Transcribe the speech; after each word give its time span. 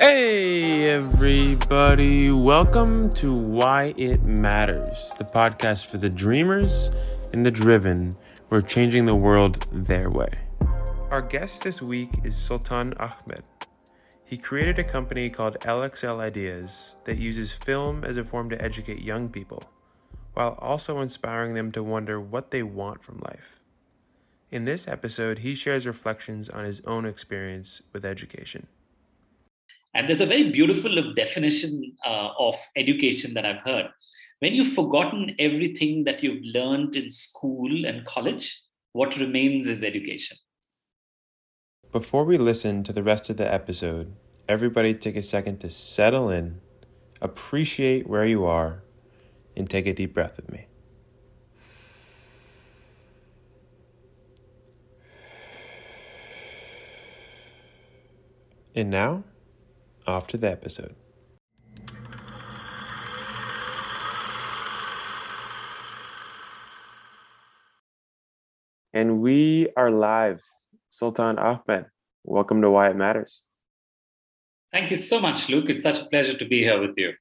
Hey, 0.00 0.90
everybody. 0.90 2.30
Welcome 2.30 3.10
to 3.10 3.34
Why 3.34 3.92
It 3.98 4.22
Matters, 4.22 5.12
the 5.18 5.26
podcast 5.26 5.88
for 5.88 5.98
the 5.98 6.08
dreamers 6.08 6.90
and 7.34 7.44
the 7.44 7.50
driven. 7.50 8.14
We're 8.48 8.62
changing 8.62 9.04
the 9.04 9.14
world 9.14 9.66
their 9.70 10.08
way. 10.08 10.32
Our 11.10 11.20
guest 11.20 11.64
this 11.64 11.82
week 11.82 12.12
is 12.24 12.34
Sultan 12.34 12.94
Ahmed. 12.94 13.42
He 14.24 14.38
created 14.38 14.78
a 14.78 14.84
company 14.84 15.28
called 15.28 15.60
LXL 15.60 16.18
Ideas 16.18 16.96
that 17.04 17.18
uses 17.18 17.52
film 17.52 18.02
as 18.02 18.16
a 18.16 18.24
form 18.24 18.48
to 18.48 18.62
educate 18.62 19.02
young 19.02 19.28
people, 19.28 19.62
while 20.32 20.56
also 20.60 21.00
inspiring 21.00 21.52
them 21.52 21.70
to 21.72 21.82
wonder 21.82 22.18
what 22.18 22.52
they 22.52 22.62
want 22.62 23.04
from 23.04 23.18
life. 23.18 23.60
In 24.50 24.64
this 24.64 24.88
episode, 24.88 25.40
he 25.40 25.54
shares 25.54 25.86
reflections 25.86 26.48
on 26.48 26.64
his 26.64 26.80
own 26.86 27.04
experience 27.04 27.82
with 27.92 28.06
education. 28.06 28.66
And 29.94 30.08
there's 30.08 30.20
a 30.20 30.26
very 30.26 30.50
beautiful 30.50 31.12
definition 31.14 31.96
uh, 32.06 32.28
of 32.38 32.54
education 32.76 33.34
that 33.34 33.44
I've 33.44 33.62
heard. 33.64 33.86
When 34.38 34.54
you've 34.54 34.72
forgotten 34.72 35.34
everything 35.38 36.04
that 36.04 36.22
you've 36.22 36.42
learned 36.42 36.96
in 36.96 37.10
school 37.10 37.84
and 37.84 38.06
college, 38.06 38.62
what 38.92 39.16
remains 39.16 39.66
is 39.66 39.82
education. 39.82 40.36
Before 41.92 42.24
we 42.24 42.38
listen 42.38 42.84
to 42.84 42.92
the 42.92 43.02
rest 43.02 43.28
of 43.30 43.36
the 43.36 43.52
episode, 43.52 44.14
everybody 44.48 44.94
take 44.94 45.16
a 45.16 45.22
second 45.22 45.58
to 45.58 45.70
settle 45.70 46.30
in, 46.30 46.60
appreciate 47.20 48.06
where 48.06 48.24
you 48.24 48.44
are, 48.44 48.82
and 49.56 49.68
take 49.68 49.86
a 49.86 49.92
deep 49.92 50.14
breath 50.14 50.36
with 50.36 50.50
me. 50.50 50.66
And 58.74 58.88
now, 58.88 59.24
off 60.06 60.26
to 60.28 60.36
the 60.36 60.50
episode. 60.50 60.94
And 68.92 69.20
we 69.20 69.68
are 69.76 69.90
live. 69.90 70.42
Sultan 70.88 71.38
Ahmed, 71.38 71.86
welcome 72.24 72.60
to 72.62 72.70
Why 72.70 72.90
It 72.90 72.96
Matters. 72.96 73.44
Thank 74.72 74.90
you 74.90 74.96
so 74.96 75.20
much, 75.20 75.48
Luke. 75.48 75.70
It's 75.70 75.84
such 75.84 76.00
a 76.00 76.06
pleasure 76.06 76.36
to 76.36 76.44
be 76.44 76.62
here 76.62 76.80
with 76.80 76.96
you. 76.96 77.12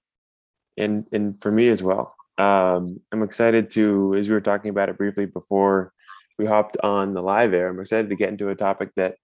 And 0.77 1.05
and 1.11 1.39
for 1.41 1.51
me 1.51 1.69
as 1.69 1.83
well. 1.83 2.15
Um, 2.37 3.01
I'm 3.11 3.21
excited 3.21 3.69
to, 3.71 4.15
as 4.17 4.27
we 4.27 4.33
were 4.33 4.41
talking 4.41 4.69
about 4.69 4.89
it 4.89 4.97
briefly 4.97 5.25
before 5.25 5.91
we 6.37 6.45
hopped 6.45 6.77
on 6.81 7.13
the 7.13 7.21
live 7.21 7.53
air, 7.53 7.69
I'm 7.69 7.79
excited 7.79 8.09
to 8.09 8.15
get 8.15 8.29
into 8.29 8.49
a 8.49 8.55
topic 8.55 8.91
that 8.95 9.15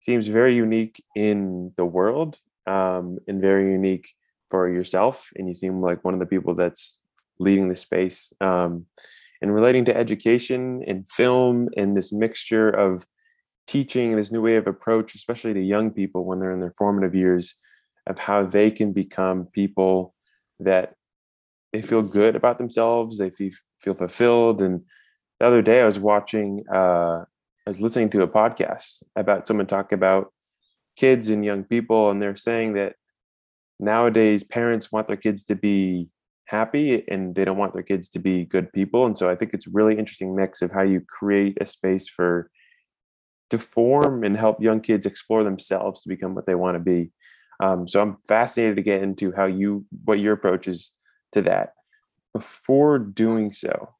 seems 0.00 0.26
very 0.26 0.54
unique 0.54 1.02
in 1.14 1.72
the 1.76 1.84
world 1.84 2.38
um, 2.66 3.18
and 3.28 3.40
very 3.40 3.72
unique 3.72 4.08
for 4.50 4.68
yourself. 4.68 5.30
And 5.36 5.48
you 5.48 5.54
seem 5.54 5.80
like 5.80 6.04
one 6.04 6.14
of 6.14 6.20
the 6.20 6.26
people 6.26 6.54
that's 6.54 7.00
leading 7.38 7.68
the 7.68 7.74
space. 7.74 8.32
Um, 8.40 8.86
and 9.42 9.54
relating 9.54 9.84
to 9.86 9.96
education 9.96 10.82
and 10.86 11.08
film 11.08 11.68
and 11.76 11.96
this 11.96 12.12
mixture 12.12 12.70
of 12.70 13.06
teaching 13.66 14.10
and 14.10 14.18
this 14.18 14.32
new 14.32 14.40
way 14.40 14.56
of 14.56 14.66
approach, 14.66 15.14
especially 15.14 15.52
to 15.54 15.60
young 15.60 15.90
people 15.90 16.24
when 16.24 16.40
they're 16.40 16.52
in 16.52 16.60
their 16.60 16.74
formative 16.78 17.14
years, 17.14 17.54
of 18.06 18.18
how 18.18 18.44
they 18.44 18.70
can 18.70 18.92
become 18.92 19.46
people 19.52 20.14
that 20.60 20.94
they 21.72 21.82
feel 21.82 22.02
good 22.02 22.36
about 22.36 22.58
themselves, 22.58 23.18
they 23.18 23.30
feel, 23.30 23.50
feel 23.80 23.94
fulfilled. 23.94 24.62
And 24.62 24.82
the 25.40 25.46
other 25.46 25.60
day 25.60 25.82
I 25.82 25.86
was 25.86 25.98
watching, 25.98 26.64
uh, 26.72 27.24
I 27.66 27.70
was 27.70 27.80
listening 27.80 28.10
to 28.10 28.22
a 28.22 28.28
podcast 28.28 29.02
about 29.16 29.46
someone 29.46 29.66
talk 29.66 29.92
about 29.92 30.32
kids 30.96 31.28
and 31.30 31.44
young 31.44 31.64
people, 31.64 32.10
and 32.10 32.20
they're 32.20 32.36
saying 32.36 32.74
that 32.74 32.94
nowadays 33.78 34.42
parents 34.42 34.90
want 34.90 35.06
their 35.06 35.16
kids 35.16 35.44
to 35.44 35.54
be 35.54 36.08
happy 36.46 37.04
and 37.08 37.34
they 37.34 37.44
don't 37.44 37.58
want 37.58 37.74
their 37.74 37.82
kids 37.82 38.08
to 38.08 38.18
be 38.18 38.44
good 38.44 38.72
people. 38.72 39.04
And 39.04 39.18
so 39.18 39.28
I 39.28 39.36
think 39.36 39.52
it's 39.52 39.66
really 39.66 39.98
interesting 39.98 40.34
mix 40.34 40.62
of 40.62 40.72
how 40.72 40.82
you 40.82 41.00
create 41.00 41.58
a 41.60 41.66
space 41.66 42.08
for 42.08 42.50
to 43.50 43.58
form 43.58 44.24
and 44.24 44.36
help 44.36 44.60
young 44.60 44.80
kids 44.80 45.06
explore 45.06 45.44
themselves 45.44 46.02
to 46.02 46.08
become 46.08 46.34
what 46.34 46.46
they 46.46 46.54
want 46.54 46.76
to 46.76 46.80
be. 46.80 47.10
Um, 47.60 47.86
so 47.88 48.00
I'm 48.00 48.16
fascinated 48.28 48.76
to 48.76 48.82
get 48.82 49.02
into 49.02 49.32
how 49.32 49.46
you 49.46 49.86
what 50.04 50.18
your 50.18 50.34
approach 50.34 50.68
is 50.68 50.92
to 51.32 51.42
that. 51.42 51.72
Before 52.32 52.98
doing 52.98 53.50
so, 53.52 53.90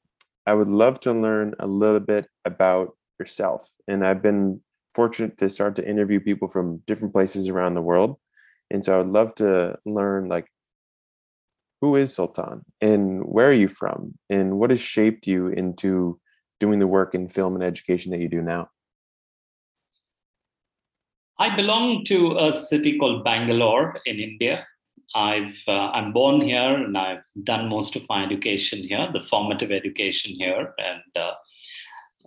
I 0.46 0.54
would 0.54 0.68
love 0.68 1.00
to 1.00 1.12
learn 1.12 1.54
a 1.58 1.66
little 1.66 2.00
bit 2.00 2.28
about 2.44 2.96
yourself. 3.18 3.70
And 3.88 4.04
I've 4.04 4.20
been 4.20 4.60
fortunate 4.96 5.36
to 5.38 5.48
start 5.48 5.76
to 5.76 5.88
interview 5.88 6.18
people 6.18 6.48
from 6.48 6.78
different 6.86 7.14
places 7.14 7.48
around 7.48 7.74
the 7.74 7.88
world. 7.90 8.16
And 8.70 8.84
so 8.84 8.94
I 8.94 8.98
would 8.98 9.12
love 9.12 9.34
to 9.36 9.78
learn 9.84 10.28
like 10.28 10.46
who 11.80 11.96
is 11.96 12.14
Sultan 12.14 12.64
and 12.80 13.22
where 13.24 13.48
are 13.50 13.60
you 13.64 13.68
from 13.68 14.14
and 14.30 14.58
what 14.58 14.70
has 14.70 14.80
shaped 14.80 15.26
you 15.26 15.48
into 15.48 16.18
doing 16.58 16.78
the 16.78 16.86
work 16.86 17.14
in 17.14 17.28
film 17.28 17.54
and 17.54 17.62
education 17.62 18.10
that 18.12 18.20
you 18.20 18.28
do 18.28 18.42
now? 18.42 18.70
I 21.38 21.54
belong 21.54 22.04
to 22.06 22.38
a 22.38 22.52
city 22.52 22.98
called 22.98 23.22
Bangalore 23.22 24.00
in 24.06 24.18
India. 24.18 24.66
I've 25.14 25.60
uh, 25.68 25.90
I'm 25.96 26.12
born 26.12 26.40
here 26.40 26.74
and 26.84 26.96
I've 26.96 27.22
done 27.44 27.68
most 27.68 27.94
of 27.94 28.08
my 28.08 28.24
education 28.24 28.78
here, 28.80 29.08
the 29.12 29.20
formative 29.20 29.70
education 29.70 30.32
here, 30.32 30.74
and 30.78 31.24
uh, 31.24 31.34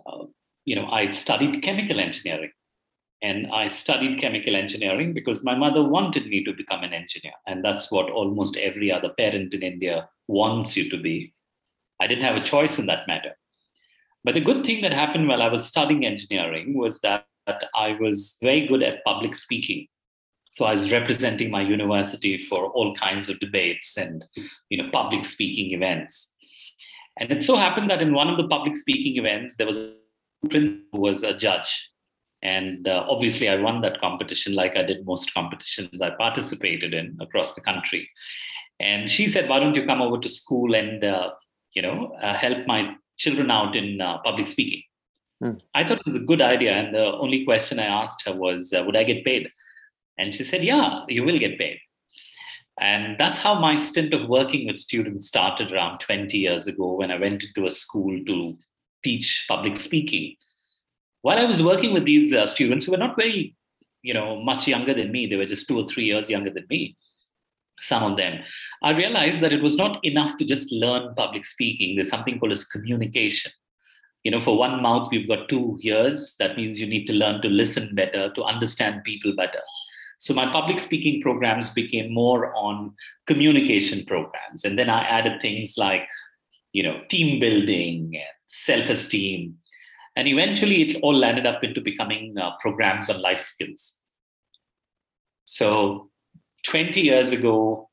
uh, 0.06 0.24
you 0.64 0.76
know 0.76 0.86
I 0.90 1.10
studied 1.10 1.62
chemical 1.62 1.98
engineering. 2.00 2.52
And 3.22 3.48
I 3.52 3.66
studied 3.66 4.18
chemical 4.18 4.56
engineering 4.56 5.12
because 5.12 5.44
my 5.44 5.54
mother 5.54 5.82
wanted 5.82 6.26
me 6.26 6.42
to 6.44 6.54
become 6.54 6.82
an 6.82 6.94
engineer. 6.94 7.34
And 7.46 7.62
that's 7.62 7.92
what 7.92 8.10
almost 8.10 8.56
every 8.56 8.90
other 8.90 9.10
parent 9.10 9.52
in 9.52 9.62
India 9.62 10.08
wants 10.26 10.76
you 10.76 10.88
to 10.88 10.96
be. 10.96 11.34
I 12.00 12.06
didn't 12.06 12.24
have 12.24 12.36
a 12.36 12.44
choice 12.44 12.78
in 12.78 12.86
that 12.86 13.06
matter. 13.06 13.36
But 14.24 14.34
the 14.34 14.40
good 14.40 14.64
thing 14.64 14.82
that 14.82 14.92
happened 14.92 15.28
while 15.28 15.42
I 15.42 15.48
was 15.48 15.66
studying 15.66 16.06
engineering 16.06 16.76
was 16.76 17.00
that, 17.00 17.26
I 17.74 17.96
was 18.00 18.38
very 18.40 18.68
good 18.68 18.80
at 18.80 19.02
public 19.04 19.34
speaking. 19.34 19.88
So 20.52 20.66
I 20.66 20.72
was 20.72 20.92
representing 20.92 21.50
my 21.50 21.62
university 21.62 22.46
for 22.46 22.66
all 22.66 22.94
kinds 22.94 23.28
of 23.28 23.40
debates 23.40 23.96
and 23.96 24.24
you 24.68 24.80
know 24.80 24.88
public 24.92 25.24
speaking 25.24 25.72
events. 25.72 26.32
And 27.18 27.32
it 27.32 27.42
so 27.42 27.56
happened 27.56 27.90
that 27.90 28.02
in 28.02 28.14
one 28.14 28.28
of 28.28 28.36
the 28.36 28.46
public 28.46 28.76
speaking 28.76 29.16
events, 29.16 29.56
there 29.56 29.66
was 29.66 29.78
a 29.78 29.94
who 30.52 30.80
was 30.92 31.24
a 31.24 31.34
judge 31.34 31.90
and 32.42 32.88
uh, 32.88 33.04
obviously, 33.08 33.48
I 33.48 33.56
won 33.56 33.82
that 33.82 34.00
competition 34.00 34.54
like 34.54 34.76
I 34.76 34.82
did 34.82 35.04
most 35.04 35.34
competitions 35.34 36.00
I 36.00 36.10
participated 36.10 36.94
in 36.94 37.18
across 37.20 37.54
the 37.54 37.60
country. 37.60 38.08
And 38.78 39.10
she 39.10 39.28
said, 39.28 39.48
"Why 39.48 39.60
don't 39.60 39.74
you 39.74 39.84
come 39.84 40.00
over 40.00 40.18
to 40.18 40.28
school 40.28 40.74
and 40.74 41.04
uh, 41.04 41.32
you 41.74 41.82
know 41.82 42.14
uh, 42.22 42.34
help 42.34 42.66
my 42.66 42.94
children 43.18 43.50
out 43.50 43.76
in 43.76 44.00
uh, 44.00 44.18
public 44.18 44.46
speaking?" 44.46 44.82
Hmm. 45.42 45.52
I 45.74 45.84
thought 45.86 46.00
it 46.00 46.06
was 46.06 46.16
a 46.16 46.24
good 46.24 46.40
idea, 46.40 46.72
and 46.72 46.94
the 46.94 47.12
only 47.12 47.44
question 47.44 47.78
I 47.78 47.84
asked 47.84 48.24
her 48.26 48.34
was, 48.34 48.72
uh, 48.72 48.82
"Would 48.84 48.96
I 48.96 49.04
get 49.04 49.24
paid?" 49.24 49.50
And 50.16 50.34
she 50.34 50.44
said, 50.44 50.64
"Yeah, 50.64 51.00
you 51.08 51.24
will 51.24 51.38
get 51.38 51.58
paid." 51.58 51.78
And 52.80 53.18
that's 53.18 53.38
how 53.38 53.60
my 53.60 53.76
stint 53.76 54.14
of 54.14 54.30
working 54.30 54.66
with 54.66 54.80
students 54.80 55.26
started 55.26 55.70
around 55.70 55.98
20 56.00 56.38
years 56.38 56.66
ago 56.66 56.94
when 56.94 57.10
I 57.10 57.18
went 57.18 57.44
into 57.44 57.66
a 57.66 57.70
school 57.70 58.18
to 58.24 58.56
teach 59.04 59.44
public 59.48 59.76
speaking 59.76 60.36
while 61.22 61.38
I 61.38 61.44
was 61.44 61.62
working 61.62 61.92
with 61.92 62.04
these 62.04 62.32
uh, 62.32 62.46
students 62.46 62.86
who 62.86 62.92
were 62.92 62.98
not 62.98 63.16
very, 63.16 63.54
you 64.02 64.14
know, 64.14 64.42
much 64.42 64.66
younger 64.66 64.94
than 64.94 65.12
me, 65.12 65.26
they 65.26 65.36
were 65.36 65.46
just 65.46 65.68
two 65.68 65.78
or 65.78 65.86
three 65.86 66.04
years 66.04 66.30
younger 66.30 66.50
than 66.50 66.66
me, 66.70 66.96
some 67.80 68.02
of 68.02 68.16
them, 68.16 68.40
I 68.82 68.90
realized 68.90 69.40
that 69.40 69.52
it 69.52 69.62
was 69.62 69.76
not 69.76 70.04
enough 70.04 70.36
to 70.38 70.44
just 70.44 70.70
learn 70.72 71.14
public 71.14 71.44
speaking. 71.44 71.96
There's 71.96 72.10
something 72.10 72.38
called 72.38 72.52
as 72.52 72.64
communication. 72.64 73.52
You 74.22 74.30
know, 74.30 74.40
for 74.40 74.56
one 74.56 74.82
mouth, 74.82 75.08
we've 75.10 75.28
got 75.28 75.48
two 75.48 75.78
ears. 75.82 76.36
That 76.38 76.56
means 76.56 76.78
you 76.78 76.86
need 76.86 77.06
to 77.06 77.14
learn 77.14 77.40
to 77.42 77.48
listen 77.48 77.94
better, 77.94 78.30
to 78.34 78.44
understand 78.44 79.02
people 79.04 79.34
better. 79.34 79.60
So 80.18 80.34
my 80.34 80.52
public 80.52 80.78
speaking 80.78 81.22
programs 81.22 81.70
became 81.70 82.12
more 82.12 82.54
on 82.54 82.92
communication 83.26 84.04
programs. 84.04 84.64
And 84.64 84.78
then 84.78 84.90
I 84.90 85.04
added 85.04 85.40
things 85.40 85.78
like, 85.78 86.06
you 86.72 86.82
know, 86.82 87.00
team 87.08 87.40
building 87.40 88.12
and 88.14 88.24
self-esteem 88.48 89.54
and 90.16 90.26
eventually, 90.28 90.82
it 90.82 90.96
all 91.02 91.14
landed 91.14 91.46
up 91.46 91.62
into 91.62 91.80
becoming 91.80 92.36
uh, 92.36 92.50
programs 92.60 93.08
on 93.08 93.20
life 93.20 93.40
skills. 93.40 93.98
So, 95.44 96.10
20 96.66 97.00
years 97.00 97.32
ago, 97.32 97.88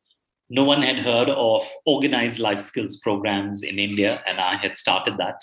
no 0.49 0.63
one 0.63 0.81
had 0.81 0.99
heard 0.99 1.29
of 1.29 1.63
organized 1.85 2.39
life 2.39 2.61
skills 2.61 2.97
programs 2.97 3.63
in 3.63 3.79
India, 3.79 4.21
and 4.25 4.39
I 4.39 4.55
had 4.55 4.77
started 4.77 5.17
that. 5.17 5.41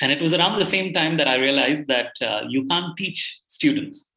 And 0.00 0.10
it 0.10 0.20
was 0.20 0.34
around 0.34 0.58
the 0.58 0.66
same 0.66 0.92
time 0.92 1.16
that 1.16 1.28
I 1.28 1.36
realized 1.36 1.88
that 1.88 2.12
uh, 2.20 2.42
you 2.48 2.66
can't 2.66 2.96
teach 2.96 3.40
students. 3.46 4.10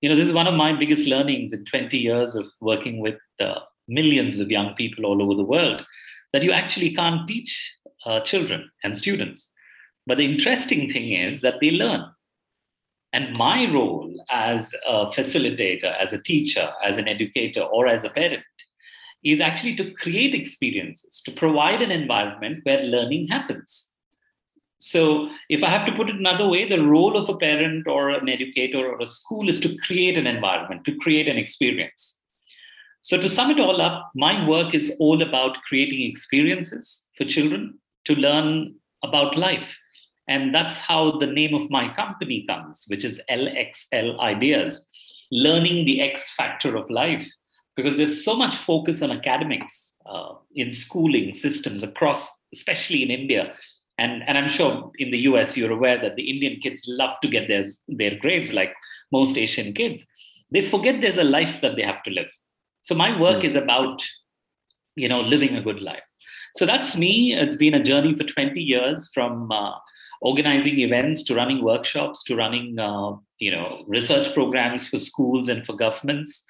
You 0.00 0.08
know, 0.08 0.16
this 0.16 0.28
is 0.28 0.34
one 0.34 0.46
of 0.46 0.54
my 0.54 0.72
biggest 0.72 1.06
learnings 1.06 1.52
in 1.52 1.64
20 1.64 1.96
years 1.96 2.34
of 2.34 2.46
working 2.60 3.00
with 3.00 3.16
uh, 3.40 3.60
millions 3.88 4.40
of 4.40 4.50
young 4.50 4.74
people 4.74 5.06
all 5.06 5.22
over 5.22 5.34
the 5.34 5.44
world 5.44 5.84
that 6.32 6.42
you 6.42 6.52
actually 6.52 6.94
can't 6.94 7.26
teach 7.26 7.78
uh, 8.04 8.20
children 8.20 8.70
and 8.84 8.96
students. 8.96 9.52
But 10.06 10.18
the 10.18 10.24
interesting 10.24 10.92
thing 10.92 11.12
is 11.12 11.40
that 11.40 11.60
they 11.60 11.72
learn. 11.72 12.04
And 13.12 13.36
my 13.36 13.70
role 13.72 14.12
as 14.30 14.74
a 14.86 15.06
facilitator, 15.06 15.96
as 15.98 16.12
a 16.12 16.22
teacher, 16.22 16.70
as 16.84 16.98
an 16.98 17.08
educator, 17.08 17.62
or 17.62 17.86
as 17.86 18.04
a 18.04 18.10
parent 18.10 18.44
is 19.24 19.40
actually 19.40 19.74
to 19.76 19.90
create 19.92 20.34
experiences, 20.34 21.20
to 21.24 21.32
provide 21.32 21.82
an 21.82 21.90
environment 21.90 22.60
where 22.64 22.82
learning 22.82 23.26
happens. 23.28 23.92
So, 24.78 25.30
if 25.48 25.64
I 25.64 25.70
have 25.70 25.86
to 25.86 25.92
put 25.92 26.10
it 26.10 26.16
another 26.16 26.46
way, 26.46 26.68
the 26.68 26.82
role 26.82 27.16
of 27.16 27.28
a 27.28 27.36
parent 27.36 27.88
or 27.88 28.10
an 28.10 28.28
educator 28.28 28.86
or 28.86 29.00
a 29.00 29.06
school 29.06 29.48
is 29.48 29.58
to 29.60 29.76
create 29.78 30.18
an 30.18 30.26
environment, 30.26 30.84
to 30.84 30.96
create 30.98 31.28
an 31.28 31.38
experience. 31.38 32.18
So, 33.00 33.18
to 33.18 33.28
sum 33.28 33.50
it 33.50 33.58
all 33.58 33.80
up, 33.80 34.10
my 34.14 34.46
work 34.46 34.74
is 34.74 34.94
all 35.00 35.22
about 35.22 35.56
creating 35.66 36.02
experiences 36.02 37.08
for 37.16 37.24
children 37.24 37.78
to 38.04 38.14
learn 38.14 38.74
about 39.02 39.36
life. 39.36 39.76
And 40.28 40.54
that's 40.54 40.80
how 40.80 41.18
the 41.18 41.26
name 41.26 41.54
of 41.54 41.70
my 41.70 41.94
company 41.94 42.44
comes, 42.48 42.84
which 42.88 43.04
is 43.04 43.20
LXL 43.30 44.18
Ideas, 44.18 44.88
learning 45.30 45.86
the 45.86 46.00
X 46.00 46.32
factor 46.32 46.76
of 46.76 46.90
life. 46.90 47.28
Because 47.76 47.96
there's 47.96 48.24
so 48.24 48.34
much 48.34 48.56
focus 48.56 49.02
on 49.02 49.10
academics 49.12 49.96
uh, 50.06 50.32
in 50.54 50.72
schooling 50.72 51.34
systems 51.34 51.82
across, 51.82 52.30
especially 52.52 53.02
in 53.02 53.10
India, 53.10 53.54
and, 53.98 54.22
and 54.26 54.36
I'm 54.36 54.48
sure 54.48 54.90
in 54.98 55.10
the 55.10 55.18
US, 55.20 55.56
you're 55.56 55.72
aware 55.72 56.00
that 56.00 56.16
the 56.16 56.30
Indian 56.30 56.60
kids 56.60 56.84
love 56.86 57.18
to 57.22 57.28
get 57.28 57.48
their, 57.48 57.64
their 57.88 58.16
grades 58.18 58.52
like 58.52 58.74
most 59.10 59.38
Asian 59.38 59.72
kids. 59.72 60.06
They 60.50 60.62
forget 60.62 61.00
there's 61.00 61.18
a 61.18 61.24
life 61.24 61.60
that 61.62 61.76
they 61.76 61.82
have 61.82 62.02
to 62.04 62.10
live. 62.10 62.30
So 62.82 62.94
my 62.94 63.18
work 63.18 63.42
mm. 63.42 63.44
is 63.44 63.56
about, 63.56 64.02
you 64.96 65.08
know, 65.08 65.20
living 65.20 65.56
a 65.56 65.62
good 65.62 65.80
life. 65.80 66.02
So 66.54 66.66
that's 66.66 66.96
me. 66.96 67.34
It's 67.34 67.56
been 67.56 67.74
a 67.74 67.82
journey 67.82 68.14
for 68.14 68.24
20 68.24 68.60
years 68.62 69.10
from 69.12 69.50
uh, 69.50 69.72
organizing 70.26 70.80
events 70.80 71.22
to 71.22 71.34
running 71.34 71.62
workshops 71.62 72.24
to 72.24 72.34
running, 72.34 72.78
uh, 72.78 73.12
you 73.38 73.52
know, 73.52 73.84
research 73.86 74.34
programs 74.34 74.88
for 74.88 74.98
schools 74.98 75.48
and 75.48 75.64
for 75.64 75.74
governments. 75.76 76.44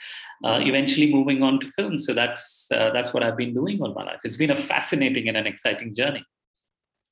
Uh, 0.45 0.61
eventually 0.61 1.11
moving 1.11 1.43
on 1.43 1.59
to 1.59 1.71
film. 1.73 1.99
So 1.99 2.13
that's 2.13 2.69
uh, 2.71 2.91
that's 2.93 3.15
what 3.15 3.23
I've 3.23 3.39
been 3.39 3.55
doing 3.55 3.81
all 3.81 3.95
my 3.95 4.05
life. 4.05 4.21
It's 4.23 4.37
been 4.37 4.51
a 4.51 4.63
fascinating 4.73 5.29
and 5.29 5.37
an 5.37 5.47
exciting 5.47 5.95
journey. 5.95 6.25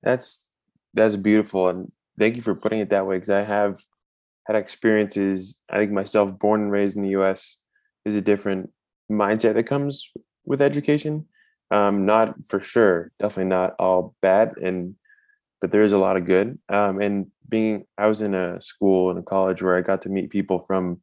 That's 0.03 0.43
that's 0.93 1.17
beautiful, 1.17 1.69
and 1.71 1.91
thank 2.19 2.37
you 2.37 2.43
for 2.43 2.55
putting 2.55 2.81
it 2.81 2.91
that 2.91 3.07
way. 3.07 3.17
Because 3.17 3.31
I 3.31 3.43
have 3.43 3.81
had 4.47 4.57
experiences. 4.57 5.57
I 5.71 5.79
think 5.79 5.91
myself, 5.91 6.39
born 6.39 6.65
and 6.65 6.71
raised 6.71 6.97
in 6.97 7.03
the 7.03 7.17
U.S., 7.21 7.57
is 8.05 8.15
a 8.15 8.21
different 8.21 8.71
mindset 9.11 9.55
that 9.55 9.65
comes 9.65 10.11
with 10.45 10.61
education. 10.61 11.27
Um, 11.71 12.05
not 12.05 12.35
for 12.47 12.61
sure, 12.61 13.11
definitely 13.19 13.49
not 13.49 13.75
all 13.79 14.15
bad, 14.21 14.59
and 14.59 14.97
but 15.61 15.71
there 15.71 15.83
is 15.83 15.93
a 15.93 15.99
lot 15.99 16.17
of 16.17 16.27
good. 16.27 16.59
Um, 16.69 17.01
and 17.01 17.27
being, 17.49 17.85
I 17.99 18.07
was 18.07 18.23
in 18.23 18.35
a 18.35 18.61
school 18.61 19.11
and 19.11 19.19
a 19.19 19.23
college 19.23 19.63
where 19.63 19.77
I 19.77 19.81
got 19.81 20.03
to 20.03 20.09
meet 20.09 20.31
people 20.31 20.61
from 20.61 21.01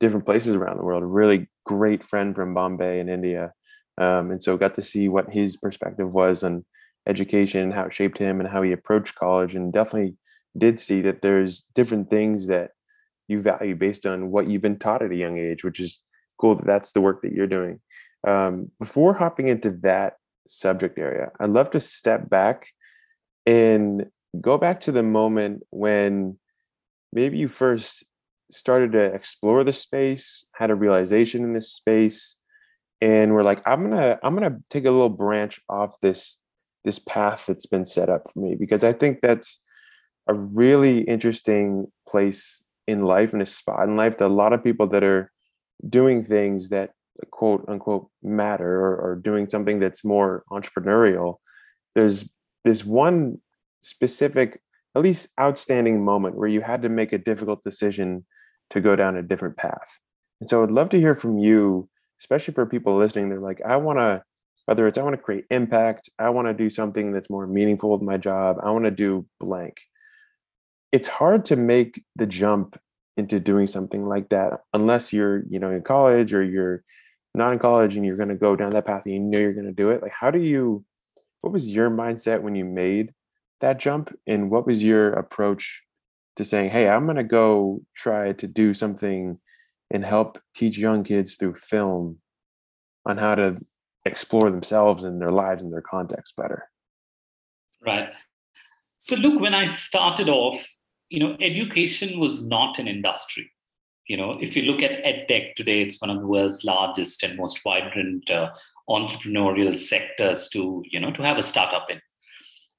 different 0.00 0.26
places 0.26 0.54
around 0.54 0.76
the 0.76 0.84
world. 0.84 1.02
A 1.02 1.06
really 1.06 1.48
great 1.64 2.04
friend 2.04 2.34
from 2.34 2.54
Bombay 2.54 3.00
in 3.00 3.08
India, 3.08 3.52
um, 3.98 4.30
and 4.30 4.42
so 4.42 4.56
got 4.56 4.74
to 4.74 4.82
see 4.82 5.08
what 5.08 5.32
his 5.32 5.56
perspective 5.56 6.14
was 6.14 6.44
on 6.44 6.64
education 7.06 7.62
and 7.62 7.72
how 7.72 7.84
it 7.84 7.94
shaped 7.94 8.18
him 8.18 8.40
and 8.40 8.48
how 8.48 8.62
he 8.62 8.72
approached 8.72 9.14
college 9.14 9.54
and 9.54 9.72
definitely 9.72 10.16
did 10.58 10.80
see 10.80 11.00
that 11.02 11.22
there's 11.22 11.62
different 11.74 12.10
things 12.10 12.48
that 12.48 12.70
you 13.28 13.40
value 13.40 13.74
based 13.74 14.06
on 14.06 14.30
what 14.30 14.48
you've 14.48 14.62
been 14.62 14.78
taught 14.78 15.02
at 15.02 15.12
a 15.12 15.16
young 15.16 15.38
age 15.38 15.64
which 15.64 15.80
is 15.80 16.00
cool 16.40 16.54
that 16.54 16.66
that's 16.66 16.92
the 16.92 17.00
work 17.00 17.22
that 17.22 17.32
you're 17.32 17.46
doing 17.46 17.80
um, 18.26 18.70
before 18.80 19.14
hopping 19.14 19.46
into 19.46 19.70
that 19.70 20.14
subject 20.48 20.98
area 20.98 21.30
i'd 21.40 21.50
love 21.50 21.70
to 21.70 21.80
step 21.80 22.28
back 22.28 22.66
and 23.46 24.06
go 24.40 24.58
back 24.58 24.80
to 24.80 24.92
the 24.92 25.02
moment 25.02 25.62
when 25.70 26.38
maybe 27.12 27.38
you 27.38 27.48
first 27.48 28.04
started 28.50 28.92
to 28.92 29.02
explore 29.02 29.64
the 29.64 29.72
space 29.72 30.44
had 30.54 30.70
a 30.70 30.74
realization 30.74 31.42
in 31.42 31.52
this 31.52 31.72
space 31.72 32.36
and 33.00 33.32
we're 33.32 33.42
like 33.42 33.60
i'm 33.66 33.82
gonna 33.90 34.18
i'm 34.22 34.34
gonna 34.34 34.58
take 34.70 34.84
a 34.84 34.90
little 34.90 35.08
branch 35.08 35.60
off 35.68 35.98
this 36.00 36.38
this 36.86 36.98
path 37.00 37.46
that's 37.46 37.66
been 37.66 37.84
set 37.84 38.08
up 38.08 38.22
for 38.32 38.38
me 38.38 38.54
because 38.54 38.84
I 38.84 38.94
think 38.94 39.18
that's 39.20 39.58
a 40.28 40.34
really 40.34 41.00
interesting 41.00 41.88
place 42.08 42.64
in 42.86 43.02
life 43.02 43.32
and 43.32 43.42
a 43.42 43.46
spot 43.46 43.88
in 43.88 43.96
life 43.96 44.16
that 44.16 44.26
a 44.26 44.28
lot 44.28 44.52
of 44.52 44.64
people 44.64 44.86
that 44.86 45.02
are 45.04 45.30
doing 45.86 46.24
things 46.24 46.70
that 46.70 46.92
quote 47.32 47.64
unquote 47.68 48.08
matter 48.22 48.80
or, 48.80 48.96
or 48.96 49.16
doing 49.16 49.48
something 49.48 49.80
that's 49.80 50.04
more 50.04 50.44
entrepreneurial 50.50 51.36
there's 51.94 52.28
this 52.66 52.84
one 52.84 53.38
specific 53.80 54.60
at 54.94 55.02
least 55.02 55.28
outstanding 55.38 56.04
moment 56.04 56.36
where 56.36 56.48
you 56.48 56.60
had 56.60 56.82
to 56.82 56.88
make 56.88 57.12
a 57.12 57.18
difficult 57.18 57.62
decision 57.62 58.24
to 58.70 58.80
go 58.80 58.96
down 58.96 59.16
a 59.16 59.22
different 59.22 59.56
path 59.56 60.00
and 60.40 60.48
so 60.48 60.62
i'd 60.62 60.70
love 60.70 60.88
to 60.88 60.98
hear 60.98 61.14
from 61.14 61.38
you 61.38 61.88
especially 62.20 62.54
for 62.54 62.66
people 62.66 62.96
listening 62.96 63.28
they're 63.28 63.40
like 63.40 63.60
i 63.62 63.76
want 63.76 63.98
to 63.98 64.22
whether 64.66 64.86
it's 64.86 64.98
I 64.98 65.02
want 65.02 65.14
to 65.14 65.22
create 65.22 65.46
impact, 65.50 66.10
I 66.18 66.28
want 66.30 66.48
to 66.48 66.54
do 66.54 66.68
something 66.68 67.12
that's 67.12 67.30
more 67.30 67.46
meaningful 67.46 67.90
with 67.90 68.02
my 68.02 68.16
job, 68.16 68.58
I 68.62 68.70
want 68.70 68.84
to 68.84 68.90
do 68.90 69.26
blank. 69.40 69.80
It's 70.92 71.08
hard 71.08 71.46
to 71.46 71.56
make 71.56 72.02
the 72.16 72.26
jump 72.26 72.78
into 73.16 73.40
doing 73.40 73.66
something 73.66 74.06
like 74.06 74.28
that 74.28 74.60
unless 74.74 75.12
you're, 75.12 75.44
you 75.48 75.58
know, 75.58 75.70
in 75.70 75.82
college 75.82 76.34
or 76.34 76.42
you're 76.42 76.82
not 77.34 77.52
in 77.52 77.58
college 77.58 77.96
and 77.96 78.04
you're 78.04 78.16
going 78.16 78.28
to 78.28 78.34
go 78.34 78.56
down 78.56 78.72
that 78.72 78.86
path 78.86 79.02
and 79.06 79.14
you 79.14 79.20
know 79.20 79.38
you're 79.38 79.54
going 79.54 79.66
to 79.66 79.72
do 79.72 79.90
it. 79.90 80.02
Like 80.02 80.12
how 80.12 80.30
do 80.30 80.40
you 80.40 80.84
what 81.46 81.52
was 81.52 81.68
your 81.68 81.90
mindset 81.90 82.42
when 82.42 82.56
you 82.56 82.64
made 82.64 83.14
that 83.60 83.78
jump 83.78 84.12
and 84.26 84.50
what 84.50 84.66
was 84.66 84.82
your 84.82 85.12
approach 85.12 85.84
to 86.34 86.44
saying, 86.44 86.70
"Hey, 86.70 86.88
I'm 86.88 87.04
going 87.04 87.18
to 87.18 87.22
go 87.22 87.82
try 87.94 88.32
to 88.32 88.48
do 88.48 88.74
something 88.74 89.38
and 89.92 90.04
help 90.04 90.40
teach 90.56 90.76
young 90.76 91.04
kids 91.04 91.36
through 91.36 91.54
film 91.54 92.18
on 93.06 93.16
how 93.16 93.36
to 93.36 93.58
explore 94.04 94.50
themselves 94.50 95.04
and 95.04 95.20
their 95.20 95.30
lives 95.30 95.62
and 95.62 95.72
their 95.72 95.82
context 95.82 96.34
better. 96.34 96.68
Right. 97.80 98.08
So 98.98 99.14
look, 99.14 99.40
when 99.40 99.54
I 99.54 99.66
started 99.66 100.28
off, 100.28 100.66
you 101.10 101.20
know, 101.20 101.36
education 101.40 102.18
was 102.18 102.44
not 102.44 102.80
an 102.80 102.88
industry. 102.88 103.52
You 104.08 104.16
know, 104.16 104.38
if 104.40 104.56
you 104.56 104.62
look 104.62 104.82
at 104.82 105.02
edtech 105.04 105.54
today, 105.54 105.82
it's 105.82 106.00
one 106.00 106.10
of 106.10 106.20
the 106.20 106.26
world's 106.26 106.64
largest 106.64 107.22
and 107.22 107.36
most 107.36 107.62
vibrant 107.62 108.30
uh, 108.30 108.50
entrepreneurial 108.88 109.76
sectors 109.76 110.48
to, 110.50 110.82
you 110.90 111.00
know, 111.00 111.12
to 111.12 111.22
have 111.22 111.38
a 111.38 111.42
startup 111.42 111.90
in. 111.90 112.00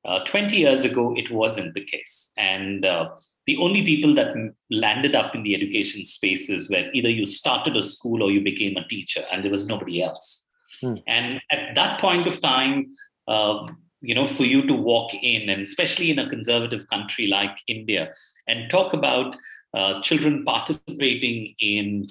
Uh, 0.05 0.23
20 0.23 0.55
years 0.55 0.85
ago, 0.85 1.13
it 1.17 1.29
wasn't 1.31 1.73
the 1.73 1.83
case. 1.83 2.31
And 2.37 2.85
uh, 2.85 3.09
the 3.45 3.57
only 3.57 3.83
people 3.83 4.13
that 4.15 4.33
landed 4.69 5.15
up 5.15 5.35
in 5.35 5.43
the 5.43 5.53
education 5.53 6.05
spaces 6.05 6.69
were 6.69 6.89
either 6.93 7.09
you 7.09 7.25
started 7.25 7.75
a 7.75 7.83
school 7.83 8.23
or 8.23 8.31
you 8.31 8.41
became 8.41 8.77
a 8.77 8.87
teacher, 8.87 9.23
and 9.31 9.43
there 9.43 9.51
was 9.51 9.67
nobody 9.67 10.01
else. 10.01 10.47
Hmm. 10.81 10.95
And 11.07 11.41
at 11.51 11.75
that 11.75 11.99
point 11.99 12.27
of 12.27 12.39
time, 12.41 12.87
uh, 13.27 13.67
you 14.01 14.13
know, 14.15 14.27
for 14.27 14.43
you 14.43 14.65
to 14.67 14.73
walk 14.73 15.13
in, 15.13 15.49
and 15.49 15.61
especially 15.61 16.11
in 16.11 16.19
a 16.19 16.29
conservative 16.29 16.87
country 16.87 17.27
like 17.27 17.57
India, 17.67 18.11
and 18.47 18.69
talk 18.69 18.93
about 18.93 19.35
uh, 19.77 20.01
children 20.01 20.43
participating 20.45 21.53
in, 21.59 22.07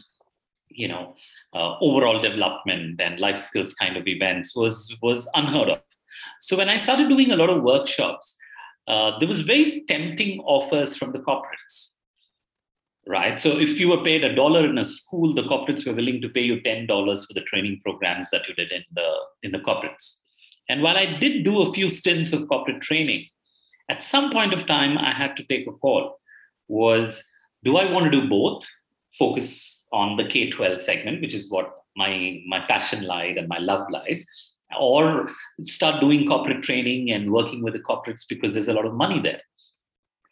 you 0.68 0.88
know, 0.88 1.14
uh, 1.54 1.78
overall 1.80 2.20
development 2.20 3.00
and 3.00 3.18
life 3.18 3.38
skills 3.38 3.74
kind 3.74 3.96
of 3.96 4.06
events 4.06 4.54
was 4.54 4.76
was 5.02 5.28
unheard 5.34 5.70
of. 5.70 5.80
So 6.40 6.56
when 6.56 6.68
I 6.68 6.76
started 6.76 7.08
doing 7.08 7.32
a 7.32 7.36
lot 7.36 7.50
of 7.50 7.62
workshops, 7.62 8.36
uh, 8.88 9.18
there 9.18 9.28
was 9.28 9.40
very 9.40 9.84
tempting 9.88 10.40
offers 10.40 10.96
from 10.96 11.12
the 11.12 11.18
corporates 11.18 11.96
right? 13.06 13.40
So 13.40 13.58
if 13.58 13.78
you 13.78 13.88
were 13.88 14.02
paid 14.02 14.24
a 14.24 14.34
dollar 14.34 14.66
in 14.68 14.78
a 14.78 14.84
school, 14.84 15.32
the 15.32 15.44
corporates 15.44 15.86
were 15.86 15.94
willing 15.94 16.20
to 16.22 16.28
pay 16.28 16.42
you 16.42 16.60
ten 16.60 16.86
dollars 16.86 17.26
for 17.26 17.34
the 17.34 17.42
training 17.42 17.80
programs 17.84 18.30
that 18.30 18.48
you 18.48 18.54
did 18.54 18.72
in 18.72 18.82
the 18.94 19.08
in 19.42 19.52
the 19.52 19.58
corporates. 19.58 20.16
And 20.68 20.82
while 20.82 20.98
I 20.98 21.06
did 21.06 21.44
do 21.44 21.62
a 21.62 21.72
few 21.72 21.90
stints 21.90 22.32
of 22.32 22.48
corporate 22.48 22.82
training, 22.82 23.26
at 23.88 24.02
some 24.02 24.30
point 24.30 24.52
of 24.52 24.66
time 24.66 24.98
I 24.98 25.12
had 25.12 25.36
to 25.36 25.44
take 25.44 25.66
a 25.66 25.72
call. 25.72 26.18
Was 26.68 27.22
do 27.66 27.76
I 27.76 27.90
want 27.92 28.10
to 28.10 28.20
do 28.20 28.28
both? 28.28 28.64
Focus 29.18 29.84
on 29.92 30.16
the 30.16 30.24
K-12 30.24 30.80
segment, 30.80 31.20
which 31.20 31.34
is 31.34 31.50
what 31.50 31.70
my 31.96 32.40
my 32.46 32.60
passion 32.60 33.04
lied 33.04 33.36
and 33.38 33.48
my 33.48 33.58
love 33.58 33.86
lied, 33.90 34.22
or 34.78 35.30
start 35.62 36.00
doing 36.00 36.26
corporate 36.26 36.62
training 36.62 37.10
and 37.10 37.30
working 37.30 37.62
with 37.62 37.74
the 37.74 37.84
corporates 37.90 38.24
because 38.28 38.52
there's 38.52 38.68
a 38.68 38.78
lot 38.78 38.86
of 38.86 38.94
money 38.94 39.20
there. 39.20 39.42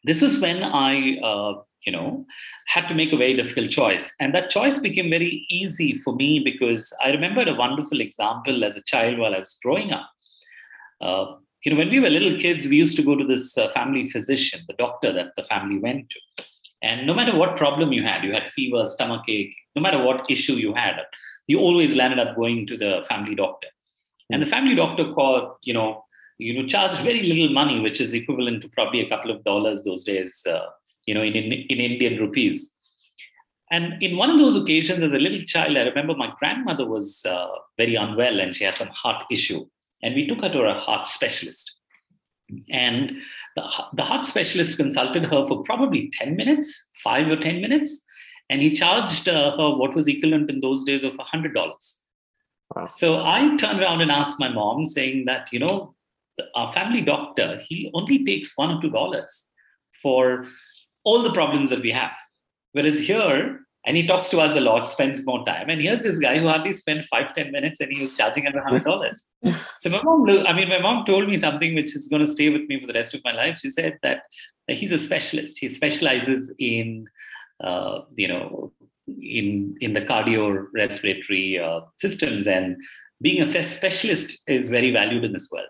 This 0.05 0.21
was 0.21 0.41
when 0.41 0.63
I 0.63 1.19
uh, 1.31 1.55
you 1.85 1.93
know, 1.93 2.27
had 2.67 2.89
to 2.89 2.95
make 2.95 3.13
a 3.13 3.17
very 3.17 3.35
difficult 3.35 3.71
choice. 3.71 4.15
And 4.21 4.35
that 4.35 4.51
choice 4.51 4.79
became 4.79 5.11
very 5.11 5.47
easy 5.51 5.99
for 5.99 6.15
me 6.15 6.41
because 6.41 6.93
I 7.05 7.11
remembered 7.11 7.49
a 7.49 7.55
wonderful 7.55 8.01
example 8.01 8.65
as 8.65 8.77
a 8.77 8.83
child 8.83 9.19
while 9.19 9.35
I 9.35 9.41
was 9.41 9.59
growing 9.63 9.93
up. 9.93 10.09
Uh, 11.01 11.27
you 11.65 11.73
know, 11.73 11.79
when 11.79 11.91
we 11.91 12.01
were 12.01 12.11
little 12.11 12.39
kids, 12.39 12.67
we 12.67 12.77
used 12.77 12.97
to 12.97 13.03
go 13.03 13.17
to 13.17 13.27
this 13.27 13.57
uh, 13.57 13.71
family 13.71 14.09
physician, 14.09 14.61
the 14.67 14.75
doctor 14.75 15.13
that 15.13 15.33
the 15.37 15.45
family 15.45 15.79
went 15.79 16.11
to. 16.11 16.45
And 16.85 17.07
no 17.07 17.15
matter 17.15 17.35
what 17.35 17.57
problem 17.57 17.93
you 17.93 18.03
had, 18.03 18.23
you 18.25 18.33
had 18.33 18.51
fever, 18.51 18.85
stomach 18.85 19.25
ache, 19.27 19.57
no 19.75 19.83
matter 19.83 20.01
what 20.03 20.31
issue 20.31 20.55
you 20.55 20.75
had, 20.75 20.97
you 21.47 21.59
always 21.59 21.97
landed 21.97 22.19
up 22.19 22.37
going 22.37 22.67
to 22.69 22.77
the 22.77 23.05
family 23.09 23.35
doctor. 23.35 23.69
And 24.31 24.43
the 24.43 24.47
family 24.47 24.75
doctor 24.75 25.13
called, 25.13 25.57
you 25.63 25.75
know, 25.75 26.05
you 26.39 26.53
know, 26.55 26.69
charged 26.69 27.01
very 27.01 27.23
little 27.23 27.53
money, 27.53 27.81
which 27.81 28.01
is 28.01 28.13
equivalent 28.13 28.61
to 28.63 28.69
probably 28.69 29.01
a 29.01 29.09
couple 29.09 29.31
of 29.31 29.43
dollars 29.45 29.83
those 29.83 30.05
days 30.05 30.47
uh, 30.47 30.67
you 31.07 31.15
know, 31.15 31.23
in, 31.23 31.35
in, 31.35 31.53
in 31.53 31.79
Indian 31.79 32.21
rupees. 32.21 32.75
And 33.71 34.03
in 34.03 34.17
one 34.17 34.31
of 34.31 34.39
those 34.39 34.57
occasions, 34.61 35.03
as 35.03 35.13
a 35.13 35.19
little 35.19 35.41
child, 35.41 35.77
I 35.77 35.83
remember 35.83 36.15
my 36.15 36.33
grandmother 36.39 36.87
was 36.87 37.23
uh, 37.27 37.49
very 37.79 37.95
unwell 37.95 38.41
and 38.41 38.55
she 38.55 38.65
had 38.65 38.77
some 38.77 38.89
heart 38.89 39.25
issue. 39.31 39.67
And 40.03 40.15
we 40.15 40.27
took 40.27 40.43
her 40.43 40.51
to 40.51 40.63
a 40.63 40.79
heart 40.79 41.07
specialist. 41.07 41.81
And 42.71 43.13
the, 43.57 43.63
the 43.95 44.03
heart 44.03 44.27
specialist 44.27 44.77
consulted 44.77 45.25
her 45.25 45.47
for 45.47 45.63
probably 45.63 46.11
10 46.19 46.37
minutes, 46.37 46.89
five 47.03 47.29
or 47.29 47.37
10 47.37 47.61
minutes. 47.61 48.03
And 48.51 48.61
he 48.61 48.75
charged 48.75 49.29
uh, 49.29 49.57
her 49.57 49.77
what 49.77 49.95
was 49.95 50.07
equivalent 50.07 50.51
in 50.51 50.61
those 50.61 50.85
days 50.85 51.03
of 51.03 51.15
$100. 51.15 51.55
Wow. 52.75 52.87
So 52.87 53.25
I 53.25 53.57
turned 53.57 53.81
around 53.81 54.01
and 54.01 54.11
asked 54.11 54.39
my 54.39 54.49
mom, 54.49 54.87
saying 54.87 55.25
that, 55.27 55.49
you 55.53 55.59
know, 55.59 55.95
our 56.55 56.73
family 56.73 57.01
doctor, 57.01 57.61
he 57.67 57.91
only 57.95 58.25
takes 58.25 58.53
one 58.57 58.71
or 58.71 58.81
two 58.83 58.91
dollars 58.91 59.51
for 60.03 60.47
all 61.05 61.23
the 61.23 61.33
problems 61.33 61.71
that 61.71 61.81
we 61.81 61.91
have. 61.93 62.13
Whereas 62.73 63.01
here, 63.01 63.61
and 63.87 63.97
he 63.97 64.07
talks 64.07 64.29
to 64.31 64.41
us 64.41 64.57
a 64.57 64.61
lot, 64.61 64.87
spends 64.87 65.25
more 65.27 65.45
time. 65.45 65.69
And 65.69 65.81
here's 65.81 66.01
this 66.01 66.19
guy 66.19 66.39
who 66.39 66.49
hardly 66.49 66.73
spent 66.73 67.05
five, 67.05 67.35
ten 67.35 67.53
minutes 67.53 67.81
and 67.81 67.93
he 67.93 68.03
was 68.03 68.17
charging 68.17 68.47
us 68.47 68.55
hundred 68.55 68.85
dollars. 68.85 69.27
so 69.81 69.91
my 69.91 70.03
mom, 70.03 70.29
I 70.47 70.53
mean, 70.53 70.69
my 70.69 70.81
mom 70.81 71.05
told 71.05 71.29
me 71.29 71.37
something 71.37 71.75
which 71.75 71.95
is 71.95 72.09
going 72.09 72.25
to 72.25 72.31
stay 72.31 72.49
with 72.49 72.63
me 72.63 72.81
for 72.81 72.87
the 72.87 72.95
rest 72.95 73.15
of 73.15 73.21
my 73.25 73.33
life. 73.33 73.59
She 73.59 73.71
said 73.71 73.99
that 74.03 74.23
he's 74.69 74.93
a 74.93 74.99
specialist. 74.99 75.59
He 75.59 75.69
specializes 75.69 76.53
in, 76.59 77.07
uh, 77.63 78.01
you 78.17 78.29
know, 78.29 78.73
in 79.07 79.77
in 79.81 79.93
the 79.93 80.01
cardiorespiratory 80.01 81.61
uh, 81.61 81.85
systems, 81.99 82.47
and 82.47 82.77
being 83.21 83.43
a 83.43 83.65
specialist 83.65 84.39
is 84.47 84.71
very 84.71 84.91
valued 84.93 85.25
in 85.25 85.33
this 85.33 85.51
world. 85.53 85.69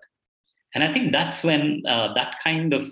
And 0.74 0.84
I 0.84 0.92
think 0.92 1.12
that's 1.12 1.42
when 1.42 1.82
uh, 1.86 2.14
that 2.14 2.36
kind 2.42 2.72
of 2.72 2.88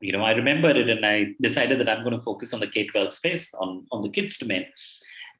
you 0.00 0.12
know, 0.12 0.22
I 0.22 0.32
remembered 0.32 0.76
it 0.76 0.88
and 0.88 1.04
I 1.04 1.34
decided 1.40 1.78
that 1.80 1.88
I'm 1.88 2.02
going 2.02 2.16
to 2.16 2.22
focus 2.22 2.54
on 2.54 2.60
the 2.60 2.66
K 2.66 2.86
12 2.86 3.12
space, 3.12 3.54
on, 3.54 3.86
on 3.92 4.02
the 4.02 4.08
kids 4.10 4.38
domain. 4.38 4.66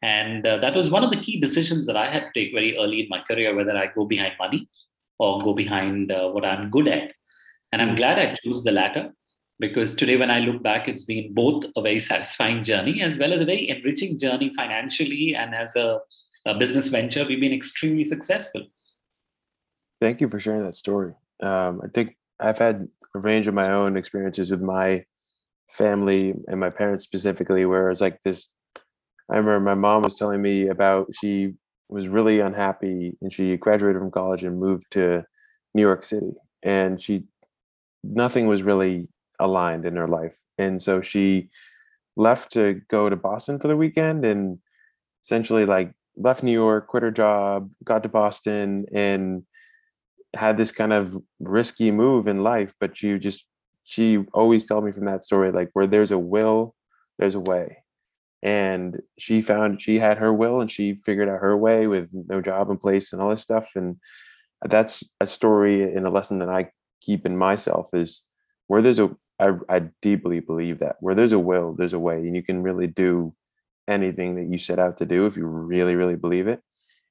And 0.03 0.47
uh, 0.47 0.59
that 0.59 0.75
was 0.75 0.91
one 0.91 1.05
of 1.05 1.11
the 1.11 1.21
key 1.21 1.41
decisions 1.41 1.87
that 1.87 1.97
I 1.97 2.11
had 2.11 2.21
to 2.21 2.31
take 2.35 2.55
very 2.55 2.77
early 2.77 3.01
in 3.03 3.09
my 3.09 3.21
career 3.21 3.55
whether 3.55 3.77
I 3.77 3.87
go 3.95 4.05
behind 4.05 4.35
money 4.39 4.69
or 5.19 5.43
go 5.43 5.53
behind 5.55 6.11
uh, 6.11 6.29
what 6.31 6.45
I'm 6.45 6.71
good 6.71 6.89
at. 6.89 7.13
And 7.73 7.83
I'm 7.83 7.95
glad 7.95 8.19
I 8.19 8.37
chose 8.45 8.65
the 8.65 8.73
latter 8.73 9.13
because 9.61 9.95
today, 9.95 10.17
when 10.17 10.31
I 10.31 10.41
look 10.41 10.63
back, 10.63 10.89
it's 10.89 11.05
been 11.05 11.35
both 11.35 11.65
a 11.77 11.83
very 11.83 12.01
satisfying 12.01 12.65
journey 12.65 13.03
as 13.03 13.19
well 13.19 13.33
as 13.33 13.43
a 13.43 13.45
very 13.45 13.69
enriching 13.69 14.19
journey 14.19 14.53
financially 14.57 15.35
and 15.37 15.55
as 15.55 15.77
a, 15.77 16.01
a 16.47 16.55
business 16.55 16.89
venture. 16.89 17.27
We've 17.27 17.41
been 17.41 17.53
extremely 17.53 18.05
successful. 18.05 18.67
Thank 20.01 20.23
you 20.23 20.31
for 20.31 20.41
sharing 20.41 20.65
that 20.65 20.75
story. 20.75 21.13
Um, 21.43 21.83
I 21.85 21.89
think 21.93 22.17
I've 22.41 22.57
had 22.57 22.89
a 23.15 23.19
range 23.19 23.49
of 23.49 23.55
my 23.55 23.71
own 23.71 23.97
experiences 23.97 24.51
with 24.51 24.61
my 24.61 25.05
family 25.69 26.35
and 26.49 26.61
my 26.61 26.71
parents 26.71 27.05
specifically, 27.05 27.65
where 27.67 27.91
it's 27.91 28.01
like 28.01 28.21
this. 28.23 28.51
I 29.31 29.37
remember 29.37 29.61
my 29.61 29.75
mom 29.75 30.03
was 30.03 30.17
telling 30.17 30.43
me 30.43 30.69
about 30.69 31.09
she 31.15 31.55
was 31.89 32.09
really 32.09 32.41
unhappy 32.41 33.17
and 33.21 33.33
she 33.33 33.57
graduated 33.57 34.01
from 34.01 34.11
college 34.11 34.45
and 34.45 34.59
moved 34.59 34.87
to 34.93 35.25
New 35.75 35.83
York 35.83 36.05
City, 36.05 36.33
and 36.63 37.01
she 37.01 37.25
nothing 38.03 38.47
was 38.47 38.63
really 38.63 39.09
aligned 39.39 39.85
in 39.85 39.97
her 39.97 40.09
life, 40.09 40.43
and 40.59 40.83
so 40.83 41.01
she 41.01 41.49
left 42.17 42.53
to 42.53 42.81
go 42.89 43.09
to 43.09 43.17
Boston 43.17 43.59
for 43.59 43.69
the 43.69 43.77
weekend 43.77 44.25
and 44.25 44.59
essentially 45.25 45.65
like 45.65 45.93
left 46.17 46.43
New 46.43 46.53
York, 46.53 46.89
quit 46.89 47.03
her 47.03 47.11
job, 47.11 47.71
got 47.85 48.03
to 48.03 48.09
Boston, 48.09 48.85
and 48.93 49.45
had 50.35 50.57
this 50.57 50.73
kind 50.73 50.93
of 50.93 51.17
risky 51.41 51.91
move 51.91 52.27
in 52.27 52.43
life, 52.43 52.75
but 52.81 53.03
you 53.03 53.19
just 53.19 53.47
she 53.85 54.19
always 54.33 54.67
told 54.67 54.85
me 54.85 54.93
from 54.93 55.07
that 55.07 55.25
story 55.25 55.51
like 55.51 55.71
where 55.73 55.87
there's 55.87 56.13
a 56.13 56.19
will, 56.19 56.75
there's 57.19 57.35
a 57.35 57.41
way. 57.41 57.79
And 58.43 59.01
she 59.19 59.43
found 59.43 59.83
she 59.83 59.99
had 59.99 60.19
her 60.19 60.33
will 60.33 60.61
and 60.61 60.71
she 60.71 60.95
figured 60.95 61.29
out 61.29 61.41
her 61.41 61.57
way 61.57 61.87
with 61.87 62.11
no 62.13 62.41
job 62.41 62.71
in 62.71 62.79
place 62.79 63.13
and 63.13 63.21
all 63.21 63.31
this 63.31 63.43
stuff. 63.43 63.73
And 63.75 63.97
that's 64.63 65.05
a 65.21 65.27
story 65.27 65.83
and 65.83 66.07
a 66.07 66.11
lesson 66.11 66.39
that 66.39 66.49
I 66.49 66.71
keep 67.01 67.27
in 67.27 67.37
myself 67.37 67.91
is 67.93 68.23
where 68.67 68.81
there's 68.81 69.01
a 69.01 69.11
I, 69.41 69.53
I 69.69 69.79
deeply 70.03 70.41
believe 70.41 70.81
that 70.81 70.97
where 71.01 71.15
there's 71.15 71.33
a 71.33 71.39
will, 71.39 71.75
there's 71.75 71.95
a 71.95 71.99
way, 71.99 72.17
and 72.17 72.37
you 72.37 72.43
can 72.43 72.63
really 72.63 72.87
do 72.87 73.35
anything 73.89 74.37
that 74.37 74.53
you 74.53 74.59
set 74.59 74.79
out 74.79 74.99
to 74.99 75.07
do 75.07 75.27
if 75.27 75.37
you 75.37 75.47
really, 75.47 75.95
really 75.95 76.15
believe 76.15 76.47
it. 76.47 76.61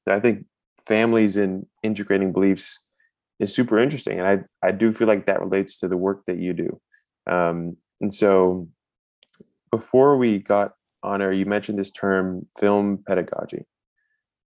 I 0.07 0.19
think 0.19 0.45
families 0.87 1.37
and 1.37 1.65
integrating 1.83 2.31
beliefs 2.31 2.79
is 3.39 3.53
super 3.53 3.79
interesting, 3.79 4.19
and 4.19 4.27
I 4.27 4.67
I 4.67 4.71
do 4.71 4.91
feel 4.91 5.07
like 5.07 5.25
that 5.25 5.41
relates 5.41 5.79
to 5.79 5.87
the 5.87 5.97
work 5.97 6.25
that 6.25 6.37
you 6.37 6.53
do. 6.53 6.81
Um, 7.29 7.77
and 8.01 8.13
so, 8.13 8.67
before 9.71 10.17
we 10.17 10.39
got 10.39 10.73
on 11.03 11.21
air, 11.21 11.31
you 11.31 11.45
mentioned 11.45 11.79
this 11.79 11.91
term 11.91 12.47
film 12.59 13.03
pedagogy, 13.07 13.65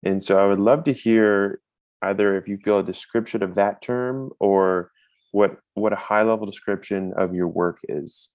and 0.03 0.23
so 0.23 0.43
I 0.43 0.47
would 0.47 0.59
love 0.59 0.83
to 0.85 0.93
hear 0.93 1.61
either 2.01 2.35
if 2.37 2.47
you 2.47 2.57
feel 2.57 2.79
a 2.79 2.83
description 2.83 3.41
of 3.41 3.55
that 3.55 3.81
term 3.81 4.31
or 4.39 4.91
what 5.31 5.57
what 5.73 5.93
a 5.93 5.97
high 5.97 6.23
level 6.23 6.45
description 6.45 7.13
of 7.17 7.33
your 7.33 7.47
work 7.47 7.79
is. 7.87 8.29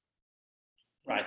Right. 1.06 1.26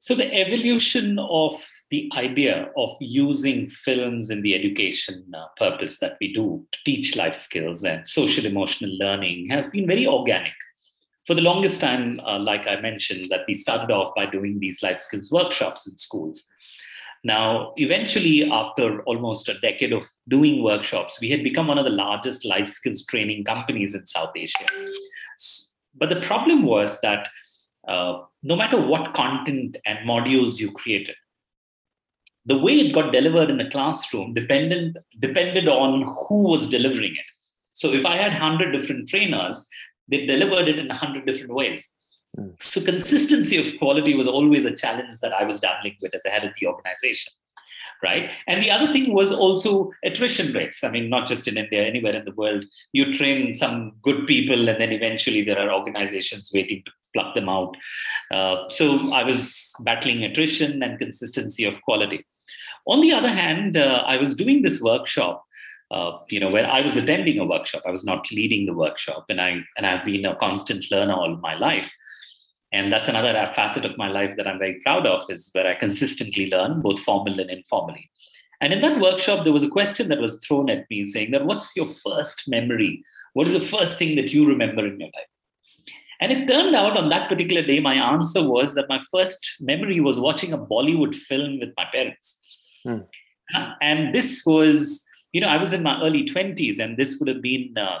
So 0.00 0.14
the 0.14 0.32
evolution 0.32 1.18
of 1.18 1.64
the 1.90 2.10
idea 2.16 2.70
of 2.76 2.90
using 3.00 3.68
films 3.68 4.30
in 4.30 4.42
the 4.42 4.54
education 4.54 5.24
uh, 5.34 5.46
purpose 5.56 5.98
that 5.98 6.16
we 6.20 6.32
do 6.32 6.64
to 6.70 6.78
teach 6.84 7.16
life 7.16 7.34
skills 7.34 7.82
and 7.82 8.06
social 8.06 8.46
emotional 8.46 8.96
learning 8.98 9.48
has 9.50 9.70
been 9.70 9.86
very 9.86 10.06
organic. 10.06 10.52
For 11.26 11.34
the 11.34 11.42
longest 11.42 11.80
time, 11.80 12.20
uh, 12.20 12.38
like 12.38 12.66
I 12.66 12.80
mentioned, 12.80 13.28
that 13.30 13.40
we 13.48 13.54
started 13.54 13.92
off 13.92 14.14
by 14.14 14.26
doing 14.26 14.60
these 14.60 14.82
life 14.82 15.00
skills 15.00 15.32
workshops 15.32 15.88
in 15.88 15.98
schools. 15.98 16.46
Now, 17.24 17.72
eventually, 17.76 18.48
after 18.48 19.02
almost 19.02 19.48
a 19.48 19.58
decade 19.58 19.92
of 19.92 20.04
doing 20.28 20.62
workshops, 20.62 21.20
we 21.20 21.30
had 21.30 21.42
become 21.42 21.66
one 21.66 21.78
of 21.78 21.84
the 21.84 21.90
largest 21.90 22.44
life 22.44 22.68
skills 22.68 23.04
training 23.04 23.44
companies 23.44 23.94
in 23.94 24.06
South 24.06 24.30
Asia. 24.36 24.64
But 25.96 26.10
the 26.10 26.20
problem 26.20 26.62
was 26.62 27.00
that 27.00 27.28
uh, 27.88 28.20
no 28.42 28.56
matter 28.56 28.80
what 28.80 29.14
content 29.14 29.76
and 29.84 29.98
modules 30.08 30.58
you 30.58 30.70
created, 30.72 31.16
the 32.46 32.56
way 32.56 32.72
it 32.74 32.94
got 32.94 33.12
delivered 33.12 33.50
in 33.50 33.58
the 33.58 33.68
classroom 33.70 34.32
depended 34.32 34.96
depended 35.20 35.68
on 35.68 36.02
who 36.02 36.42
was 36.44 36.70
delivering 36.70 37.12
it. 37.12 37.26
So 37.72 37.92
if 37.92 38.06
I 38.06 38.16
had 38.16 38.32
100 38.32 38.72
different 38.72 39.08
trainers, 39.08 39.66
they 40.08 40.26
delivered 40.26 40.68
it 40.68 40.78
in 40.78 40.88
100 40.88 41.26
different 41.26 41.52
ways. 41.52 41.92
Mm. 42.36 42.54
So 42.60 42.80
consistency 42.80 43.56
of 43.56 43.78
quality 43.78 44.14
was 44.14 44.26
always 44.26 44.64
a 44.64 44.74
challenge 44.74 45.20
that 45.20 45.32
I 45.32 45.44
was 45.44 45.60
dabbling 45.60 45.96
with 46.00 46.14
as 46.14 46.24
a 46.24 46.30
head 46.30 46.44
of 46.44 46.52
the 46.58 46.66
organization. 46.66 47.32
Right. 48.00 48.30
And 48.46 48.62
the 48.62 48.70
other 48.70 48.92
thing 48.92 49.12
was 49.12 49.32
also 49.32 49.90
attrition 50.04 50.52
rates. 50.52 50.84
I 50.84 50.90
mean, 50.90 51.10
not 51.10 51.26
just 51.26 51.48
in 51.48 51.56
India, 51.56 51.84
anywhere 51.84 52.14
in 52.14 52.24
the 52.24 52.32
world, 52.32 52.64
you 52.92 53.12
train 53.12 53.54
some 53.54 53.94
good 54.02 54.28
people, 54.28 54.68
and 54.68 54.80
then 54.80 54.92
eventually 54.92 55.42
there 55.42 55.58
are 55.58 55.74
organizations 55.74 56.52
waiting 56.54 56.84
to 56.84 56.92
pluck 57.12 57.34
them 57.34 57.48
out. 57.48 57.76
Uh, 58.32 58.68
so 58.70 59.12
I 59.12 59.24
was 59.24 59.74
battling 59.80 60.22
attrition 60.22 60.80
and 60.80 60.98
consistency 60.98 61.64
of 61.64 61.80
quality. 61.82 62.24
On 62.86 63.00
the 63.00 63.12
other 63.12 63.28
hand, 63.28 63.76
uh, 63.76 64.02
I 64.06 64.16
was 64.16 64.36
doing 64.36 64.62
this 64.62 64.80
workshop, 64.80 65.44
uh, 65.90 66.12
you 66.28 66.38
know, 66.38 66.50
where 66.50 66.66
I 66.66 66.80
was 66.80 66.96
attending 66.96 67.38
a 67.38 67.44
workshop. 67.44 67.82
I 67.86 67.90
was 67.90 68.04
not 68.04 68.30
leading 68.30 68.66
the 68.66 68.74
workshop, 68.74 69.24
and 69.28 69.40
I 69.40 69.60
and 69.76 69.86
I've 69.86 70.04
been 70.04 70.24
a 70.24 70.36
constant 70.36 70.86
learner 70.90 71.14
all 71.14 71.36
my 71.36 71.54
life. 71.56 71.90
And 72.72 72.92
that's 72.92 73.08
another 73.08 73.32
facet 73.54 73.84
of 73.84 73.96
my 73.96 74.08
life 74.08 74.36
that 74.36 74.46
I'm 74.46 74.58
very 74.58 74.80
proud 74.84 75.06
of, 75.06 75.30
is 75.30 75.50
where 75.52 75.66
I 75.66 75.74
consistently 75.74 76.50
learn, 76.50 76.82
both 76.82 77.00
formal 77.00 77.40
and 77.40 77.50
informally. 77.50 78.10
And 78.60 78.72
in 78.72 78.80
that 78.82 79.00
workshop, 79.00 79.44
there 79.44 79.52
was 79.52 79.62
a 79.62 79.68
question 79.68 80.08
that 80.08 80.20
was 80.20 80.40
thrown 80.40 80.68
at 80.68 80.84
me 80.90 81.04
saying 81.04 81.30
that, 81.30 81.46
what's 81.46 81.74
your 81.76 81.86
first 81.86 82.48
memory? 82.48 83.04
What 83.32 83.46
is 83.46 83.54
the 83.54 83.60
first 83.60 83.98
thing 83.98 84.16
that 84.16 84.32
you 84.32 84.46
remember 84.46 84.86
in 84.86 84.98
your 84.98 85.10
life? 85.14 85.26
And 86.20 86.32
it 86.32 86.48
turned 86.48 86.74
out 86.74 86.96
on 86.96 87.08
that 87.10 87.28
particular 87.28 87.62
day, 87.62 87.78
my 87.78 87.94
answer 87.94 88.42
was 88.42 88.74
that 88.74 88.88
my 88.88 89.00
first 89.10 89.46
memory 89.60 90.00
was 90.00 90.18
watching 90.18 90.52
a 90.52 90.58
Bollywood 90.58 91.14
film 91.14 91.60
with 91.60 91.70
my 91.76 91.84
parents. 91.92 92.38
Hmm. 92.84 92.98
And 93.80 94.14
this 94.14 94.42
was, 94.44 95.04
you 95.32 95.40
know, 95.40 95.48
I 95.48 95.56
was 95.56 95.72
in 95.72 95.82
my 95.82 96.02
early 96.02 96.28
20s, 96.28 96.80
and 96.80 96.96
this 96.96 97.18
would 97.18 97.28
have 97.28 97.40
been 97.40 97.78
uh, 97.78 97.98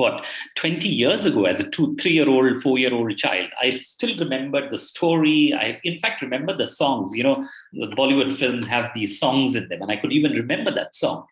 what 0.00 0.24
20 0.56 0.88
years 0.88 1.24
ago 1.24 1.44
as 1.44 1.60
a 1.60 1.70
two, 1.70 1.96
three 2.00 2.12
year 2.12 2.28
old, 2.28 2.60
four 2.62 2.78
year 2.78 2.92
old 2.92 3.16
child. 3.16 3.48
I 3.60 3.70
still 3.76 4.16
remember 4.18 4.68
the 4.68 4.78
story. 4.78 5.54
I, 5.54 5.80
in 5.84 6.00
fact, 6.00 6.22
remember 6.22 6.56
the 6.56 6.66
songs. 6.66 7.12
You 7.14 7.24
know, 7.24 7.46
the 7.72 7.86
Bollywood 7.88 8.36
films 8.36 8.66
have 8.66 8.90
these 8.94 9.18
songs 9.18 9.54
in 9.54 9.68
them, 9.68 9.82
and 9.82 9.90
I 9.90 9.96
could 9.96 10.12
even 10.12 10.32
remember 10.32 10.70
that 10.72 10.94
song. 10.94 11.26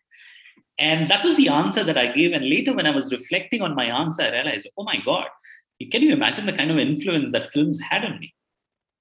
And 0.79 1.09
that 1.09 1.25
was 1.25 1.35
the 1.35 1.49
answer 1.49 1.83
that 1.83 1.97
I 1.97 2.07
gave. 2.07 2.31
And 2.31 2.49
later, 2.49 2.73
when 2.73 2.87
I 2.87 2.91
was 2.91 3.11
reflecting 3.11 3.61
on 3.61 3.75
my 3.75 3.85
answer, 3.85 4.23
I 4.23 4.31
realized, 4.31 4.69
oh 4.77 4.83
my 4.83 4.97
God, 5.03 5.27
can 5.91 6.01
you 6.01 6.13
imagine 6.13 6.45
the 6.45 6.53
kind 6.53 6.71
of 6.71 6.77
influence 6.77 7.33
that 7.33 7.51
films 7.51 7.81
had 7.81 8.05
on 8.05 8.19
me? 8.19 8.33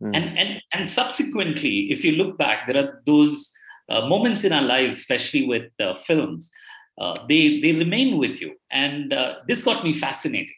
Mm. 0.02 0.16
And, 0.16 0.38
and, 0.38 0.62
and 0.72 0.88
subsequently, 0.88 1.92
if 1.92 2.04
you 2.04 2.12
look 2.12 2.36
back, 2.36 2.66
there 2.66 2.82
are 2.84 3.02
those 3.06 3.52
uh, 3.88 4.06
moments 4.06 4.44
in 4.44 4.52
our 4.52 4.62
lives, 4.62 4.96
especially 4.96 5.46
with 5.46 5.70
uh, 5.80 5.94
films, 5.94 6.50
uh, 6.98 7.18
they, 7.28 7.60
they 7.60 7.72
remain 7.72 8.18
with 8.18 8.40
you. 8.40 8.54
And 8.70 9.12
uh, 9.12 9.36
this 9.46 9.62
got 9.62 9.84
me 9.84 9.94
fascinated. 9.94 10.54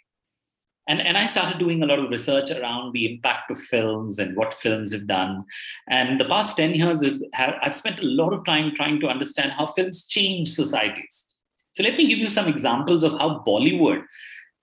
and, 0.88 1.00
and 1.00 1.16
I 1.16 1.26
started 1.26 1.58
doing 1.58 1.82
a 1.82 1.86
lot 1.86 1.98
of 1.98 2.10
research 2.10 2.50
around 2.50 2.92
the 2.92 3.12
impact 3.12 3.50
of 3.50 3.58
films 3.58 4.18
and 4.18 4.36
what 4.36 4.54
films 4.54 4.92
have 4.92 5.06
done. 5.06 5.44
And 5.88 6.18
the 6.18 6.24
past 6.24 6.56
10 6.56 6.74
years, 6.74 7.04
I've 7.34 7.74
spent 7.74 8.00
a 8.00 8.06
lot 8.06 8.32
of 8.32 8.44
time 8.44 8.72
trying 8.74 9.00
to 9.00 9.08
understand 9.08 9.52
how 9.52 9.66
films 9.66 10.08
change 10.08 10.48
societies. 10.50 11.26
So 11.72 11.82
let 11.82 11.96
me 11.96 12.08
give 12.08 12.18
you 12.18 12.28
some 12.28 12.48
examples 12.48 13.04
of 13.04 13.12
how 13.12 13.44
Bollywood 13.46 14.02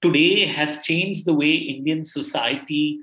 today 0.02 0.46
has 0.46 0.80
changed 0.80 1.26
the 1.26 1.34
way 1.34 1.54
Indian 1.54 2.04
society 2.04 3.00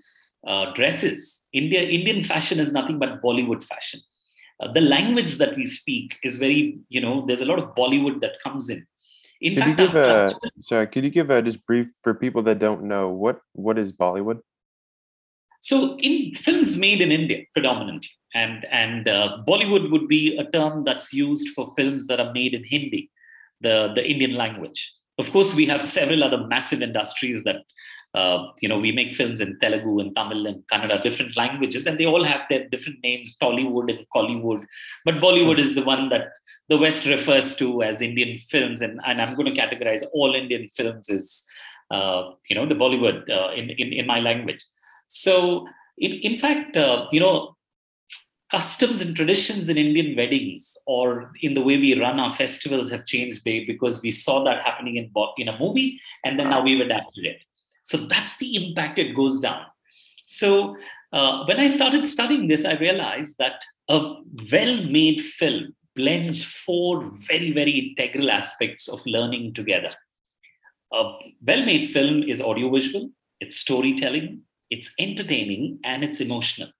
uh, 0.47 0.73
dresses. 0.75 1.45
India, 1.53 1.83
Indian 1.83 2.23
fashion 2.23 2.61
is 2.61 2.73
nothing 2.73 2.99
but 2.99 3.23
Bollywood 3.23 3.65
fashion. 3.65 4.01
Uh, 4.61 4.73
the 4.73 4.81
language 4.81 5.39
that 5.39 5.57
we 5.57 5.67
speak 5.67 6.17
is 6.23 6.37
very, 6.37 6.79
you 6.89 7.01
know, 7.01 7.25
there's 7.27 7.41
a 7.41 7.45
lot 7.45 7.59
of 7.59 7.75
Bollywood 7.75 8.21
that 8.21 8.33
comes 8.43 8.71
in. 8.71 8.87
In 9.41 9.55
could 9.55 9.65
fact, 9.65 9.81
you 9.81 9.87
give 9.87 9.97
a, 9.97 10.29
sorry, 10.61 10.87
could 10.87 11.05
you 11.05 11.11
give 11.11 11.31
a 11.31 11.43
just 11.43 11.67
brief 11.67 11.89
for 12.03 12.15
people 12.15 12.43
that 12.45 12.59
don't 12.59 12.85
know 12.85 13.09
what 13.09 13.41
what 13.53 13.79
is 13.79 13.93
Bollywood? 13.93 14.41
So, 15.61 15.99
in 15.99 16.35
films 16.35 16.77
made 16.77 17.01
in 17.01 17.11
India 17.11 17.45
predominantly, 17.53 18.11
and 18.35 18.65
and 18.71 19.09
uh, 19.09 19.39
Bollywood 19.47 19.91
would 19.91 20.09
be 20.09 20.37
a 20.39 20.45
term 20.51 20.85
that's 20.85 21.13
used 21.13 21.49
for 21.49 21.73
films 21.77 22.07
that 22.07 22.21
are 22.21 22.33
made 22.33 22.55
in 22.55 22.65
Hindi, 22.65 23.11
the 23.61 23.93
the 23.95 24.09
Indian 24.09 24.35
language. 24.35 24.93
Of 25.19 25.31
course, 25.31 25.55
we 25.55 25.67
have 25.67 25.85
several 25.85 26.25
other 26.25 26.47
massive 26.47 26.83
industries 26.83 27.45
that, 27.45 27.63
uh, 28.15 28.47
you 28.61 28.69
know, 28.69 28.79
we 28.79 28.93
make 28.93 29.13
films 29.13 29.41
in 29.41 29.59
Telugu 29.59 29.99
and 29.99 30.15
Tamil 30.15 30.47
and 30.47 30.63
Kannada, 30.69 31.03
different 31.03 31.37
languages, 31.37 31.87
and 31.87 31.99
they 31.99 32.07
all 32.07 32.23
have 32.23 32.43
their 32.49 32.69
different 32.69 32.99
names, 33.03 33.37
Tollywood 33.43 33.91
and 33.91 34.07
Kollywood. 34.15 34.65
But 35.05 35.17
Bollywood 35.17 35.59
is 35.59 35.75
the 35.75 35.83
one 35.83 36.09
that 36.11 36.29
the 36.69 36.79
West 36.79 37.07
refers 37.07 37.57
to 37.57 37.83
as 37.83 38.03
Indian 38.03 38.39
films, 38.39 38.81
and, 38.83 39.01
and 39.05 39.21
I'm 39.21 39.35
going 39.35 39.53
to 39.53 39.61
categorize 39.61 40.05
all 40.13 40.35
Indian 40.35 40.69
films 40.69 41.11
as, 41.11 41.43
uh, 41.91 42.31
you 42.49 42.55
know, 42.55 42.67
the 42.67 42.77
Bollywood 42.77 43.29
uh, 43.29 43.53
in, 43.53 43.71
in, 43.71 43.93
in 43.93 44.07
my 44.07 44.21
language. 44.21 44.65
So, 45.09 45.67
in, 45.99 46.13
in 46.13 46.39
fact, 46.39 46.77
uh, 46.77 47.07
you 47.11 47.19
know, 47.19 47.57
customs 48.53 49.01
and 49.01 49.17
traditions 49.17 49.69
in 49.69 49.77
Indian 49.77 50.17
weddings 50.17 50.77
or 50.87 51.33
in 51.41 51.55
the 51.55 51.63
way 51.63 51.77
we 51.77 51.99
run 51.99 52.21
our 52.21 52.33
festivals 52.33 52.89
have 52.91 53.05
changed 53.07 53.43
because 53.43 54.01
we 54.03 54.13
saw 54.13 54.45
that 54.45 54.63
happening 54.63 54.97
in, 54.97 55.11
in 55.39 55.49
a 55.49 55.59
movie 55.59 56.01
and 56.25 56.39
then 56.39 56.51
now 56.51 56.63
we've 56.63 56.81
adapted 56.81 57.25
it. 57.25 57.43
So 57.85 57.97
that's 57.97 58.37
the 58.39 58.57
impact 58.57 58.99
it 58.99 59.15
goes 59.15 59.41
down. 59.41 59.63
So 60.27 60.77
uh, 61.13 61.45
when 61.45 61.61
I 61.61 61.69
started 61.69 62.05
studying 62.05 62.49
this, 62.49 62.65
I 62.65 62.75
realized 62.75 63.39
that 63.39 63.63
a 63.89 64.17
well 64.51 64.83
made 64.83 65.21
film 65.21 65.75
blends 65.95 66.43
four 66.43 67.13
very, 67.15 67.53
very 67.53 67.95
integral 67.97 68.31
aspects 68.31 68.89
of 68.89 69.01
learning 69.07 69.55
together. 69.55 69.91
A 70.93 71.13
well 71.47 71.65
made 71.65 71.91
film 71.91 72.25
is 72.25 72.41
audiovisual, 72.41 73.11
it's 73.41 73.59
storytelling, 73.59 74.43
it's 74.71 74.93
entertaining, 74.99 75.79
and 75.85 76.03
it's 76.03 76.21
emotional 76.21 76.71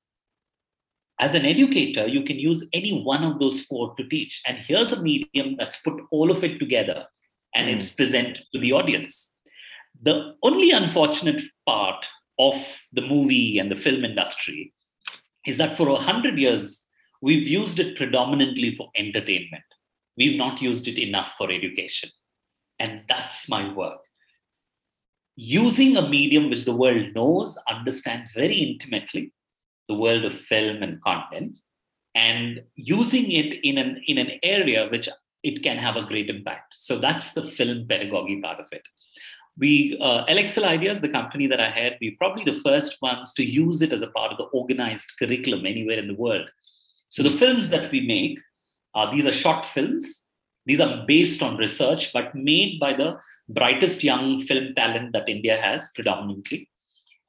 as 1.21 1.35
an 1.35 1.45
educator, 1.45 2.07
you 2.07 2.23
can 2.25 2.39
use 2.39 2.67
any 2.73 3.03
one 3.03 3.23
of 3.23 3.39
those 3.39 3.61
four 3.63 3.95
to 3.97 4.05
teach. 4.09 4.43
And 4.47 4.59
here's 4.59 4.93
a 4.93 5.03
medium 5.03 5.57
that's 5.57 5.81
put 5.81 6.01
all 6.11 6.31
of 6.31 6.43
it 6.43 6.59
together 6.59 7.07
and 7.55 7.69
mm. 7.69 7.75
it's 7.75 7.91
present 7.91 8.41
to 8.53 8.61
the 8.61 8.73
audience. 8.73 9.34
The 10.03 10.35
only 10.43 10.71
unfortunate 10.71 11.43
part 11.67 12.07
of 12.39 12.55
the 12.93 13.03
movie 13.03 13.59
and 13.59 13.71
the 13.71 13.77
film 13.77 14.05
industry 14.05 14.73
is 15.47 15.57
that 15.59 15.77
for 15.77 15.89
a 15.89 15.97
hundred 15.97 16.39
years, 16.39 16.87
we've 17.23 17.47
used 17.47 17.79
it 17.79 17.97
predominantly 17.97 18.75
for 18.75 18.91
entertainment. 18.97 19.65
We've 20.17 20.37
not 20.37 20.61
used 20.61 20.89
it 20.89 20.99
enough 20.99 21.35
for 21.39 21.51
education. 21.51 22.11
And 22.79 23.03
that's 23.09 23.49
my 23.49 23.73
work. 23.73 24.01
Using 25.37 25.97
a 25.97 26.09
medium 26.09 26.51
which 26.51 26.65
the 26.65 26.77
world 26.77 27.07
knows, 27.15 27.59
understands 27.69 28.33
very 28.33 28.55
intimately, 28.55 29.33
the 29.89 29.95
world 29.95 30.25
of 30.25 30.35
film 30.35 30.83
and 30.83 31.03
content 31.03 31.59
and 32.15 32.63
using 32.77 33.31
it 33.31 33.61
in 33.65 33.79
an 33.79 34.03
in 34.07 34.19
an 34.19 34.33
area 34.43 34.89
which 34.89 35.09
it 35.43 35.63
can 35.63 35.77
have 35.77 35.97
a 35.97 36.03
great 36.03 36.31
impact 36.31 36.75
so 36.75 36.99
that's 36.99 37.33
the 37.33 37.43
film 37.43 37.87
pedagogy 37.89 38.41
part 38.41 38.61
of 38.61 38.67
it 38.73 38.83
we 39.59 39.97
uh, 40.01 40.25
lxl 40.27 40.65
ideas 40.65 41.01
the 41.01 41.09
company 41.09 41.47
that 41.47 41.61
i 41.61 41.69
had 41.69 41.97
we 42.01 42.11
probably 42.13 42.45
the 42.45 42.61
first 42.61 43.01
ones 43.03 43.33
to 43.33 43.45
use 43.45 43.83
it 43.83 43.93
as 43.93 44.03
a 44.03 44.11
part 44.19 44.33
of 44.33 44.39
the 44.39 44.51
organized 44.61 45.13
curriculum 45.19 45.67
anywhere 45.67 45.99
in 45.99 46.09
the 46.09 46.21
world 46.25 46.49
so 47.09 47.23
the 47.23 47.39
films 47.43 47.71
that 47.71 47.91
we 47.91 48.01
make 48.01 48.39
uh, 48.95 49.11
these 49.13 49.27
are 49.27 49.33
short 49.33 49.65
films 49.65 50.25
these 50.67 50.81
are 50.81 51.05
based 51.07 51.43
on 51.43 51.57
research 51.57 52.13
but 52.13 52.35
made 52.35 52.81
by 52.81 52.93
the 52.93 53.17
brightest 53.49 54.03
young 54.03 54.41
film 54.41 54.75
talent 54.75 55.13
that 55.13 55.29
india 55.29 55.57
has 55.61 55.91
predominantly 55.95 56.69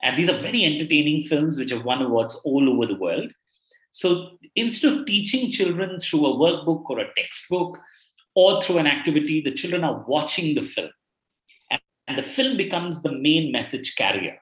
and 0.06 0.18
these 0.18 0.30
are 0.30 0.38
very 0.38 0.64
entertaining 0.64 1.24
films 1.24 1.58
which 1.58 1.72
have 1.72 1.84
won 1.84 2.02
awards 2.02 2.36
all 2.46 2.70
over 2.70 2.86
the 2.86 3.00
world. 3.00 3.32
So 3.92 4.38
instead 4.56 4.94
of 4.94 5.06
teaching 5.06 5.52
children 5.52 6.00
through 6.00 6.26
a 6.28 6.36
workbook 6.36 6.84
or 6.90 7.00
a 7.00 7.14
textbook 7.18 7.80
or 8.36 8.62
through 8.62 8.78
an 8.78 8.88
activity, 8.88 9.42
the 9.42 9.52
children 9.52 9.84
are 9.84 10.06
watching 10.08 10.54
the 10.54 10.62
film. 10.62 10.92
And, 12.08 12.18
the 12.18 12.24
film 12.24 12.58
becomes 12.58 13.02
the 13.02 13.12
main 13.12 13.52
message 13.52 13.96
carrier. 13.96 14.38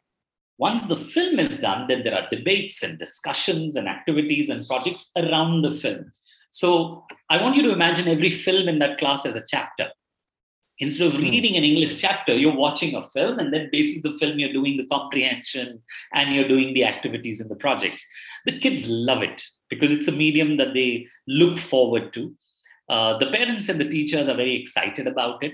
Once 0.58 0.84
the 0.84 0.98
film 0.98 1.40
is 1.40 1.60
done, 1.60 1.88
then 1.88 2.04
there 2.04 2.14
are 2.14 2.28
debates 2.30 2.84
and 2.84 3.00
discussions 3.00 3.76
and 3.76 3.88
activities 3.88 4.50
and 4.50 4.68
projects 4.68 5.12
around 5.18 5.62
the 5.62 5.72
film. 5.72 6.12
So 6.52 7.06
I 7.30 7.42
want 7.42 7.56
you 7.56 7.64
to 7.64 7.72
imagine 7.72 8.08
every 8.08 8.30
film 8.30 8.68
in 8.68 8.80
that 8.80 9.00
class 9.00 9.26
as 9.26 9.36
a 9.36 9.44
chapter. 9.46 9.90
Instead 10.80 11.14
of 11.14 11.20
hmm. 11.20 11.30
reading 11.30 11.56
an 11.56 11.64
English 11.64 12.00
chapter, 12.00 12.34
you're 12.34 12.56
watching 12.56 12.96
a 12.96 13.08
film, 13.10 13.40
and 13.40 13.54
then 13.54 13.70
basis 13.72 14.02
the 14.02 14.18
film, 14.18 14.40
you're 14.40 14.54
doing 14.54 14.78
the 14.78 14.88
comprehension 14.88 15.82
and 16.14 16.34
you're 16.34 16.48
doing 16.48 16.74
the 16.74 16.86
activities 16.86 17.40
and 17.40 17.50
the 17.50 17.56
projects. 17.56 18.06
The 18.46 18.60
kids 18.60 18.88
love 18.88 19.24
it 19.24 19.44
because 19.70 19.92
it's 19.92 20.08
a 20.08 20.12
medium 20.12 20.58
that 20.58 20.74
they 20.74 21.08
look 21.28 21.58
forward 21.58 22.14
to. 22.14 22.36
Uh, 22.90 23.18
the 23.18 23.32
parents 23.32 23.70
and 23.70 23.80
the 23.80 23.90
teachers 23.90 24.28
are 24.28 24.36
very 24.36 24.56
excited 24.56 25.08
about 25.08 25.44
it. 25.44 25.54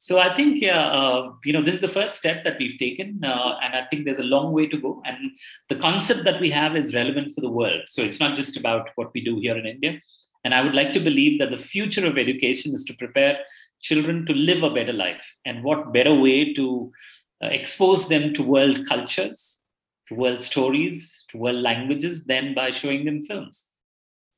So 0.00 0.18
I 0.18 0.34
think, 0.34 0.62
yeah, 0.62 0.86
uh, 0.88 1.32
you 1.44 1.52
know, 1.52 1.62
this 1.62 1.74
is 1.74 1.82
the 1.82 1.88
first 1.88 2.16
step 2.16 2.42
that 2.44 2.58
we've 2.58 2.78
taken, 2.78 3.22
uh, 3.22 3.58
and 3.62 3.74
I 3.74 3.84
think 3.90 4.06
there's 4.06 4.18
a 4.18 4.24
long 4.24 4.52
way 4.52 4.66
to 4.66 4.78
go. 4.78 5.02
And 5.04 5.32
the 5.68 5.76
concept 5.76 6.24
that 6.24 6.40
we 6.40 6.48
have 6.50 6.74
is 6.74 6.94
relevant 6.94 7.32
for 7.34 7.42
the 7.42 7.50
world. 7.50 7.82
So 7.88 8.00
it's 8.00 8.18
not 8.18 8.34
just 8.34 8.56
about 8.56 8.88
what 8.94 9.12
we 9.12 9.22
do 9.22 9.38
here 9.38 9.58
in 9.58 9.66
India. 9.66 10.00
And 10.42 10.54
I 10.54 10.62
would 10.62 10.74
like 10.74 10.92
to 10.92 11.00
believe 11.00 11.38
that 11.40 11.50
the 11.50 11.58
future 11.58 12.06
of 12.06 12.16
education 12.16 12.72
is 12.72 12.82
to 12.84 12.94
prepare 12.94 13.40
children 13.82 14.24
to 14.24 14.32
live 14.32 14.62
a 14.62 14.70
better 14.70 14.94
life. 14.94 15.36
And 15.44 15.62
what 15.62 15.92
better 15.92 16.14
way 16.14 16.54
to 16.54 16.90
uh, 17.44 17.48
expose 17.48 18.08
them 18.08 18.32
to 18.32 18.42
world 18.42 18.86
cultures, 18.88 19.60
to 20.08 20.14
world 20.14 20.42
stories, 20.42 21.26
to 21.28 21.36
world 21.36 21.60
languages 21.60 22.24
than 22.24 22.54
by 22.54 22.70
showing 22.70 23.04
them 23.04 23.22
films? 23.26 23.68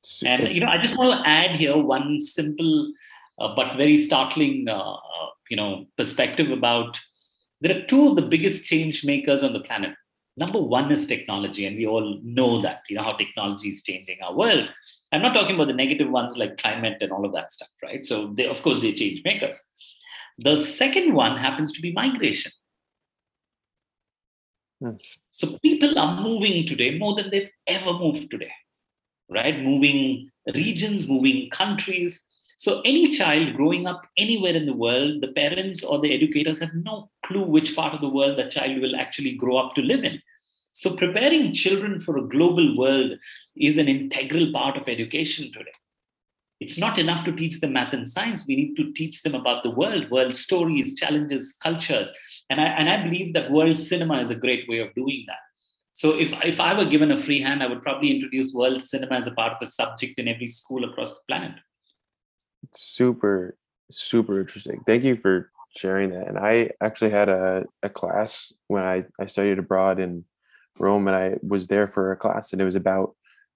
Super. 0.01 0.29
And 0.29 0.53
you 0.53 0.59
know, 0.59 0.67
I 0.67 0.81
just 0.85 0.97
want 0.97 1.23
to 1.23 1.29
add 1.29 1.55
here 1.55 1.77
one 1.77 2.19
simple 2.19 2.91
uh, 3.39 3.55
but 3.55 3.77
very 3.77 3.97
startling, 3.97 4.67
uh, 4.67 4.93
uh, 4.93 5.27
you 5.53 5.57
know, 5.57 5.85
perspective 5.97 6.49
about 6.49 6.99
there 7.61 7.77
are 7.77 7.85
two 7.85 8.09
of 8.09 8.15
the 8.15 8.23
biggest 8.23 8.65
change 8.65 9.05
makers 9.05 9.43
on 9.43 9.53
the 9.53 9.59
planet. 9.59 9.91
Number 10.35 10.59
one 10.59 10.91
is 10.91 11.05
technology, 11.05 11.67
and 11.67 11.77
we 11.77 11.85
all 11.85 12.19
know 12.23 12.59
that 12.63 12.79
you 12.89 12.95
know 12.95 13.03
how 13.03 13.13
technology 13.13 13.69
is 13.69 13.83
changing 13.83 14.17
our 14.23 14.35
world. 14.35 14.67
I'm 15.11 15.21
not 15.21 15.35
talking 15.35 15.53
about 15.53 15.67
the 15.67 15.75
negative 15.75 16.09
ones 16.09 16.39
like 16.39 16.57
climate 16.57 16.97
and 17.01 17.11
all 17.11 17.23
of 17.23 17.33
that 17.33 17.51
stuff, 17.51 17.69
right? 17.83 18.03
So 18.03 18.33
they, 18.35 18.47
of 18.47 18.63
course, 18.63 18.79
they 18.79 18.93
change 18.93 19.21
makers. 19.23 19.61
The 20.39 20.57
second 20.57 21.13
one 21.13 21.37
happens 21.37 21.71
to 21.73 21.83
be 21.83 21.91
migration. 21.91 22.51
Hmm. 24.81 24.95
So 25.29 25.59
people 25.59 25.99
are 25.99 26.19
moving 26.19 26.65
today 26.65 26.97
more 26.97 27.13
than 27.13 27.29
they've 27.29 27.51
ever 27.67 27.93
moved 27.93 28.31
today, 28.31 28.53
right? 29.29 29.61
Moving 29.61 30.31
regions, 30.55 31.07
moving 31.07 31.51
countries. 31.51 32.27
So 32.63 32.79
any 32.85 33.09
child 33.09 33.55
growing 33.57 33.87
up 33.87 34.07
anywhere 34.17 34.53
in 34.53 34.65
the 34.65 34.79
world, 34.85 35.19
the 35.19 35.33
parents 35.33 35.83
or 35.83 35.99
the 35.99 36.13
educators 36.13 36.59
have 36.59 36.73
no 36.73 37.11
clue 37.25 37.43
which 37.43 37.75
part 37.75 37.93
of 37.93 37.99
the 37.99 38.07
world 38.07 38.37
that 38.37 38.51
child 38.51 38.79
will 38.81 38.95
actually 38.95 39.33
grow 39.33 39.57
up 39.57 39.75
to 39.75 39.81
live 39.81 40.05
in. 40.05 40.21
So, 40.71 40.95
preparing 40.95 41.51
children 41.51 41.99
for 41.99 42.15
a 42.15 42.25
global 42.25 42.77
world 42.77 43.19
is 43.57 43.77
an 43.77 43.89
integral 43.89 44.53
part 44.53 44.77
of 44.77 44.87
education 44.87 45.51
today. 45.51 45.75
It's 46.61 46.77
not 46.77 46.97
enough 46.97 47.25
to 47.25 47.33
teach 47.33 47.59
them 47.59 47.73
math 47.73 47.93
and 47.93 48.07
science. 48.07 48.47
We 48.47 48.55
need 48.55 48.77
to 48.77 48.93
teach 48.93 49.23
them 49.23 49.35
about 49.35 49.63
the 49.63 49.71
world, 49.71 50.09
world 50.09 50.33
stories, 50.33 50.95
challenges, 50.95 51.57
cultures. 51.61 52.13
And 52.49 52.61
I, 52.61 52.67
and 52.67 52.87
I 52.87 53.03
believe 53.03 53.33
that 53.33 53.51
world 53.51 53.77
cinema 53.77 54.21
is 54.21 54.29
a 54.29 54.35
great 54.45 54.69
way 54.69 54.79
of 54.79 54.95
doing 54.95 55.25
that. 55.27 55.43
So, 55.91 56.17
if, 56.17 56.31
if 56.45 56.61
I 56.61 56.73
were 56.77 56.85
given 56.85 57.11
a 57.11 57.21
free 57.21 57.41
hand, 57.41 57.61
I 57.61 57.67
would 57.67 57.83
probably 57.83 58.15
introduce 58.15 58.53
world 58.53 58.81
cinema 58.81 59.15
as 59.15 59.27
a 59.27 59.31
part 59.31 59.51
of 59.51 59.57
a 59.61 59.65
subject 59.65 60.17
in 60.17 60.29
every 60.29 60.47
school 60.47 60.85
across 60.85 61.11
the 61.11 61.19
planet. 61.27 61.55
Super, 62.71 63.57
super 63.91 64.39
interesting. 64.39 64.81
Thank 64.85 65.03
you 65.03 65.15
for 65.15 65.51
sharing 65.75 66.11
that. 66.11 66.27
And 66.27 66.37
I 66.37 66.71
actually 66.81 67.11
had 67.11 67.29
a, 67.29 67.65
a 67.81 67.89
class 67.89 68.53
when 68.67 68.83
I, 68.83 69.03
I 69.19 69.25
studied 69.25 69.59
abroad 69.59 69.99
in 69.99 70.23
Rome 70.79 71.07
and 71.07 71.15
I 71.15 71.35
was 71.41 71.67
there 71.67 71.87
for 71.87 72.11
a 72.11 72.17
class 72.17 72.53
and 72.53 72.61
it 72.61 72.65
was 72.65 72.75
about 72.75 73.15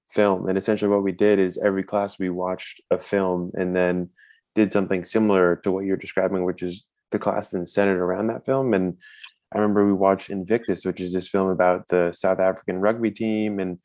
film. 0.10 0.48
And 0.48 0.58
essentially 0.58 0.90
what 0.90 1.04
we 1.04 1.12
did 1.12 1.40
is 1.40 1.58
every 1.58 1.84
class 1.84 2.18
we 2.18 2.30
watched 2.30 2.82
a 2.92 3.00
film 3.00 3.52
and 3.56 3.76
then 3.76 4.10
did 4.56 4.72
something 4.72 5.04
similar 5.04 5.58
to 5.58 5.72
what 5.72 5.86
you're 5.86 5.98
describing, 5.98 6.44
which 6.44 6.64
is 6.64 6.86
the 7.12 7.20
class 7.20 7.50
then 7.50 7.66
centered 7.66 8.02
around 8.02 8.28
that 8.28 8.46
film. 8.46 8.74
And 8.74 8.98
I 9.54 9.60
remember 9.60 9.86
we 9.86 9.94
watched 9.94 10.30
Invictus, 10.30 10.86
which 10.86 11.00
is 11.00 11.14
this 11.14 11.28
film 11.28 11.50
about 11.50 11.88
the 11.88 12.12
South 12.14 12.40
African 12.40 12.80
rugby 12.80 13.12
team, 13.12 13.60
and 13.60 13.80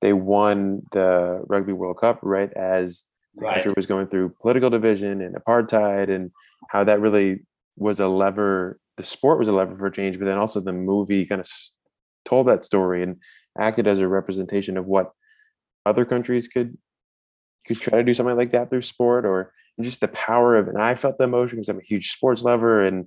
they 0.00 0.12
won 0.12 0.82
the 0.92 1.42
Rugby 1.46 1.72
World 1.72 1.98
Cup 1.98 2.20
right 2.22 2.52
as 2.54 3.04
the 3.36 3.42
Right. 3.42 3.54
country 3.54 3.72
was 3.76 3.86
going 3.86 4.06
through 4.08 4.30
political 4.40 4.70
division 4.70 5.20
and 5.20 5.34
apartheid, 5.36 6.08
and 6.10 6.30
how 6.70 6.84
that 6.84 7.00
really 7.00 7.44
was 7.76 8.00
a 8.00 8.08
lever. 8.08 8.78
The 8.96 9.04
sport 9.04 9.38
was 9.38 9.48
a 9.48 9.52
lever 9.52 9.74
for 9.76 9.90
change, 9.90 10.18
but 10.18 10.26
then 10.26 10.38
also 10.38 10.60
the 10.60 10.72
movie 10.72 11.26
kind 11.26 11.40
of 11.40 11.46
s- 11.46 11.72
told 12.24 12.46
that 12.48 12.64
story 12.64 13.02
and 13.02 13.16
acted 13.58 13.86
as 13.86 13.98
a 13.98 14.08
representation 14.08 14.76
of 14.76 14.86
what 14.86 15.12
other 15.86 16.04
countries 16.04 16.48
could 16.48 16.76
could 17.66 17.80
try 17.80 17.98
to 17.98 18.04
do 18.04 18.14
something 18.14 18.36
like 18.36 18.52
that 18.52 18.70
through 18.70 18.82
sport 18.82 19.24
or 19.24 19.52
just 19.80 20.00
the 20.00 20.08
power 20.08 20.56
of 20.56 20.68
and 20.68 20.80
I 20.80 20.94
felt 20.94 21.18
the 21.18 21.24
emotion 21.24 21.56
because 21.56 21.68
I'm 21.68 21.78
a 21.78 21.82
huge 21.84 22.12
sports 22.12 22.42
lover 22.44 22.84
and 22.84 23.06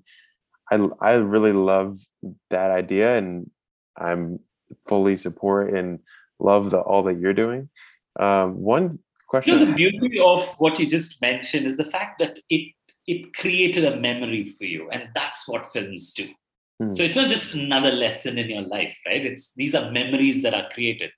I 0.71 0.77
I 1.01 1.13
really 1.13 1.53
love 1.53 1.97
that 2.49 2.71
idea 2.71 3.17
and 3.17 3.49
I'm 3.97 4.39
fully 4.87 5.17
support 5.17 5.73
and 5.73 5.99
love 6.39 6.71
the 6.71 6.79
all 6.79 7.03
that 7.03 7.19
you're 7.19 7.33
doing. 7.33 7.69
Um, 8.19 8.55
one 8.61 8.97
You 9.45 9.59
know, 9.59 9.65
the 9.65 9.73
beauty 9.73 10.19
of 10.19 10.47
what 10.57 10.79
you 10.79 10.85
just 10.85 11.21
mentioned 11.21 11.67
is 11.67 11.77
the 11.77 11.85
fact 11.85 12.19
that 12.19 12.39
it 12.49 12.73
it 13.07 13.33
created 13.33 13.85
a 13.85 13.95
memory 13.97 14.53
for 14.57 14.65
you, 14.65 14.89
and 14.89 15.03
that's 15.15 15.47
what 15.47 15.71
films 15.71 16.13
do. 16.13 16.27
Hmm. 16.79 16.91
So 16.91 17.03
it's 17.03 17.15
not 17.15 17.29
just 17.29 17.53
another 17.53 17.91
lesson 17.91 18.37
in 18.37 18.49
your 18.49 18.63
life, 18.63 18.97
right? 19.05 19.25
It's 19.25 19.53
these 19.53 19.75
are 19.75 19.91
memories 19.91 20.43
that 20.43 20.53
are 20.53 20.69
created, 20.69 21.11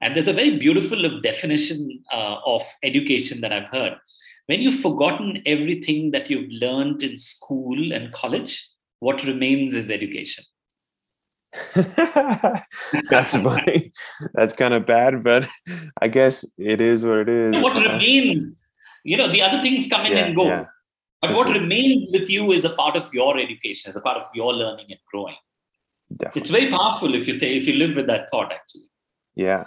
and 0.00 0.14
there's 0.14 0.28
a 0.28 0.32
very 0.32 0.58
beautiful 0.58 1.20
definition 1.20 2.02
uh, 2.12 2.36
of 2.44 2.62
education 2.82 3.40
that 3.42 3.52
I've 3.52 3.70
heard. 3.70 3.96
When 4.46 4.60
you've 4.60 4.80
forgotten 4.80 5.42
everything 5.46 6.10
that 6.10 6.28
you've 6.28 6.50
learned 6.50 7.02
in 7.02 7.18
school 7.18 7.92
and 7.92 8.12
college, 8.12 8.68
what 8.98 9.22
remains 9.24 9.74
is 9.74 9.90
education. 9.90 10.44
That's 13.10 13.36
funny. 13.36 13.92
That's 14.34 14.54
kind 14.54 14.74
of 14.74 14.86
bad, 14.86 15.22
but 15.22 15.48
I 16.00 16.08
guess 16.08 16.44
it 16.58 16.80
is 16.80 17.04
what 17.04 17.18
it 17.20 17.28
is. 17.28 17.62
what 17.62 17.76
Uh, 17.76 17.92
remains, 17.92 18.64
you 19.04 19.16
know, 19.16 19.28
the 19.28 19.42
other 19.42 19.60
things 19.62 19.88
come 19.88 20.06
in 20.06 20.12
yeah, 20.12 20.24
and 20.26 20.36
go. 20.36 20.46
yeah, 20.46 20.64
But 21.20 21.28
for 21.30 21.36
what 21.36 21.46
sure. 21.48 21.60
remains 21.60 22.08
with 22.12 22.28
you 22.28 22.52
is 22.52 22.64
a 22.64 22.70
part 22.70 22.96
of 22.96 23.12
your 23.12 23.38
education, 23.38 23.88
as 23.88 23.96
a 23.96 24.00
part 24.00 24.16
of 24.18 24.28
your 24.34 24.52
learning 24.54 24.86
and 24.90 25.00
growing. 25.10 25.36
definitely. 26.16 26.40
It's 26.40 26.50
very 26.50 26.70
powerful 26.70 27.14
if 27.14 27.26
you 27.28 27.38
th- 27.38 27.62
if 27.62 27.66
you 27.68 27.74
live 27.74 27.96
with 27.96 28.06
that 28.06 28.28
thought. 28.30 28.52
Actually, 28.52 28.88
Yeah. 29.34 29.64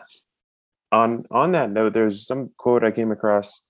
On 0.91 1.25
on 1.31 1.51
that 1.53 1.71
note, 1.71 1.93
there's 1.93 2.25
some 2.27 2.51
quote 2.57 2.83
I 2.83 2.91
came 2.91 3.11
across 3.11 3.63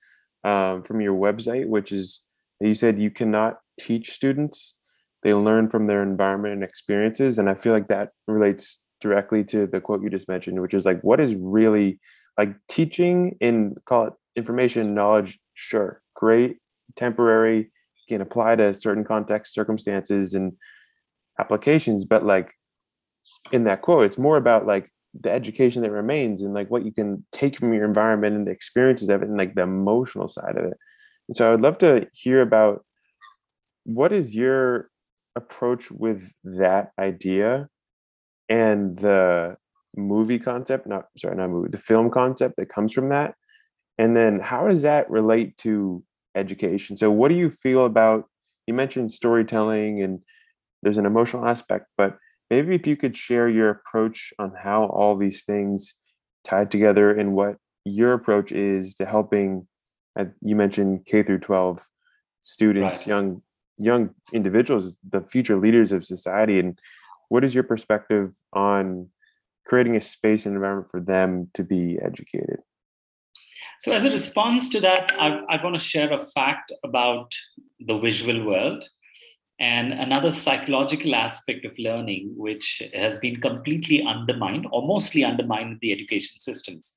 um, 0.43 0.83
from 0.83 0.99
your 0.99 1.13
website, 1.15 1.67
which 1.67 1.91
is 1.93 2.21
you 2.59 2.75
said 2.75 2.99
you 2.99 3.11
cannot 3.11 3.59
teach 3.79 4.11
students; 4.11 4.75
they 5.23 5.33
learn 5.33 5.69
from 5.69 5.87
their 5.87 6.03
environment 6.03 6.53
and 6.53 6.63
experiences. 6.63 7.37
And 7.39 7.49
I 7.49 7.55
feel 7.55 7.73
like 7.73 7.87
that 7.87 8.09
relates 8.27 8.81
directly 9.01 9.43
to 9.45 9.67
the 9.67 9.81
quote 9.81 10.01
you 10.01 10.09
just 10.09 10.27
mentioned, 10.27 10.61
which 10.61 10.73
is 10.73 10.85
like, 10.85 11.01
what 11.01 11.19
is 11.19 11.35
really 11.35 11.99
like 12.37 12.55
teaching 12.69 13.37
in 13.39 13.75
call 13.85 14.07
it 14.07 14.13
information 14.35 14.93
knowledge? 14.93 15.39
Sure, 15.53 16.01
great, 16.15 16.57
temporary, 16.95 17.71
can 18.09 18.21
apply 18.21 18.55
to 18.55 18.73
certain 18.73 19.03
contexts, 19.03 19.55
circumstances, 19.55 20.33
and 20.33 20.53
applications, 21.39 22.05
but 22.05 22.25
like 22.25 22.53
in 23.51 23.63
that 23.63 23.81
quote, 23.81 24.05
it's 24.05 24.17
more 24.17 24.37
about 24.37 24.65
like 24.65 24.89
the 25.19 25.31
education 25.31 25.81
that 25.83 25.91
remains 25.91 26.41
and 26.41 26.53
like 26.53 26.69
what 26.69 26.85
you 26.85 26.91
can 26.91 27.25
take 27.31 27.57
from 27.57 27.73
your 27.73 27.85
environment 27.85 28.35
and 28.35 28.47
the 28.47 28.51
experiences 28.51 29.09
of 29.09 29.21
it 29.21 29.29
and 29.29 29.37
like 29.37 29.55
the 29.55 29.61
emotional 29.61 30.27
side 30.27 30.57
of 30.57 30.65
it. 30.65 30.77
And 31.27 31.37
so 31.37 31.47
I 31.47 31.51
would 31.51 31.61
love 31.61 31.77
to 31.79 32.07
hear 32.13 32.41
about 32.41 32.85
what 33.85 34.11
is 34.11 34.35
your 34.35 34.89
approach 35.35 35.91
with 35.91 36.31
that 36.43 36.91
idea 36.99 37.67
and 38.49 38.97
the 38.97 39.57
movie 39.95 40.39
concept, 40.39 40.87
not 40.87 41.05
sorry, 41.17 41.35
not 41.35 41.49
movie, 41.49 41.69
the 41.69 41.77
film 41.77 42.09
concept 42.09 42.55
that 42.57 42.69
comes 42.69 42.93
from 42.93 43.09
that. 43.09 43.35
And 43.97 44.15
then 44.15 44.39
how 44.39 44.67
does 44.67 44.81
that 44.81 45.09
relate 45.09 45.57
to 45.57 46.03
education? 46.35 46.97
So 46.97 47.11
what 47.11 47.29
do 47.29 47.35
you 47.35 47.49
feel 47.49 47.85
about 47.85 48.25
you 48.67 48.73
mentioned 48.73 49.11
storytelling 49.11 50.01
and 50.01 50.19
there's 50.81 50.97
an 50.97 51.05
emotional 51.05 51.45
aspect, 51.45 51.85
but 51.97 52.17
maybe 52.49 52.75
if 52.75 52.87
you 52.87 52.95
could 52.95 53.15
share 53.15 53.47
your 53.49 53.69
approach 53.69 54.33
on 54.39 54.53
how 54.57 54.85
all 54.85 55.15
these 55.15 55.43
things 55.43 55.95
tied 56.43 56.71
together 56.71 57.11
and 57.11 57.33
what 57.33 57.57
your 57.85 58.13
approach 58.13 58.51
is 58.51 58.95
to 58.95 59.05
helping 59.05 59.67
uh, 60.17 60.25
you 60.41 60.55
mentioned 60.55 61.05
k 61.05 61.23
through 61.23 61.39
12 61.39 61.85
students 62.41 62.99
Right. 62.99 63.07
young 63.07 63.41
young 63.77 64.09
individuals 64.33 64.97
the 65.09 65.21
future 65.21 65.59
leaders 65.59 65.91
of 65.91 66.05
society 66.05 66.59
and 66.59 66.79
what 67.29 67.43
is 67.43 67.55
your 67.55 67.63
perspective 67.63 68.35
on 68.53 69.07
creating 69.65 69.95
a 69.95 70.01
space 70.01 70.45
and 70.45 70.55
environment 70.55 70.89
for 70.89 70.99
them 70.99 71.49
to 71.53 71.63
be 71.63 71.97
educated 72.03 72.59
so 73.83 73.91
as 73.91 74.05
a 74.05 74.09
response 74.09 74.69
to 74.69 74.79
that, 74.79 75.11
I, 75.19 75.41
I 75.49 75.61
want 75.61 75.75
to 75.75 75.79
share 75.79 76.09
a 76.13 76.25
fact 76.25 76.71
about 76.85 77.33
the 77.81 77.97
visual 77.97 78.45
world 78.45 78.87
and 79.59 79.91
another 79.91 80.31
psychological 80.31 81.13
aspect 81.13 81.65
of 81.65 81.77
learning, 81.77 82.33
which 82.37 82.81
has 82.93 83.19
been 83.19 83.41
completely 83.41 84.01
undermined 84.01 84.67
or 84.71 84.87
mostly 84.87 85.25
undermined 85.25 85.73
in 85.73 85.79
the 85.81 85.91
education 85.91 86.39
systems. 86.39 86.95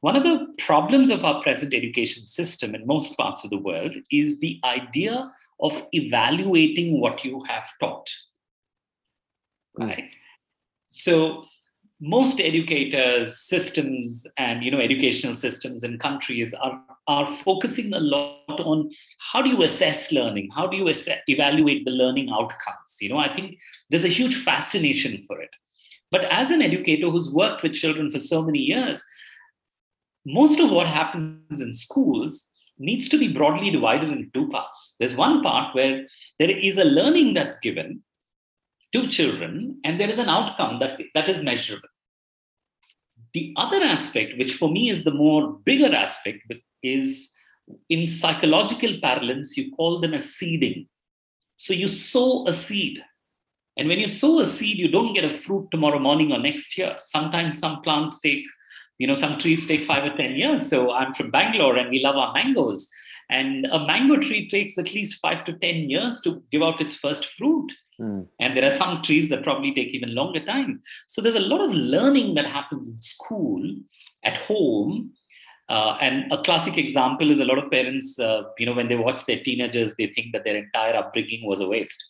One 0.00 0.16
of 0.16 0.24
the 0.24 0.48
problems 0.58 1.10
of 1.10 1.24
our 1.24 1.40
present 1.42 1.72
education 1.72 2.26
system 2.26 2.74
in 2.74 2.86
most 2.88 3.16
parts 3.16 3.44
of 3.44 3.50
the 3.50 3.58
world 3.58 3.94
is 4.10 4.40
the 4.40 4.60
idea 4.64 5.30
of 5.60 5.86
evaluating 5.92 7.00
what 7.00 7.24
you 7.24 7.42
have 7.48 7.68
taught. 7.80 8.08
Mm. 9.78 9.86
Right. 9.88 10.04
So 10.88 11.44
most 12.00 12.40
educators, 12.40 13.38
systems, 13.38 14.26
and 14.36 14.62
you 14.62 14.70
know, 14.70 14.80
educational 14.80 15.34
systems 15.34 15.82
in 15.82 15.98
countries 15.98 16.52
are, 16.54 16.82
are 17.06 17.26
focusing 17.26 17.92
a 17.94 18.00
lot 18.00 18.60
on 18.60 18.90
how 19.18 19.40
do 19.40 19.50
you 19.50 19.62
assess 19.62 20.12
learning? 20.12 20.50
How 20.54 20.66
do 20.66 20.76
you 20.76 20.88
assess, 20.88 21.18
evaluate 21.26 21.84
the 21.84 21.90
learning 21.90 22.30
outcomes? 22.30 22.96
You 23.00 23.10
know, 23.10 23.18
I 23.18 23.34
think 23.34 23.58
there's 23.88 24.04
a 24.04 24.08
huge 24.08 24.36
fascination 24.36 25.24
for 25.26 25.40
it. 25.40 25.50
But 26.10 26.24
as 26.26 26.50
an 26.50 26.62
educator 26.62 27.08
who's 27.08 27.32
worked 27.32 27.62
with 27.62 27.72
children 27.72 28.10
for 28.10 28.20
so 28.20 28.44
many 28.44 28.60
years, 28.60 29.02
most 30.24 30.60
of 30.60 30.70
what 30.70 30.86
happens 30.86 31.60
in 31.60 31.72
schools 31.72 32.48
needs 32.78 33.08
to 33.08 33.18
be 33.18 33.28
broadly 33.28 33.70
divided 33.70 34.10
into 34.10 34.30
two 34.34 34.48
parts. 34.48 34.94
There's 34.98 35.14
one 35.16 35.42
part 35.42 35.74
where 35.74 36.06
there 36.38 36.50
is 36.50 36.78
a 36.78 36.84
learning 36.84 37.34
that's 37.34 37.58
given 37.58 38.02
to 38.92 39.08
children, 39.08 39.80
and 39.84 40.00
there 40.00 40.10
is 40.10 40.18
an 40.18 40.28
outcome 40.28 40.78
that, 40.80 40.98
that 41.14 41.28
is 41.28 41.42
measurable. 41.42 41.88
The 43.32 43.52
other 43.56 43.82
aspect, 43.82 44.38
which 44.38 44.54
for 44.54 44.70
me 44.70 44.88
is 44.88 45.04
the 45.04 45.12
more 45.12 45.58
bigger 45.64 45.94
aspect, 45.94 46.52
is 46.82 47.30
in 47.88 48.06
psychological 48.06 48.98
parlance, 49.02 49.56
you 49.56 49.74
call 49.74 50.00
them 50.00 50.14
a 50.14 50.20
seeding. 50.20 50.88
So 51.58 51.72
you 51.72 51.88
sow 51.88 52.46
a 52.46 52.52
seed. 52.52 53.02
And 53.76 53.88
when 53.88 53.98
you 53.98 54.08
sow 54.08 54.40
a 54.40 54.46
seed, 54.46 54.78
you 54.78 54.88
don't 54.88 55.14
get 55.14 55.24
a 55.24 55.34
fruit 55.34 55.68
tomorrow 55.70 55.98
morning 55.98 56.32
or 56.32 56.38
next 56.38 56.78
year. 56.78 56.94
Sometimes 56.96 57.58
some 57.58 57.82
plants 57.82 58.20
take 58.20 58.44
you 58.98 59.06
know 59.06 59.14
some 59.14 59.38
trees 59.38 59.66
take 59.66 59.82
five 59.82 60.04
or 60.04 60.16
ten 60.16 60.34
years. 60.34 60.68
So 60.68 60.92
i'm 60.92 61.14
from 61.14 61.30
bangalore 61.30 61.76
and 61.76 61.90
we 61.90 62.00
love 62.00 62.16
our 62.16 62.32
mangoes. 62.32 62.88
And 63.28 63.66
a 63.66 63.84
mango 63.84 64.16
tree 64.18 64.48
takes 64.48 64.78
at 64.78 64.94
least 64.94 65.20
five 65.20 65.44
to 65.46 65.52
ten 65.54 65.88
years 65.90 66.20
to 66.22 66.42
give 66.52 66.62
out 66.62 66.80
its 66.80 66.94
first 66.94 67.26
fruit. 67.36 67.72
Mm. 67.98 68.28
and 68.40 68.54
there 68.54 68.70
are 68.70 68.76
some 68.76 69.00
trees 69.00 69.30
that 69.30 69.42
probably 69.42 69.72
take 69.72 69.88
even 69.88 70.14
longer 70.14 70.40
time. 70.40 70.82
So 71.06 71.22
there's 71.22 71.34
a 71.34 71.40
lot 71.40 71.62
of 71.62 71.72
learning 71.72 72.34
that 72.34 72.44
happens 72.44 72.90
in 72.90 73.00
school 73.00 73.62
at 74.22 74.36
home. 74.36 75.12
Uh, 75.70 75.96
and 76.02 76.30
a 76.30 76.42
classic 76.42 76.76
example 76.76 77.30
is 77.30 77.40
a 77.40 77.44
lot 77.46 77.58
of 77.58 77.70
parents 77.70 78.18
uh, 78.20 78.42
you 78.58 78.66
know 78.66 78.74
when 78.74 78.88
they 78.88 78.96
watch 78.96 79.24
their 79.24 79.40
teenagers 79.40 79.96
they 79.96 80.08
think 80.08 80.32
that 80.32 80.44
their 80.44 80.56
entire 80.56 80.94
upbringing 80.94 81.46
was 81.46 81.60
a 81.60 81.66
waste. 81.66 82.04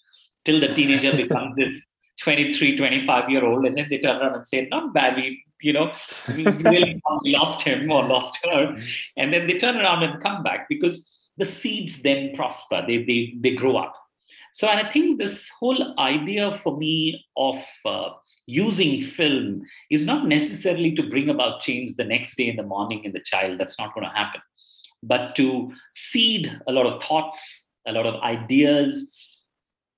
Till 0.45 0.59
the 0.59 0.75
teenager 0.75 1.17
becomes 1.25 1.55
this 1.55 1.87
23 2.23 2.77
25 2.77 3.31
year 3.31 3.45
old 3.45 3.67
and 3.67 3.77
then 3.77 3.87
they 3.91 3.99
turn 3.99 4.21
around 4.21 4.35
and 4.35 4.47
say 4.47 4.67
not 4.71 4.95
bad 4.95 5.17
we 5.17 5.43
you 5.61 5.73
know. 5.73 5.93
We 6.37 6.45
really 6.45 7.03
lost 7.25 7.63
him 7.63 7.91
or 7.91 8.05
lost 8.05 8.39
her. 8.45 8.77
And 9.17 9.33
then 9.33 9.47
they 9.47 9.59
turn 9.59 9.77
around 9.77 10.03
and 10.03 10.23
come 10.23 10.43
back 10.43 10.69
because 10.69 11.15
the 11.37 11.45
seeds 11.45 12.03
then 12.03 12.35
prosper. 12.35 12.85
They 12.87 13.05
they, 13.05 13.35
they 13.41 13.55
grow 13.55 13.77
up. 13.77 13.95
So 14.53 14.69
and 14.69 14.81
i 14.81 14.91
think 14.91 15.19
this 15.19 15.51
whole 15.61 15.99
idea 15.99 16.57
for 16.59 16.79
me 16.79 17.23
of 17.37 17.63
uh, 17.85 18.09
using 18.47 19.03
film 19.03 19.63
is 19.91 20.07
not 20.07 20.27
necessarily 20.27 20.95
to 20.95 21.03
bring 21.03 21.29
about 21.29 21.61
change 21.61 21.97
the 21.97 22.05
next 22.05 22.37
day 22.37 22.49
in 22.49 22.57
the 22.57 22.63
morning 22.63 23.05
in 23.05 23.13
the 23.13 23.21
child. 23.21 23.59
That's 23.59 23.79
not 23.79 23.95
going 23.95 24.07
to 24.07 24.13
happen. 24.13 24.41
But 25.03 25.37
to 25.37 25.73
seed 25.95 26.59
a 26.67 26.73
lot 26.73 26.87
of 26.87 27.03
thoughts 27.03 27.65
a 27.87 27.93
lot 27.93 28.07
of 28.07 28.21
ideas 28.23 29.11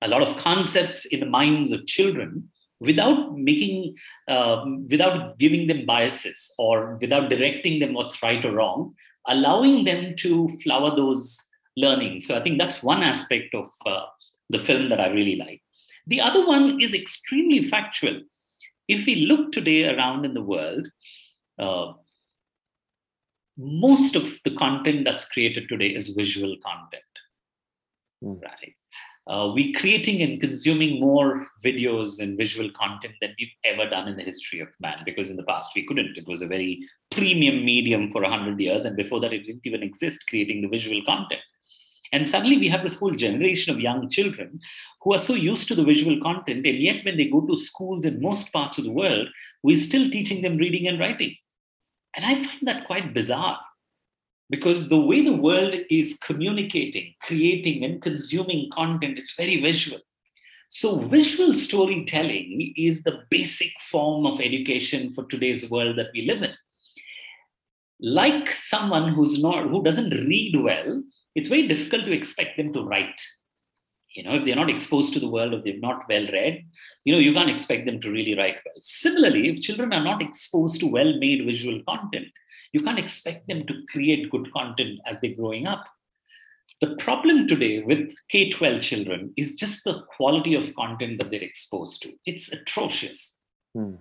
a 0.01 0.07
lot 0.07 0.21
of 0.21 0.37
concepts 0.37 1.05
in 1.05 1.19
the 1.19 1.25
minds 1.25 1.71
of 1.71 1.85
children 1.85 2.49
without 2.79 3.37
making 3.37 3.95
uh, 4.27 4.63
without 4.89 5.37
giving 5.37 5.67
them 5.67 5.85
biases 5.85 6.53
or 6.57 6.97
without 7.01 7.29
directing 7.29 7.79
them 7.79 7.93
what's 7.93 8.21
right 8.23 8.45
or 8.45 8.53
wrong 8.53 8.93
allowing 9.27 9.83
them 9.83 10.15
to 10.15 10.49
flower 10.63 10.95
those 10.95 11.37
learnings 11.75 12.25
so 12.25 12.37
i 12.37 12.41
think 12.43 12.57
that's 12.57 12.81
one 12.81 13.03
aspect 13.03 13.53
of 13.53 13.67
uh, 13.85 14.05
the 14.49 14.59
film 14.59 14.89
that 14.89 14.99
i 14.99 15.07
really 15.07 15.35
like 15.35 15.61
The 16.09 16.21
other 16.21 16.45
one 16.45 16.81
is 16.81 16.93
extremely 16.93 17.63
factual. 17.63 18.21
If 18.87 19.05
we 19.05 19.27
look 19.27 19.51
today 19.51 19.87
around 19.87 20.25
in 20.25 20.33
the 20.33 20.41
world, 20.41 20.87
uh, 21.59 21.93
most 23.57 24.15
of 24.15 24.23
the 24.43 24.55
content 24.55 25.05
that's 25.05 25.29
created 25.29 25.69
today 25.69 25.89
is 25.89 26.09
visual 26.09 26.55
content, 26.65 27.13
mm. 28.23 28.41
right? 28.41 28.75
Uh, 29.29 29.51
we're 29.53 29.71
creating 29.79 30.23
and 30.23 30.41
consuming 30.41 30.99
more 30.99 31.45
videos 31.63 32.19
and 32.19 32.35
visual 32.35 32.67
content 32.71 33.13
than 33.21 33.35
we've 33.37 33.53
ever 33.63 33.87
done 33.87 34.07
in 34.07 34.17
the 34.17 34.23
history 34.23 34.59
of 34.59 34.67
man 34.79 34.99
because 35.05 35.29
in 35.29 35.37
the 35.37 35.43
past 35.43 35.69
we 35.75 35.85
couldn't. 35.85 36.17
It 36.17 36.27
was 36.27 36.41
a 36.41 36.47
very 36.47 36.79
premium 37.11 37.63
medium 37.63 38.11
for 38.11 38.23
100 38.23 38.59
years, 38.59 38.85
and 38.85 38.97
before 38.97 39.19
that, 39.19 39.31
it 39.31 39.45
didn't 39.45 39.61
even 39.65 39.83
exist 39.83 40.25
creating 40.27 40.63
the 40.63 40.67
visual 40.67 41.03
content. 41.05 41.41
And 42.11 42.27
suddenly 42.27 42.57
we 42.57 42.69
have 42.69 42.81
this 42.81 42.97
whole 42.97 43.13
generation 43.13 43.71
of 43.71 43.79
young 43.79 44.09
children 44.09 44.59
who 45.03 45.13
are 45.13 45.19
so 45.19 45.35
used 45.35 45.67
to 45.67 45.75
the 45.75 45.83
visual 45.83 46.19
content, 46.21 46.65
and 46.65 46.79
yet 46.79 47.05
when 47.05 47.17
they 47.17 47.25
go 47.25 47.41
to 47.41 47.55
schools 47.55 48.05
in 48.05 48.19
most 48.19 48.51
parts 48.51 48.79
of 48.79 48.83
the 48.83 48.91
world, 48.91 49.27
we're 49.61 49.77
still 49.77 50.09
teaching 50.09 50.41
them 50.41 50.57
reading 50.57 50.87
and 50.87 50.99
writing. 50.99 51.35
And 52.15 52.25
I 52.25 52.33
find 52.33 52.61
that 52.63 52.87
quite 52.87 53.13
bizarre 53.13 53.59
because 54.49 54.89
the 54.89 54.99
way 54.99 55.21
the 55.21 55.33
world 55.33 55.75
is 55.89 56.17
communicating, 56.23 57.13
creating, 57.21 57.83
and 57.83 58.01
consuming 58.01 58.69
content, 58.73 59.19
it's 59.19 59.35
very 59.35 59.61
visual. 59.61 59.99
So, 60.69 60.99
visual 60.99 61.53
storytelling 61.55 62.73
is 62.77 63.03
the 63.03 63.23
basic 63.29 63.71
form 63.89 64.25
of 64.25 64.39
education 64.39 65.09
for 65.09 65.23
today's 65.25 65.69
world 65.69 65.97
that 65.97 66.11
we 66.13 66.25
live 66.27 66.43
in. 66.43 66.53
Like 67.99 68.51
someone 68.51 69.13
who's 69.13 69.41
not, 69.41 69.67
who 69.67 69.83
doesn't 69.83 70.11
read 70.11 70.55
well, 70.61 71.03
it's 71.35 71.49
very 71.49 71.67
difficult 71.67 72.05
to 72.05 72.11
expect 72.11 72.57
them 72.57 72.71
to 72.73 72.83
write. 72.83 73.19
You 74.15 74.23
know, 74.23 74.35
if 74.35 74.45
they're 74.45 74.55
not 74.55 74.69
exposed 74.69 75.13
to 75.13 75.19
the 75.19 75.29
world, 75.29 75.53
if 75.53 75.63
they're 75.63 75.79
not 75.79 76.05
well 76.09 76.27
read, 76.31 76.65
you 77.03 77.13
know, 77.13 77.19
you 77.19 77.33
can't 77.33 77.49
expect 77.49 77.85
them 77.85 78.01
to 78.01 78.11
really 78.11 78.35
write 78.35 78.57
well. 78.65 78.75
Similarly, 78.79 79.49
if 79.49 79.61
children 79.61 79.93
are 79.93 80.03
not 80.03 80.21
exposed 80.21 80.79
to 80.79 80.87
well 80.87 81.17
made 81.19 81.45
visual 81.45 81.81
content, 81.87 82.27
you 82.71 82.81
can't 82.81 82.99
expect 82.99 83.47
them 83.47 83.65
to 83.67 83.73
create 83.91 84.29
good 84.29 84.51
content 84.53 84.99
as 85.05 85.17
they're 85.21 85.35
growing 85.35 85.67
up. 85.67 85.85
The 86.81 86.95
problem 86.95 87.47
today 87.47 87.81
with 87.81 88.13
K 88.29 88.49
12 88.49 88.81
children 88.81 89.33
is 89.35 89.55
just 89.55 89.83
the 89.83 90.03
quality 90.15 90.55
of 90.55 90.73
content 90.75 91.19
that 91.19 91.29
they're 91.29 91.41
exposed 91.41 92.01
to. 92.03 92.13
It's 92.25 92.51
atrocious. 92.51 93.37
Hmm. 93.75 93.95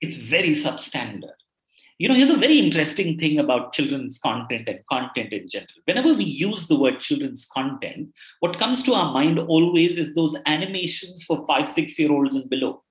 It's 0.00 0.16
very 0.16 0.50
substandard. 0.50 1.38
You 1.98 2.08
know, 2.08 2.14
here's 2.14 2.30
a 2.30 2.36
very 2.36 2.58
interesting 2.58 3.18
thing 3.18 3.38
about 3.38 3.72
children's 3.72 4.18
content 4.18 4.68
and 4.68 4.80
content 4.90 5.32
in 5.32 5.48
general. 5.48 5.70
Whenever 5.84 6.12
we 6.12 6.24
use 6.24 6.66
the 6.66 6.78
word 6.78 6.98
children's 6.98 7.46
content, 7.46 8.08
what 8.40 8.58
comes 8.58 8.82
to 8.82 8.94
our 8.94 9.12
mind 9.12 9.38
always 9.38 9.96
is 9.96 10.12
those 10.14 10.34
animations 10.46 11.22
for 11.22 11.46
five, 11.46 11.68
six 11.68 11.96
year 11.96 12.10
olds 12.10 12.34
and 12.34 12.50
below. 12.50 12.82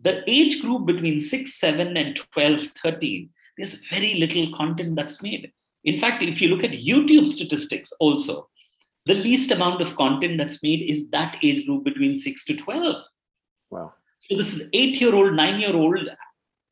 The 0.00 0.24
age 0.26 0.62
group 0.62 0.86
between 0.86 1.18
6, 1.18 1.52
7, 1.52 1.96
and 1.98 2.16
12, 2.16 2.62
13 2.82 3.28
there's 3.60 3.74
very 3.90 4.14
little 4.14 4.56
content 4.56 4.96
that's 4.96 5.22
made. 5.22 5.52
In 5.84 5.98
fact, 5.98 6.22
if 6.22 6.40
you 6.40 6.48
look 6.48 6.64
at 6.64 6.70
YouTube 6.70 7.28
statistics 7.28 7.92
also, 8.00 8.48
the 9.04 9.14
least 9.14 9.50
amount 9.50 9.82
of 9.82 9.96
content 9.96 10.38
that's 10.38 10.62
made 10.62 10.90
is 10.90 11.08
that 11.10 11.36
age 11.42 11.66
group 11.66 11.84
between 11.84 12.16
6 12.16 12.44
to 12.46 12.56
12. 12.56 13.04
Wow. 13.70 13.92
So 14.18 14.36
this 14.36 14.54
is 14.54 14.62
eight-year-old, 14.72 15.34
nine-year-old 15.34 16.08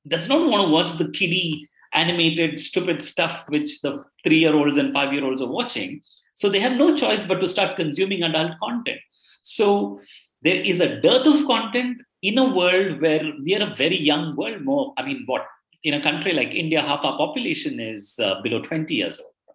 does 0.07 0.29
not 0.29 0.49
want 0.49 0.67
to 0.67 0.71
watch 0.71 0.97
the 0.97 1.11
kiddie 1.13 1.69
animated 1.93 2.59
stupid 2.59 3.03
stuff 3.03 3.45
which 3.49 3.81
the 3.83 4.05
three-year-olds 4.25 4.79
and 4.79 4.93
five-year-olds 4.93 5.43
are 5.43 5.51
watching. 5.51 6.01
So 6.35 6.49
they 6.49 6.61
have 6.61 6.73
no 6.73 6.97
choice 6.97 7.27
but 7.27 7.41
to 7.41 7.49
start 7.49 7.77
consuming 7.77 8.23
adult 8.23 8.53
content. 8.63 9.01
So 9.43 10.01
there 10.43 10.61
is 10.61 10.81
a 10.81 11.01
dearth 11.01 11.27
of 11.27 11.47
content 11.47 11.99
in 12.23 12.39
a 12.39 12.55
world 12.55 13.03
where 13.03 13.23
we 13.43 13.57
are 13.57 13.71
a 13.71 13.75
very 13.75 13.97
young 13.97 14.37
world. 14.37 14.63
More, 14.63 14.95
I 14.97 15.05
mean, 15.05 15.25
what 15.27 15.47
in 15.85 15.95
a 15.95 16.03
country 16.03 16.33
like 16.33 16.55
India, 16.55 16.83
half 16.83 17.05
our 17.05 17.17
population 17.17 17.81
is 17.81 18.19
uh, 18.23 18.41
below 18.43 18.61
20 18.61 18.95
years 18.95 19.21
old, 19.21 19.33
right? 19.49 19.55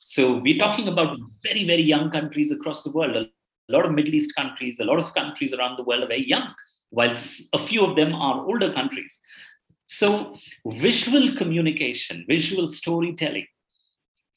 So 0.00 0.38
we're 0.38 0.58
talking 0.58 0.88
about 0.88 1.18
very, 1.42 1.64
very 1.64 1.82
young 1.82 2.10
countries 2.10 2.52
across 2.52 2.82
the 2.82 2.92
world. 2.92 3.16
A 3.16 3.28
lot 3.72 3.84
of 3.84 3.92
Middle 3.92 4.14
East 4.14 4.34
countries, 4.36 4.80
a 4.80 4.84
lot 4.84 4.98
of 4.98 5.12
countries 5.14 5.52
around 5.52 5.76
the 5.76 5.82
world 5.82 6.04
are 6.04 6.08
very 6.08 6.26
young, 6.26 6.54
whilst 6.90 7.48
a 7.52 7.58
few 7.58 7.84
of 7.84 7.96
them 7.96 8.14
are 8.14 8.44
older 8.46 8.72
countries. 8.72 9.20
So 9.88 10.36
visual 10.66 11.36
communication, 11.36 12.24
visual 12.28 12.68
storytelling 12.68 13.46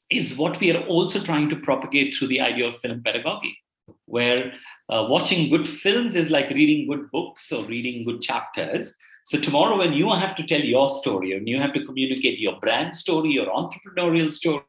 is 0.10 0.38
what 0.38 0.60
we 0.60 0.72
are 0.72 0.84
also 0.86 1.20
trying 1.20 1.50
to 1.50 1.56
propagate 1.56 2.16
through 2.16 2.28
the 2.28 2.42
idea 2.42 2.68
of 2.68 2.78
film 2.80 3.02
pedagogy, 3.04 3.58
where 4.06 4.54
uh, 4.90 5.06
watching 5.08 5.50
good 5.50 5.68
films 5.70 6.16
is 6.16 6.32
like 6.32 6.50
reading 6.50 6.88
good 6.90 7.10
books 7.12 7.52
or 7.52 7.64
reading 7.66 8.04
good 8.06 8.22
chapters 8.22 8.96
so 9.30 9.39
tomorrow, 9.39 9.78
when 9.78 9.94
you 9.94 10.10
have 10.10 10.36
to 10.38 10.44
tell 10.44 10.60
your 10.60 10.89
story 10.89 11.34
and 11.34 11.48
you 11.48 11.60
have 11.60 11.72
to 11.74 11.86
communicate 11.86 12.39
your 12.39 12.60
brand 12.60 12.96
story, 12.96 13.30
your 13.30 13.46
entrepreneurial 13.46 14.34
story, 14.34 14.63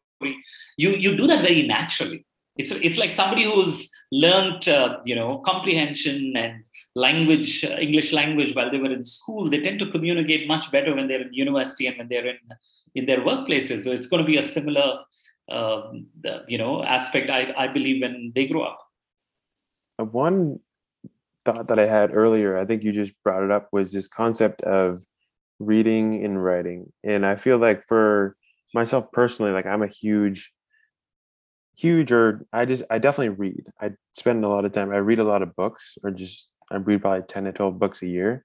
you 0.77 0.91
you 0.91 1.17
do 1.17 1.27
that 1.29 1.41
very 1.41 1.67
naturally. 1.67 2.27
It's 2.59 2.71
it's 2.71 2.99
like 2.99 3.11
somebody 3.11 3.45
who's 3.45 3.91
learned 4.13 4.69
uh, 4.69 4.99
you 5.07 5.15
know 5.15 5.39
comprehension 5.47 6.37
and 6.37 6.63
language, 6.95 7.65
uh, 7.65 7.77
English 7.87 8.13
language 8.13 8.55
while 8.55 8.71
they 8.71 8.77
were 8.77 8.93
in 8.93 9.03
school. 9.03 9.49
They 9.49 9.63
tend 9.63 9.79
to 9.79 9.91
communicate 9.91 10.47
much 10.47 10.71
better 10.71 10.95
when 10.95 11.09
they're 11.09 11.23
in 11.23 11.33
university 11.33 11.87
and 11.87 11.97
when 11.97 12.09
they're 12.11 12.27
in 12.27 12.41
in 12.95 13.07
their 13.07 13.23
workplaces. 13.23 13.85
So 13.85 13.93
it's 13.93 14.09
going 14.09 14.23
to 14.23 14.31
be 14.31 14.37
a 14.37 14.43
similar 14.43 14.89
uh, 15.51 15.91
you 16.49 16.59
know 16.59 16.85
aspect 16.85 17.31
I, 17.31 17.55
I 17.57 17.67
believe 17.69 18.03
when 18.03 18.33
they 18.35 18.47
grow 18.47 18.65
up. 18.65 18.81
One 19.97 20.61
thought 21.45 21.69
that 21.69 21.79
I 21.79 21.87
had 21.87 22.15
earlier, 22.15 22.59
I 22.59 22.65
think 22.65 22.85
you 22.85 22.93
just 22.93 23.15
brought 23.23 23.43
it 23.43 23.51
up, 23.51 23.69
was 23.73 23.93
this 23.93 24.09
concept 24.09 24.63
of 24.63 25.01
reading 25.59 26.25
and 26.25 26.43
writing. 26.43 26.93
And 27.05 27.25
I 27.25 27.37
feel 27.37 27.59
like 27.59 27.85
for 27.87 28.37
myself 28.75 29.11
personally, 29.13 29.53
like 29.53 29.67
I'm 29.67 29.83
a 29.83 29.89
huge, 29.89 30.53
huge, 31.77 32.13
or 32.13 32.47
I 32.53 32.65
just, 32.65 32.85
I 32.91 32.99
definitely 32.99 33.37
read. 33.37 33.67
I 33.81 33.93
spend 34.13 34.45
a 34.45 34.49
lot 34.49 34.65
of 34.65 34.73
time, 34.73 34.91
I 34.91 34.99
read 34.99 35.19
a 35.19 35.25
lot 35.25 35.43
of 35.43 35.57
books, 35.57 35.97
or 36.03 36.11
just, 36.11 36.49
I 36.71 36.77
read 36.77 37.03
probably 37.03 37.27
10 37.27 37.45
to 37.45 37.53
12 37.53 37.79
books 37.79 38.03
a 38.03 38.07
year. 38.07 38.45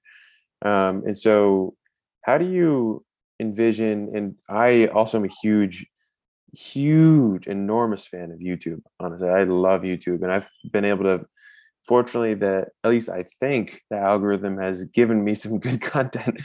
Um, 0.62 1.02
and 1.06 1.16
so, 1.16 1.74
how 2.22 2.38
do 2.38 2.44
you 2.44 3.04
envision? 3.38 4.10
And 4.14 4.34
I 4.48 4.86
also 4.86 5.18
am 5.18 5.24
a 5.24 5.34
huge, 5.42 5.86
huge, 6.52 7.46
enormous 7.46 8.06
fan 8.06 8.32
of 8.32 8.38
YouTube. 8.40 8.80
Honestly, 8.98 9.28
I 9.28 9.44
love 9.44 9.82
YouTube, 9.82 10.22
and 10.22 10.32
I've 10.32 10.50
been 10.72 10.84
able 10.84 11.04
to 11.04 11.26
fortunately 11.86 12.34
that 12.34 12.68
at 12.84 12.90
least 12.90 13.08
i 13.08 13.24
think 13.40 13.82
the 13.90 13.96
algorithm 13.96 14.58
has 14.58 14.84
given 14.84 15.24
me 15.24 15.34
some 15.44 15.58
good 15.58 15.80
content. 15.80 16.40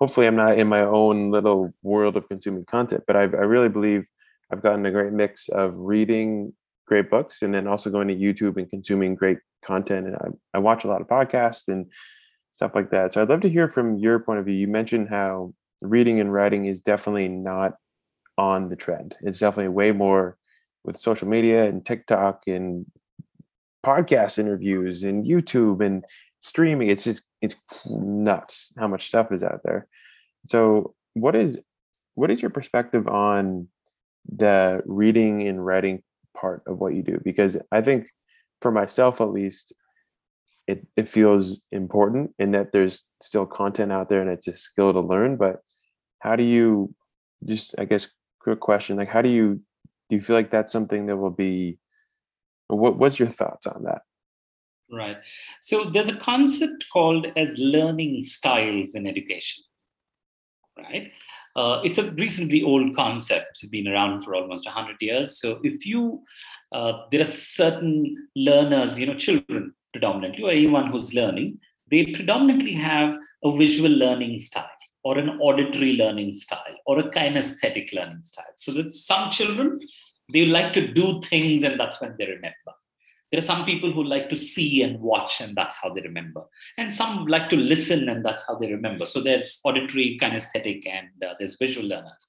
Hopefully 0.00 0.26
i'm 0.26 0.36
not 0.36 0.58
in 0.58 0.68
my 0.68 0.80
own 0.80 1.30
little 1.30 1.72
world 1.82 2.16
of 2.16 2.28
consuming 2.28 2.64
content 2.64 3.04
but 3.06 3.16
I've, 3.16 3.34
i 3.34 3.38
really 3.38 3.68
believe 3.68 4.08
i've 4.52 4.62
gotten 4.62 4.86
a 4.86 4.90
great 4.90 5.12
mix 5.12 5.48
of 5.48 5.76
reading 5.76 6.52
great 6.86 7.10
books 7.10 7.42
and 7.42 7.54
then 7.54 7.66
also 7.66 7.90
going 7.90 8.08
to 8.08 8.16
youtube 8.16 8.56
and 8.56 8.68
consuming 8.68 9.14
great 9.14 9.38
content. 9.62 10.08
And 10.08 10.16
I, 10.16 10.56
I 10.56 10.58
watch 10.58 10.84
a 10.84 10.88
lot 10.88 11.00
of 11.00 11.06
podcasts 11.06 11.68
and 11.68 11.86
stuff 12.50 12.72
like 12.74 12.90
that. 12.90 13.12
So 13.12 13.22
i'd 13.22 13.28
love 13.28 13.40
to 13.40 13.48
hear 13.48 13.68
from 13.68 13.98
your 13.98 14.18
point 14.18 14.40
of 14.40 14.44
view. 14.44 14.54
You 14.54 14.68
mentioned 14.68 15.08
how 15.08 15.54
reading 15.80 16.20
and 16.20 16.32
writing 16.32 16.66
is 16.66 16.80
definitely 16.80 17.28
not 17.28 17.74
on 18.36 18.68
the 18.68 18.76
trend. 18.76 19.16
It's 19.22 19.38
definitely 19.38 19.68
way 19.68 19.92
more 19.92 20.36
with 20.84 20.96
social 20.96 21.28
media 21.28 21.64
and 21.64 21.84
tiktok 21.84 22.42
and 22.46 22.86
podcast 23.84 24.38
interviews 24.38 25.02
and 25.02 25.24
YouTube 25.24 25.84
and 25.84 26.04
streaming. 26.40 26.90
It's 26.90 27.04
just 27.04 27.22
it's 27.40 27.56
nuts 27.86 28.72
how 28.78 28.88
much 28.88 29.08
stuff 29.08 29.32
is 29.32 29.42
out 29.42 29.60
there. 29.64 29.88
So 30.48 30.94
what 31.14 31.34
is 31.34 31.58
what 32.14 32.30
is 32.30 32.42
your 32.42 32.50
perspective 32.50 33.08
on 33.08 33.68
the 34.30 34.82
reading 34.86 35.46
and 35.48 35.64
writing 35.64 36.02
part 36.36 36.62
of 36.66 36.78
what 36.78 36.94
you 36.94 37.02
do? 37.02 37.20
Because 37.24 37.56
I 37.70 37.80
think 37.80 38.08
for 38.60 38.70
myself 38.70 39.20
at 39.20 39.30
least, 39.30 39.72
it, 40.68 40.86
it 40.96 41.08
feels 41.08 41.60
important 41.72 42.32
in 42.38 42.52
that 42.52 42.70
there's 42.72 43.04
still 43.20 43.46
content 43.46 43.90
out 43.90 44.08
there 44.08 44.20
and 44.20 44.30
it's 44.30 44.46
a 44.46 44.54
skill 44.54 44.92
to 44.92 45.00
learn. 45.00 45.36
But 45.36 45.60
how 46.20 46.36
do 46.36 46.44
you 46.44 46.94
just 47.44 47.74
I 47.78 47.84
guess 47.84 48.08
quick 48.40 48.60
question, 48.60 48.96
like 48.96 49.08
how 49.08 49.22
do 49.22 49.28
you 49.28 49.60
do 50.08 50.16
you 50.16 50.22
feel 50.22 50.36
like 50.36 50.50
that's 50.50 50.72
something 50.72 51.06
that 51.06 51.16
will 51.16 51.30
be 51.30 51.78
what, 52.76 52.98
what's 52.98 53.18
your 53.18 53.28
thoughts 53.28 53.66
on 53.66 53.84
that? 53.84 54.02
Right. 54.90 55.16
So 55.60 55.90
there's 55.90 56.08
a 56.08 56.16
concept 56.16 56.84
called 56.92 57.26
as 57.36 57.54
learning 57.56 58.22
styles 58.22 58.94
in 58.94 59.06
education. 59.06 59.64
Right. 60.76 61.12
Uh, 61.54 61.80
it's 61.84 61.98
a 61.98 62.10
reasonably 62.12 62.62
old 62.62 62.96
concept, 62.96 63.58
it's 63.62 63.70
been 63.70 63.88
around 63.88 64.22
for 64.22 64.34
almost 64.34 64.64
100 64.64 64.96
years. 65.00 65.38
So 65.38 65.60
if 65.62 65.84
you, 65.84 66.22
uh, 66.72 66.92
there 67.10 67.20
are 67.20 67.26
certain 67.26 68.16
learners, 68.34 68.98
you 68.98 69.06
know, 69.06 69.16
children 69.16 69.74
predominantly, 69.92 70.42
or 70.42 70.50
anyone 70.50 70.90
who's 70.90 71.12
learning, 71.12 71.58
they 71.90 72.06
predominantly 72.06 72.72
have 72.72 73.18
a 73.44 73.56
visual 73.56 73.90
learning 73.90 74.38
style 74.38 74.68
or 75.04 75.18
an 75.18 75.28
auditory 75.40 75.92
learning 75.94 76.36
style 76.36 76.76
or 76.86 76.98
a 77.00 77.10
kinesthetic 77.10 77.92
learning 77.92 78.22
style. 78.22 78.52
So 78.56 78.72
that 78.72 78.94
some 78.94 79.30
children 79.30 79.78
they 80.32 80.46
like 80.46 80.72
to 80.72 80.86
do 80.86 81.20
things 81.22 81.62
and 81.62 81.78
that's 81.78 82.00
when 82.00 82.14
they 82.18 82.26
remember 82.26 82.72
There 83.30 83.38
are 83.38 83.42
some 83.42 83.64
people 83.64 83.92
who 83.92 84.04
like 84.04 84.28
to 84.28 84.36
see 84.36 84.82
and 84.82 85.00
watch, 85.00 85.40
and 85.40 85.56
that's 85.56 85.76
how 85.82 85.88
they 85.94 86.02
remember. 86.02 86.42
And 86.76 86.92
some 86.92 87.26
like 87.34 87.48
to 87.48 87.56
listen, 87.56 88.10
and 88.10 88.22
that's 88.26 88.44
how 88.46 88.56
they 88.56 88.70
remember. 88.70 89.06
So 89.06 89.22
there's 89.22 89.58
auditory, 89.64 90.18
kinesthetic, 90.20 90.86
and 90.86 91.08
uh, 91.26 91.34
there's 91.38 91.56
visual 91.56 91.88
learners. 91.92 92.28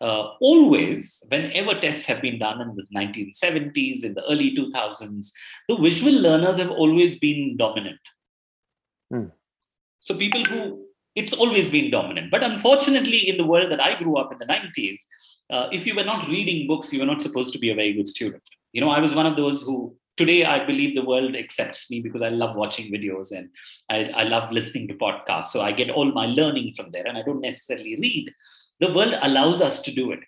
Uh, 0.00 0.34
always, 0.40 1.22
whenever 1.32 1.74
tests 1.80 2.06
have 2.06 2.22
been 2.22 2.38
done 2.38 2.60
in 2.60 2.76
the 2.76 2.86
1970s, 2.96 4.04
in 4.04 4.14
the 4.14 4.24
early 4.30 4.56
2000s, 4.56 5.32
the 5.68 5.76
visual 5.76 6.14
learners 6.28 6.58
have 6.58 6.70
always 6.70 7.18
been 7.18 7.56
dominant. 7.56 8.00
Hmm. 9.10 9.26
So 9.98 10.16
people 10.16 10.44
who 10.44 10.62
it's 11.16 11.32
always 11.32 11.70
been 11.70 11.90
dominant. 11.90 12.30
But 12.30 12.42
unfortunately, 12.42 13.28
in 13.28 13.36
the 13.36 13.44
world 13.44 13.70
that 13.70 13.82
I 13.82 13.98
grew 13.98 14.16
up 14.16 14.32
in 14.32 14.38
the 14.38 14.46
90s, 14.46 15.00
uh, 15.50 15.68
if 15.72 15.86
you 15.86 15.94
were 15.94 16.04
not 16.04 16.28
reading 16.28 16.66
books, 16.66 16.92
you 16.92 17.00
were 17.00 17.06
not 17.06 17.20
supposed 17.20 17.52
to 17.52 17.58
be 17.58 17.70
a 17.70 17.74
very 17.74 17.92
good 17.92 18.08
student. 18.08 18.42
You 18.72 18.80
know, 18.80 18.90
I 18.90 19.00
was 19.00 19.14
one 19.14 19.26
of 19.26 19.36
those 19.36 19.62
who 19.62 19.96
today 20.16 20.44
I 20.44 20.64
believe 20.64 20.94
the 20.94 21.04
world 21.04 21.34
accepts 21.34 21.90
me 21.90 22.00
because 22.00 22.22
I 22.22 22.28
love 22.28 22.54
watching 22.54 22.92
videos 22.92 23.32
and 23.36 23.48
I, 23.88 24.10
I 24.14 24.24
love 24.24 24.52
listening 24.52 24.86
to 24.88 24.94
podcasts. 24.94 25.46
So 25.46 25.62
I 25.62 25.72
get 25.72 25.90
all 25.90 26.12
my 26.12 26.26
learning 26.26 26.74
from 26.76 26.90
there 26.90 27.06
and 27.06 27.16
I 27.16 27.22
don't 27.22 27.40
necessarily 27.40 27.96
read. 27.96 28.32
The 28.80 28.92
world 28.92 29.16
allows 29.22 29.60
us 29.60 29.80
to 29.82 29.92
do 29.92 30.12
it. 30.12 30.20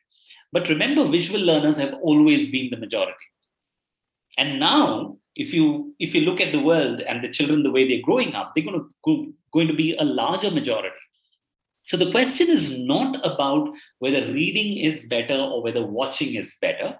But 0.50 0.68
remember, 0.68 1.06
visual 1.08 1.40
learners 1.40 1.78
have 1.78 1.94
always 2.02 2.50
been 2.50 2.70
the 2.70 2.76
majority. 2.76 3.26
And 4.38 4.58
now, 4.58 5.18
if 5.34 5.54
you 5.54 5.94
if 5.98 6.14
you 6.14 6.22
look 6.22 6.40
at 6.40 6.52
the 6.52 6.60
world 6.60 7.00
and 7.00 7.22
the 7.22 7.28
children 7.28 7.62
the 7.62 7.70
way 7.70 7.86
they're 7.86 8.02
growing 8.02 8.34
up, 8.34 8.52
they're 8.54 8.64
going 8.64 8.80
to 8.80 8.88
go, 9.04 9.26
going 9.52 9.68
to 9.68 9.74
be 9.74 9.94
a 9.96 10.04
larger 10.04 10.50
majority. 10.50 11.01
So 11.92 11.98
the 11.98 12.10
question 12.10 12.48
is 12.48 12.74
not 12.74 13.16
about 13.22 13.68
whether 13.98 14.32
reading 14.32 14.78
is 14.78 15.06
better 15.08 15.34
or 15.34 15.62
whether 15.62 15.84
watching 15.84 16.36
is 16.36 16.56
better. 16.58 16.96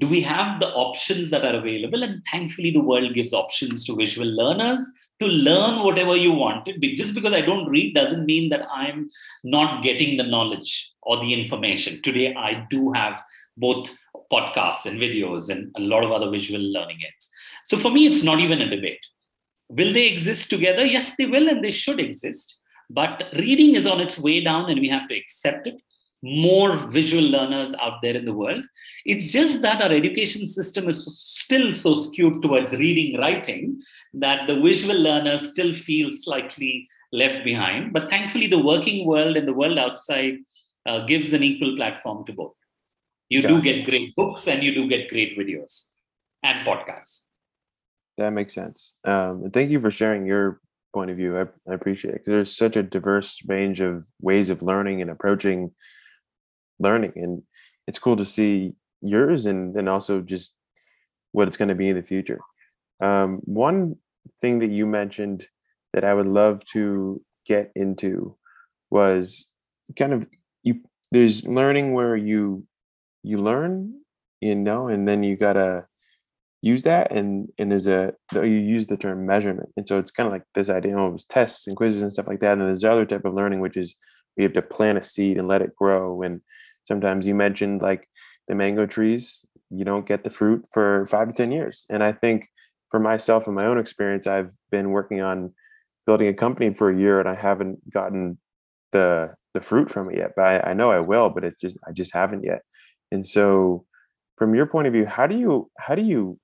Do 0.00 0.08
we 0.08 0.20
have 0.22 0.58
the 0.58 0.66
options 0.70 1.30
that 1.30 1.44
are 1.44 1.54
available? 1.54 2.02
And 2.02 2.20
thankfully, 2.28 2.72
the 2.72 2.80
world 2.80 3.14
gives 3.14 3.32
options 3.32 3.84
to 3.84 3.94
visual 3.94 4.26
learners 4.26 4.84
to 5.20 5.26
learn 5.26 5.84
whatever 5.84 6.16
you 6.16 6.32
want. 6.32 6.68
Just 6.96 7.14
because 7.14 7.32
I 7.32 7.40
don't 7.40 7.68
read 7.68 7.94
doesn't 7.94 8.26
mean 8.26 8.48
that 8.48 8.66
I'm 8.74 9.08
not 9.44 9.84
getting 9.84 10.16
the 10.16 10.26
knowledge 10.26 10.90
or 11.02 11.20
the 11.20 11.32
information. 11.32 12.02
Today, 12.02 12.34
I 12.34 12.66
do 12.68 12.90
have 12.90 13.22
both 13.58 13.90
podcasts 14.32 14.86
and 14.86 14.98
videos 14.98 15.50
and 15.50 15.70
a 15.76 15.80
lot 15.82 16.02
of 16.02 16.10
other 16.10 16.30
visual 16.30 16.60
learning 16.60 16.98
aids. 17.06 17.28
So 17.64 17.78
for 17.78 17.92
me, 17.92 18.08
it's 18.08 18.24
not 18.24 18.40
even 18.40 18.60
a 18.60 18.68
debate. 18.68 19.06
Will 19.68 19.92
they 19.92 20.08
exist 20.08 20.50
together? 20.50 20.84
Yes, 20.84 21.14
they 21.14 21.26
will, 21.26 21.48
and 21.48 21.64
they 21.64 21.70
should 21.70 22.00
exist. 22.00 22.56
But 22.90 23.24
reading 23.38 23.76
is 23.76 23.86
on 23.86 24.00
its 24.00 24.18
way 24.18 24.40
down, 24.40 24.68
and 24.68 24.80
we 24.80 24.88
have 24.88 25.08
to 25.08 25.16
accept 25.16 25.66
it. 25.68 25.80
More 26.22 26.76
visual 26.88 27.22
learners 27.22 27.72
out 27.80 28.02
there 28.02 28.14
in 28.14 28.26
the 28.26 28.34
world. 28.34 28.64
It's 29.06 29.32
just 29.32 29.62
that 29.62 29.80
our 29.80 29.90
education 29.90 30.46
system 30.46 30.88
is 30.88 31.18
still 31.18 31.72
so 31.72 31.94
skewed 31.94 32.42
towards 32.42 32.72
reading, 32.72 33.18
writing, 33.18 33.80
that 34.14 34.46
the 34.46 34.60
visual 34.60 35.00
learners 35.00 35.52
still 35.52 35.72
feel 35.72 36.10
slightly 36.10 36.86
left 37.12 37.44
behind. 37.44 37.92
But 37.92 38.10
thankfully, 38.10 38.48
the 38.48 38.62
working 38.62 39.06
world 39.06 39.36
and 39.36 39.48
the 39.48 39.54
world 39.54 39.78
outside 39.78 40.38
uh, 40.84 41.06
gives 41.06 41.32
an 41.32 41.42
equal 41.42 41.76
platform 41.76 42.26
to 42.26 42.32
both. 42.32 42.54
You 43.28 43.42
gotcha. 43.42 43.54
do 43.54 43.62
get 43.62 43.86
great 43.86 44.14
books 44.16 44.48
and 44.48 44.62
you 44.62 44.74
do 44.74 44.88
get 44.88 45.08
great 45.08 45.38
videos 45.38 45.90
and 46.42 46.66
podcasts. 46.66 47.26
That 48.18 48.30
makes 48.30 48.52
sense. 48.52 48.94
Um, 49.04 49.44
and 49.44 49.52
thank 49.52 49.70
you 49.70 49.80
for 49.80 49.90
sharing 49.90 50.26
your 50.26 50.60
point 50.92 51.10
of 51.10 51.16
view. 51.16 51.38
I, 51.38 51.42
I 51.70 51.74
appreciate 51.74 52.14
it. 52.14 52.22
There's 52.26 52.56
such 52.56 52.76
a 52.76 52.82
diverse 52.82 53.40
range 53.46 53.80
of 53.80 54.06
ways 54.20 54.50
of 54.50 54.62
learning 54.62 55.00
and 55.02 55.10
approaching 55.10 55.72
learning, 56.78 57.12
and 57.16 57.42
it's 57.86 57.98
cool 57.98 58.16
to 58.16 58.24
see 58.24 58.72
yours 59.00 59.46
and 59.46 59.74
then 59.74 59.88
also 59.88 60.20
just 60.20 60.52
what 61.32 61.48
it's 61.48 61.56
going 61.56 61.68
to 61.68 61.74
be 61.74 61.88
in 61.88 61.96
the 61.96 62.02
future. 62.02 62.40
Um, 63.02 63.40
one 63.44 63.96
thing 64.40 64.58
that 64.58 64.70
you 64.70 64.86
mentioned 64.86 65.46
that 65.92 66.04
I 66.04 66.14
would 66.14 66.26
love 66.26 66.64
to 66.72 67.22
get 67.46 67.70
into 67.74 68.36
was 68.90 69.50
kind 69.98 70.12
of 70.12 70.28
you. 70.62 70.80
There's 71.10 71.46
learning 71.46 71.94
where 71.94 72.16
you 72.16 72.66
you 73.22 73.38
learn, 73.38 74.00
you 74.40 74.54
know, 74.54 74.88
and 74.88 75.06
then 75.06 75.22
you 75.22 75.36
gotta 75.36 75.86
use 76.62 76.82
that 76.82 77.10
and 77.10 77.48
and 77.58 77.70
there's 77.70 77.86
a 77.86 78.12
you 78.34 78.42
use 78.42 78.86
the 78.86 78.96
term 78.96 79.26
measurement 79.26 79.70
and 79.76 79.88
so 79.88 79.98
it's 79.98 80.10
kind 80.10 80.26
of 80.26 80.32
like 80.32 80.42
this 80.54 80.68
idea 80.68 80.96
of 80.96 81.26
tests 81.28 81.66
and 81.66 81.76
quizzes 81.76 82.02
and 82.02 82.12
stuff 82.12 82.26
like 82.26 82.40
that 82.40 82.52
and 82.52 82.62
there's 82.62 82.84
other 82.84 83.06
type 83.06 83.24
of 83.24 83.34
learning 83.34 83.60
which 83.60 83.76
is 83.76 83.94
we 84.36 84.42
have 84.42 84.52
to 84.52 84.62
plant 84.62 84.98
a 84.98 85.02
seed 85.02 85.38
and 85.38 85.48
let 85.48 85.62
it 85.62 85.74
grow 85.74 86.22
and 86.22 86.40
sometimes 86.86 87.26
you 87.26 87.34
mentioned 87.34 87.80
like 87.80 88.06
the 88.48 88.54
mango 88.54 88.84
trees 88.84 89.46
you 89.70 89.84
don't 89.84 90.06
get 90.06 90.22
the 90.22 90.30
fruit 90.30 90.64
for 90.72 91.06
five 91.06 91.28
to 91.28 91.34
ten 91.34 91.50
years 91.50 91.86
and 91.88 92.02
i 92.02 92.12
think 92.12 92.46
for 92.90 93.00
myself 93.00 93.46
and 93.46 93.56
my 93.56 93.64
own 93.64 93.78
experience 93.78 94.26
i've 94.26 94.52
been 94.70 94.90
working 94.90 95.22
on 95.22 95.54
building 96.04 96.28
a 96.28 96.34
company 96.34 96.72
for 96.74 96.90
a 96.90 96.98
year 96.98 97.20
and 97.20 97.28
i 97.28 97.34
haven't 97.34 97.78
gotten 97.90 98.36
the 98.92 99.32
the 99.54 99.60
fruit 99.60 99.88
from 99.88 100.10
it 100.10 100.18
yet 100.18 100.32
but 100.36 100.44
I, 100.44 100.70
I 100.70 100.72
know 100.74 100.90
i 100.90 101.00
will 101.00 101.30
but 101.30 101.44
it's 101.44 101.60
just 101.60 101.78
i 101.88 101.92
just 101.92 102.12
haven't 102.12 102.44
yet 102.44 102.60
and 103.10 103.24
so 103.24 103.86
from 104.36 104.54
your 104.54 104.66
point 104.66 104.88
of 104.88 104.92
view 104.92 105.06
how 105.06 105.26
do 105.26 105.36
you 105.36 105.70
how 105.78 105.94
do 105.94 106.02
you 106.02 106.38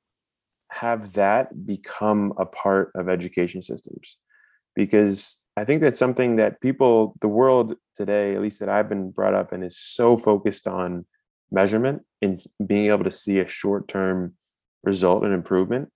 have 0.70 1.12
that 1.14 1.66
become 1.66 2.32
a 2.38 2.46
part 2.46 2.92
of 2.94 3.08
education 3.08 3.62
systems. 3.62 4.18
Because 4.74 5.42
i 5.56 5.64
think 5.64 5.80
that's 5.80 5.98
something 5.98 6.36
that 6.36 6.60
people 6.60 7.16
the 7.20 7.28
world 7.28 7.74
today 7.94 8.34
at 8.34 8.42
least 8.42 8.60
that 8.60 8.68
i've 8.68 8.88
been 8.88 9.10
brought 9.10 9.34
up 9.34 9.52
in 9.52 9.62
is 9.62 9.78
so 9.78 10.16
focused 10.16 10.66
on 10.66 11.04
measurement 11.50 12.02
and 12.22 12.42
being 12.66 12.90
able 12.90 13.04
to 13.04 13.10
see 13.10 13.38
a 13.38 13.48
short 13.48 13.88
term 13.88 14.34
result 14.84 15.24
and 15.24 15.32
improvement. 15.32 15.90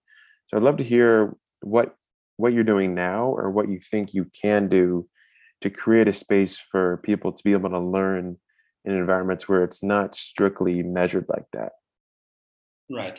So 0.46 0.56
i'd 0.56 0.62
love 0.62 0.78
to 0.78 0.85
hear 0.85 1.37
what 1.62 1.94
what 2.37 2.52
you're 2.52 2.64
doing 2.64 2.94
now 2.94 3.26
or 3.26 3.50
what 3.50 3.68
you 3.68 3.78
think 3.78 4.14
you 4.14 4.30
can 4.40 4.68
do 4.68 5.06
to 5.61 5.68
create 5.68 6.09
a 6.09 6.12
space 6.12 6.56
for 6.56 6.96
people 7.04 7.33
to 7.33 7.44
be 7.44 7.52
able 7.52 7.68
to 7.68 7.78
learn 7.78 8.38
in 8.87 8.92
environments 8.92 9.46
where 9.46 9.62
it's 9.62 9.83
not 9.83 10.14
strictly 10.14 10.83
measured 10.83 11.26
like 11.28 11.44
that. 11.52 11.72
Right 12.88 13.18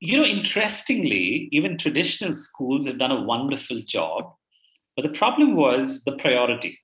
you 0.00 0.16
know, 0.16 0.24
interestingly, 0.24 1.48
even 1.50 1.76
traditional 1.76 2.32
schools 2.32 2.86
have 2.86 2.98
done 2.98 3.10
a 3.10 3.22
wonderful 3.22 3.80
job. 3.86 4.32
But 4.96 5.02
the 5.02 5.18
problem 5.18 5.56
was 5.56 6.04
the 6.04 6.12
priority. 6.12 6.78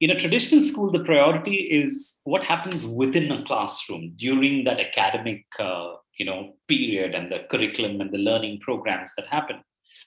In 0.00 0.10
a 0.10 0.18
traditional 0.18 0.62
school, 0.62 0.90
the 0.90 1.04
priority 1.04 1.56
is 1.56 2.20
what 2.24 2.42
happens 2.42 2.86
within 2.86 3.30
a 3.30 3.44
classroom 3.44 4.14
during 4.16 4.64
that 4.64 4.80
academic, 4.80 5.44
uh, 5.58 5.94
you 6.18 6.24
know, 6.24 6.54
period 6.68 7.14
and 7.14 7.30
the 7.30 7.40
curriculum 7.50 8.00
and 8.00 8.10
the 8.10 8.18
learning 8.18 8.60
programs 8.60 9.12
that 9.16 9.26
happen. 9.26 9.60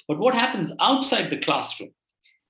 But 0.07 0.17
what 0.17 0.33
happens 0.33 0.71
outside 0.79 1.29
the 1.29 1.37
classroom, 1.37 1.91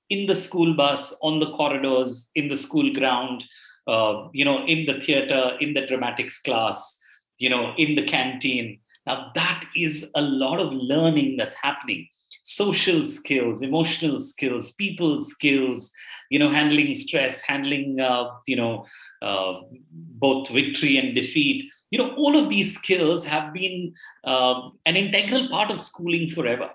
in 0.10 0.28
the 0.28 0.36
school 0.36 0.76
bus, 0.76 1.16
on 1.22 1.40
the 1.40 1.52
corridors, 1.52 2.30
in 2.36 2.48
the 2.48 2.56
school 2.56 2.94
ground, 2.94 3.44
uh, 3.88 4.28
you 4.32 4.46
know, 4.46 4.66
in 4.66 4.86
the 4.86 5.02
theater, 5.02 5.58
in 5.60 5.74
the 5.74 5.86
dramatics 5.86 6.40
class, 6.40 7.00
you 7.40 7.50
know, 7.50 7.74
in 7.78 7.96
the 7.96 8.04
canteen, 8.04 8.80
now, 9.06 9.32
that 9.36 9.66
is 9.76 10.10
a 10.16 10.22
lot 10.22 10.60
of 10.60 10.74
learning 10.74 11.38
that's 11.38 11.56
happening 11.56 12.08
social 12.46 13.06
skills, 13.06 13.62
emotional 13.62 14.20
skills, 14.20 14.74
people 14.74 15.22
skills, 15.22 15.90
you 16.30 16.38
know, 16.38 16.50
handling 16.50 16.94
stress, 16.94 17.42
handling, 17.42 18.00
uh, 18.00 18.26
you 18.46 18.56
know, 18.56 18.86
uh, 19.22 19.62
both 19.92 20.50
victory 20.50 20.98
and 20.98 21.16
defeat. 21.16 21.72
You 21.90 22.00
know, 22.00 22.14
all 22.16 22.38
of 22.38 22.50
these 22.50 22.76
skills 22.76 23.24
have 23.26 23.54
been 23.54 23.94
uh, 24.26 24.70
an 24.86 24.98
integral 24.98 25.48
part 25.48 25.72
of 25.72 25.80
schooling 25.80 26.30
forever 26.30 26.70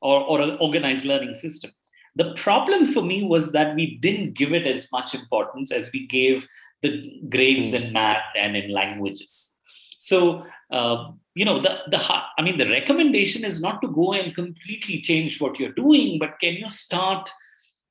or, 0.00 0.20
or 0.20 0.40
an 0.40 0.56
organized 0.60 1.04
learning 1.04 1.34
system. 1.34 1.72
The 2.14 2.32
problem 2.34 2.86
for 2.86 3.02
me 3.02 3.24
was 3.24 3.52
that 3.52 3.74
we 3.74 3.98
didn't 3.98 4.34
give 4.34 4.52
it 4.52 4.66
as 4.66 4.88
much 4.92 5.14
importance 5.14 5.72
as 5.72 5.90
we 5.92 6.06
gave 6.06 6.46
the 6.82 7.20
grades 7.28 7.72
mm. 7.72 7.82
in 7.82 7.92
math 7.92 8.22
and 8.36 8.56
in 8.56 8.72
languages. 8.72 9.56
So, 9.98 10.44
uh, 10.70 11.12
you 11.34 11.44
know, 11.44 11.60
the, 11.60 11.78
the, 11.90 11.98
I 11.98 12.42
mean, 12.42 12.58
the 12.58 12.68
recommendation 12.68 13.44
is 13.44 13.60
not 13.60 13.80
to 13.82 13.88
go 13.88 14.12
and 14.12 14.34
completely 14.34 15.00
change 15.00 15.40
what 15.40 15.58
you're 15.60 15.72
doing, 15.72 16.18
but 16.18 16.40
can 16.40 16.54
you 16.54 16.68
start 16.68 17.30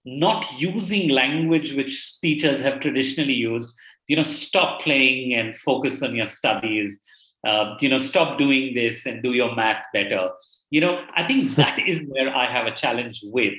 not 0.06 0.46
using 0.60 1.10
language 1.10 1.74
which 1.74 2.20
teachers 2.20 2.62
have 2.62 2.80
traditionally 2.80 3.34
used? 3.34 3.74
You 4.08 4.18
know, 4.18 4.24
stop 4.24 4.82
playing 4.82 5.34
and 5.34 5.56
focus 5.56 6.04
on 6.04 6.16
your 6.16 6.28
studies. 6.28 7.00
Uh, 7.48 7.76
you 7.80 7.88
know, 7.88 7.98
stop 7.98 8.38
doing 8.38 8.74
this 8.76 9.06
and 9.06 9.24
do 9.24 9.32
your 9.32 9.56
math 9.56 9.86
better. 9.94 10.30
You 10.72 10.82
know, 10.82 11.06
I 11.16 11.24
think 11.24 11.46
that 11.56 11.80
is 11.80 12.02
where 12.08 12.36
I 12.36 12.52
have 12.52 12.68
a 12.68 12.76
challenge 12.76 13.22
with. 13.24 13.54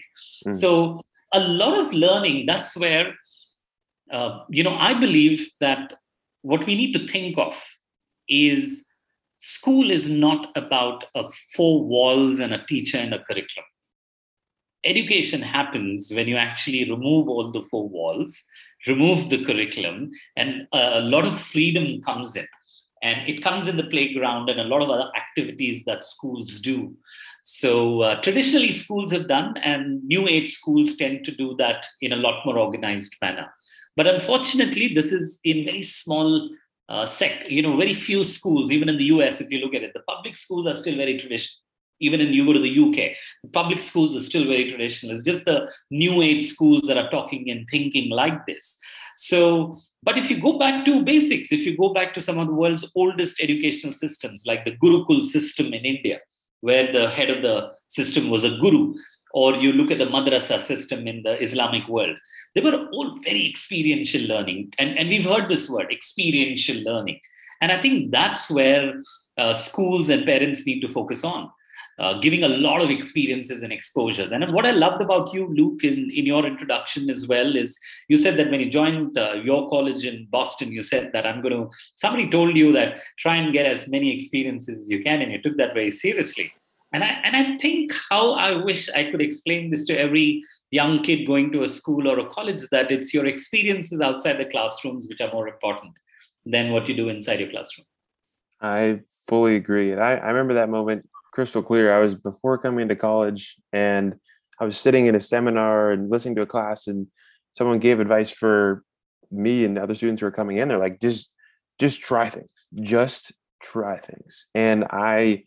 Mm. 0.46 0.58
So, 0.58 1.00
a 1.32 1.40
lot 1.40 1.78
of 1.78 1.92
learning, 1.92 2.46
that's 2.46 2.76
where, 2.76 3.14
uh, 4.10 4.40
you 4.50 4.64
know, 4.64 4.74
I 4.74 4.94
believe 4.94 5.48
that 5.60 5.94
what 6.42 6.66
we 6.66 6.74
need 6.74 6.92
to 6.94 7.06
think 7.06 7.38
of 7.38 7.64
is 8.28 8.89
school 9.40 9.90
is 9.90 10.08
not 10.08 10.48
about 10.54 11.04
a 11.14 11.28
four 11.54 11.82
walls 11.82 12.38
and 12.38 12.52
a 12.52 12.64
teacher 12.66 12.98
and 12.98 13.14
a 13.14 13.24
curriculum. 13.24 13.64
Education 14.84 15.42
happens 15.42 16.12
when 16.12 16.28
you 16.28 16.36
actually 16.36 16.88
remove 16.90 17.28
all 17.28 17.50
the 17.50 17.62
four 17.70 17.88
walls, 17.88 18.42
remove 18.86 19.30
the 19.30 19.44
curriculum, 19.44 20.10
and 20.36 20.66
a 20.72 21.00
lot 21.00 21.26
of 21.26 21.40
freedom 21.40 22.00
comes 22.02 22.36
in. 22.36 22.46
and 23.02 23.26
it 23.28 23.42
comes 23.42 23.66
in 23.66 23.76
the 23.76 23.84
playground 23.84 24.50
and 24.50 24.60
a 24.60 24.64
lot 24.64 24.82
of 24.82 24.90
other 24.90 25.10
activities 25.16 25.84
that 25.84 26.04
schools 26.04 26.60
do 26.60 26.94
so 27.42 28.02
uh, 28.02 28.20
traditionally 28.20 28.72
schools 28.72 29.10
have 29.12 29.26
done 29.28 29.56
and 29.58 30.04
new 30.04 30.28
age 30.28 30.52
schools 30.52 30.96
tend 30.96 31.24
to 31.24 31.32
do 31.32 31.56
that 31.56 31.86
in 32.02 32.12
a 32.12 32.16
lot 32.16 32.44
more 32.44 32.58
organized 32.58 33.16
manner 33.22 33.48
but 33.96 34.06
unfortunately 34.06 34.88
this 34.88 35.12
is 35.12 35.40
in 35.44 35.64
very 35.64 35.82
small 35.82 36.50
uh, 36.90 37.06
sect 37.06 37.48
you 37.56 37.62
know 37.62 37.76
very 37.76 37.94
few 37.94 38.22
schools 38.24 38.70
even 38.70 38.88
in 38.88 38.98
the 38.98 39.04
us 39.04 39.40
if 39.40 39.50
you 39.50 39.58
look 39.64 39.74
at 39.74 39.82
it 39.82 39.92
the 39.94 40.06
public 40.12 40.36
schools 40.36 40.66
are 40.66 40.74
still 40.74 40.96
very 40.96 41.18
traditional 41.18 41.60
even 42.00 42.20
in 42.20 42.32
you 42.32 42.46
go 42.46 42.52
to 42.52 42.58
the 42.58 42.78
UK, 42.84 43.14
public 43.52 43.80
schools 43.80 44.16
are 44.16 44.22
still 44.22 44.46
very 44.46 44.70
traditional. 44.70 45.14
It's 45.14 45.24
just 45.24 45.44
the 45.44 45.70
new 45.90 46.22
age 46.22 46.46
schools 46.46 46.82
that 46.88 46.96
are 46.96 47.10
talking 47.10 47.50
and 47.50 47.66
thinking 47.70 48.10
like 48.10 48.46
this. 48.46 48.78
So 49.16 49.78
but 50.02 50.16
if 50.16 50.30
you 50.30 50.40
go 50.40 50.58
back 50.58 50.86
to 50.86 51.04
basics, 51.04 51.52
if 51.52 51.66
you 51.66 51.76
go 51.76 51.92
back 51.92 52.14
to 52.14 52.22
some 52.22 52.38
of 52.38 52.46
the 52.46 52.54
world's 52.54 52.90
oldest 52.96 53.38
educational 53.38 53.92
systems, 53.92 54.44
like 54.46 54.64
the 54.64 54.76
Gurukul 54.76 55.24
system 55.26 55.66
in 55.74 55.84
India, 55.84 56.20
where 56.62 56.90
the 56.90 57.10
head 57.10 57.28
of 57.28 57.42
the 57.42 57.70
system 57.88 58.30
was 58.30 58.42
a 58.42 58.56
guru, 58.62 58.94
or 59.32 59.54
you 59.56 59.72
look 59.72 59.90
at 59.90 59.98
the 59.98 60.06
madrasa 60.06 60.60
system 60.60 61.06
in 61.06 61.22
the 61.22 61.40
Islamic 61.42 61.88
world, 61.88 62.16
they 62.54 62.60
were 62.60 62.88
all 62.92 63.16
very 63.22 63.48
experiential 63.48 64.22
learning. 64.22 64.72
And, 64.78 64.98
and 64.98 65.08
we've 65.08 65.24
heard 65.24 65.48
this 65.48 65.68
word, 65.68 65.90
experiential 65.90 66.76
learning. 66.82 67.20
And 67.60 67.70
I 67.70 67.80
think 67.80 68.10
that's 68.10 68.50
where 68.50 68.94
uh, 69.38 69.54
schools 69.54 70.08
and 70.08 70.24
parents 70.24 70.66
need 70.66 70.80
to 70.80 70.90
focus 70.90 71.24
on 71.24 71.50
uh, 72.00 72.18
giving 72.20 72.42
a 72.44 72.48
lot 72.48 72.82
of 72.82 72.88
experiences 72.90 73.62
and 73.62 73.72
exposures. 73.72 74.32
And 74.32 74.50
what 74.52 74.64
I 74.64 74.70
loved 74.70 75.02
about 75.02 75.34
you, 75.34 75.46
Luke, 75.54 75.84
in, 75.84 76.10
in 76.10 76.24
your 76.24 76.46
introduction 76.46 77.10
as 77.10 77.28
well, 77.28 77.54
is 77.54 77.78
you 78.08 78.16
said 78.16 78.38
that 78.38 78.50
when 78.50 78.60
you 78.60 78.70
joined 78.70 79.18
uh, 79.18 79.34
your 79.34 79.68
college 79.68 80.06
in 80.06 80.26
Boston, 80.30 80.72
you 80.72 80.82
said 80.82 81.10
that 81.12 81.26
I'm 81.26 81.42
going 81.42 81.52
to, 81.52 81.70
somebody 81.96 82.30
told 82.30 82.56
you 82.56 82.72
that 82.72 83.00
try 83.18 83.36
and 83.36 83.52
get 83.52 83.66
as 83.66 83.86
many 83.88 84.14
experiences 84.14 84.80
as 84.80 84.90
you 84.90 85.02
can, 85.02 85.20
and 85.20 85.30
you 85.30 85.42
took 85.42 85.58
that 85.58 85.74
very 85.74 85.90
seriously. 85.90 86.50
And 86.92 87.04
I, 87.04 87.08
and 87.24 87.36
I 87.36 87.56
think 87.58 87.92
how 88.10 88.32
I 88.32 88.52
wish 88.52 88.90
I 88.90 89.10
could 89.10 89.22
explain 89.22 89.70
this 89.70 89.84
to 89.86 89.98
every 89.98 90.42
young 90.70 91.02
kid 91.04 91.24
going 91.26 91.52
to 91.52 91.62
a 91.62 91.68
school 91.68 92.08
or 92.08 92.18
a 92.18 92.26
college 92.26 92.62
that 92.72 92.90
it's 92.90 93.14
your 93.14 93.26
experiences 93.26 94.00
outside 94.00 94.38
the 94.38 94.44
classrooms 94.44 95.06
which 95.08 95.20
are 95.20 95.32
more 95.32 95.48
important 95.48 95.92
than 96.44 96.72
what 96.72 96.88
you 96.88 96.96
do 96.96 97.08
inside 97.08 97.38
your 97.38 97.50
classroom. 97.50 97.86
I 98.60 99.00
fully 99.28 99.56
agree. 99.56 99.92
And 99.92 100.00
I, 100.00 100.14
I 100.16 100.28
remember 100.28 100.54
that 100.54 100.68
moment 100.68 101.08
crystal 101.32 101.62
clear. 101.62 101.94
I 101.94 102.00
was 102.00 102.14
before 102.14 102.58
coming 102.58 102.88
to 102.88 102.96
college 102.96 103.56
and 103.72 104.16
I 104.58 104.64
was 104.64 104.76
sitting 104.76 105.06
in 105.06 105.14
a 105.14 105.20
seminar 105.20 105.92
and 105.92 106.10
listening 106.10 106.34
to 106.36 106.42
a 106.42 106.46
class 106.46 106.86
and 106.86 107.06
someone 107.52 107.78
gave 107.78 108.00
advice 108.00 108.30
for 108.30 108.84
me 109.30 109.64
and 109.64 109.78
other 109.78 109.94
students 109.94 110.20
who 110.20 110.26
are 110.26 110.32
coming 110.32 110.58
in. 110.58 110.68
They're 110.68 110.78
like, 110.78 111.00
just 111.00 111.32
just 111.78 112.00
try 112.00 112.28
things. 112.28 112.68
Just 112.74 113.32
try 113.62 113.98
things. 113.98 114.46
And 114.54 114.84
I 114.90 115.44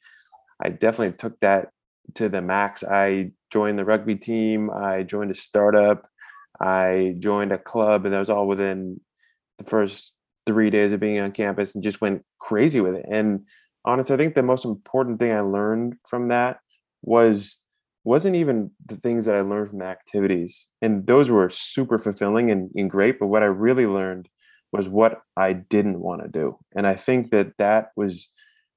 I 0.62 0.70
definitely 0.70 1.16
took 1.18 1.40
that 1.40 1.70
to 2.16 2.30
the 2.30 2.42
max. 2.42 2.84
I 2.84 3.32
joined 3.52 3.80
the 3.80 3.86
rugby 3.86 4.16
team, 4.16 4.70
I 4.70 5.04
joined 5.04 5.32
a 5.32 5.36
startup, 5.36 6.08
I 6.60 7.16
joined 7.20 7.52
a 7.52 7.58
club, 7.58 8.06
and 8.06 8.14
that 8.14 8.20
was 8.20 8.30
all 8.30 8.48
within 8.48 9.00
the 9.58 9.66
first 9.66 10.14
three 10.46 10.70
days 10.70 10.92
of 10.92 11.00
being 11.00 11.22
on 11.22 11.32
campus 11.32 11.74
and 11.74 11.84
just 11.84 12.02
went 12.02 12.24
crazy 12.40 12.82
with 12.82 12.96
it. 12.96 13.06
And 13.10 13.46
honestly, 13.86 14.14
I 14.14 14.18
think 14.18 14.36
the 14.36 14.44
most 14.44 14.66
important 14.66 15.20
thing 15.20 15.32
I 15.32 15.42
learned 15.42 15.96
from 16.08 16.30
that 16.30 16.60
was 17.02 17.60
wasn't 18.06 18.36
even 18.36 18.70
the 18.86 18.98
things 18.98 19.26
that 19.26 19.36
I 19.36 19.42
learned 19.42 19.70
from 19.70 19.80
the 19.80 19.86
activities. 19.86 20.68
And 20.82 21.08
those 21.08 21.30
were 21.30 21.50
super 21.50 21.98
fulfilling 21.98 22.52
and, 22.52 22.70
and 22.76 22.90
great. 22.90 23.18
But 23.18 23.28
what 23.28 23.44
I 23.44 23.48
really 23.48 23.88
learned 23.88 24.28
was 24.74 24.90
what 24.90 25.22
I 25.38 25.54
didn't 25.54 26.00
want 26.00 26.22
to 26.22 26.28
do. 26.28 26.58
And 26.76 26.86
I 26.86 26.96
think 26.96 27.32
that 27.32 27.54
that 27.60 27.92
was 27.96 28.28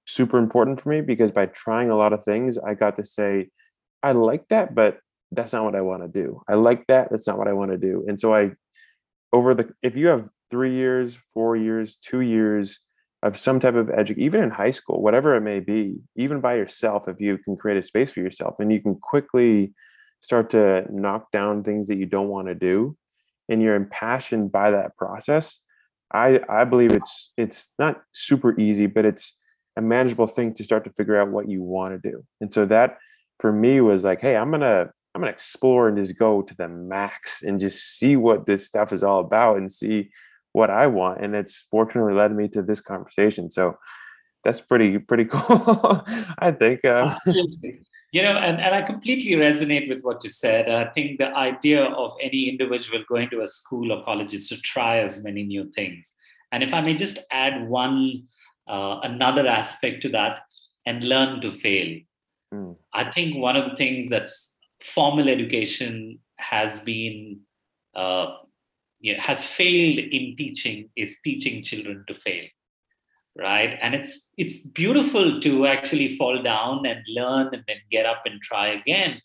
super 0.07 0.39
important 0.39 0.81
for 0.81 0.89
me 0.89 1.01
because 1.01 1.31
by 1.31 1.47
trying 1.47 1.91
a 1.91 1.97
lot 1.97 2.13
of 2.13 2.25
things, 2.25 2.59
I 2.59 2.75
got 2.75 2.97
to 2.97 3.05
say, 3.05 3.49
I 4.03 4.13
like 4.13 4.49
that, 4.49 4.75
but 4.75 4.99
that's 5.33 5.53
not 5.53 5.65
what 5.65 5.75
I 5.75 5.81
want 5.81 6.03
to 6.03 6.09
do. 6.09 6.41
I 6.49 6.55
like 6.55 6.87
that. 6.87 7.09
That's 7.11 7.27
not 7.27 7.39
what 7.39 7.49
I 7.49 7.53
want 7.53 7.73
to 7.73 7.79
do. 7.79 8.05
And 8.07 8.19
so 8.19 8.35
I, 8.35 8.53
over 9.33 9.55
the, 9.55 9.73
if 9.83 9.97
you 9.97 10.07
have 10.09 10.29
three 10.51 10.75
years, 10.75 11.17
four 11.17 11.57
years, 11.57 11.97
two 11.97 12.21
years, 12.21 12.81
of 13.23 13.37
some 13.37 13.59
type 13.59 13.75
of 13.75 13.91
education, 13.91 14.23
even 14.23 14.43
in 14.43 14.51
high 14.51 14.71
school, 14.71 15.03
whatever 15.03 15.35
it 15.35 15.41
may 15.41 15.59
be, 15.59 15.97
even 16.17 16.41
by 16.41 16.55
yourself, 16.55 17.09
if 17.09 17.21
you 17.21 17.39
can 17.39 17.57
create 17.57 17.79
a 17.79 17.83
space 17.83 18.13
for 18.13 18.21
yourself 18.21 18.57
and 18.61 18.73
you 18.73 18.81
can 18.81 18.95
quickly 18.95 19.75
start 20.21 20.51
to 20.51 20.85
knock 20.91 21.31
down 21.33 21.63
things 21.63 21.89
that 21.89 21.97
you 21.97 22.07
don't 22.07 22.29
want 22.29 22.47
to 22.47 22.55
do 22.55 22.97
and 23.49 23.63
you're 23.63 23.75
impassioned 23.75 24.53
by 24.53 24.71
that 24.71 24.97
process, 24.97 25.61
I, 26.13 26.41
I 26.49 26.65
believe 26.65 26.93
it's 26.93 27.33
it's 27.37 27.75
not 27.79 28.01
super 28.13 28.59
easy, 28.61 28.87
but 28.87 29.05
it's 29.05 29.39
a 29.77 29.83
manageable 29.83 30.27
thing 30.27 30.53
to 30.55 30.65
start 30.65 30.85
to 30.85 30.93
figure 30.93 31.21
out 31.21 31.29
what 31.29 31.49
you 31.49 31.63
want 31.63 32.01
to 32.01 32.11
do. 32.11 32.25
And 32.41 32.53
so 32.53 32.65
that 32.67 32.99
for 33.41 33.53
me 33.53 33.81
was 33.81 34.05
like, 34.05 34.21
hey, 34.21 34.37
I'm 34.37 34.51
gonna 34.51 34.91
I'm 35.15 35.21
gonna 35.21 35.33
explore 35.33 35.89
and 35.89 35.97
just 35.97 36.19
go 36.19 36.43
to 36.43 36.55
the 36.57 36.69
max 36.69 37.43
and 37.43 37.61
just 37.61 37.99
see 37.99 38.17
what 38.17 38.47
this 38.47 38.67
stuff 38.67 38.93
is 38.93 39.03
all 39.03 39.21
about 39.21 39.57
and 39.57 39.71
see 39.71 40.11
what 40.53 40.71
I 40.71 40.87
want. 40.87 41.23
And 41.23 41.35
it's 41.35 41.67
fortunately 41.71 42.15
led 42.15 42.35
me 42.35 42.49
to 42.49 42.63
this 42.63 42.81
conversation. 42.81 43.51
So 43.51 43.77
that's 44.43 44.61
pretty, 44.61 44.99
pretty 44.99 45.25
cool. 45.31 46.03
I 46.39 46.51
think. 46.53 46.85
Uh, 46.85 47.15
you 48.13 48.23
know, 48.23 48.39
and, 48.39 48.61
and 48.61 48.75
I 48.75 48.81
completely 48.81 49.33
resonate 49.33 49.89
with 49.89 50.01
what 50.03 50.25
you 50.25 50.31
said. 50.31 50.71
I 50.71 50.91
think 50.93 51.19
the 51.19 51.35
idea 51.37 51.85
of 51.85 52.15
any 52.23 52.49
individual 52.49 53.05
going 53.09 53.29
to 53.31 53.43
a 53.43 53.49
school 53.49 53.93
or 53.93 54.03
college 54.05 54.33
is 54.33 54.49
to 54.49 54.57
try 54.61 54.99
as 54.99 55.23
many 55.25 55.43
new 55.43 55.71
things. 55.75 56.15
And 56.53 56.63
if 56.63 56.73
I 56.73 56.81
may 56.81 56.95
just 56.95 57.19
add 57.31 57.69
one, 57.69 58.23
uh, 58.69 59.01
another 59.03 59.47
aspect 59.47 60.03
to 60.03 60.09
that 60.11 60.41
and 60.87 61.05
learn 61.05 61.41
to 61.41 61.53
fail. 61.53 61.99
Mm. 62.53 62.77
I 62.93 63.11
think 63.11 63.37
one 63.37 63.57
of 63.57 63.71
the 63.71 63.77
things 63.77 64.09
that's 64.09 64.57
formal 64.83 65.29
education 65.29 66.19
has 66.39 66.81
been 66.81 67.41
uh, 67.95 68.37
you 69.01 69.15
know, 69.15 69.21
has 69.21 69.45
failed 69.45 69.99
in 69.99 70.37
teaching 70.37 70.91
is 70.97 71.21
teaching 71.23 71.63
children 71.63 72.05
to 72.09 72.15
fail 72.15 72.45
right 73.39 73.79
and 73.83 73.95
it's 73.95 74.29
it's 74.39 74.59
beautiful 74.59 75.41
to 75.41 75.67
actually 75.67 76.17
fall 76.17 76.43
down 76.43 76.87
and 76.87 77.01
learn 77.09 77.49
and 77.53 77.63
then 77.69 77.77
get 77.91 78.07
up 78.07 78.23
and 78.25 78.41
try 78.41 78.69
again 78.69 79.21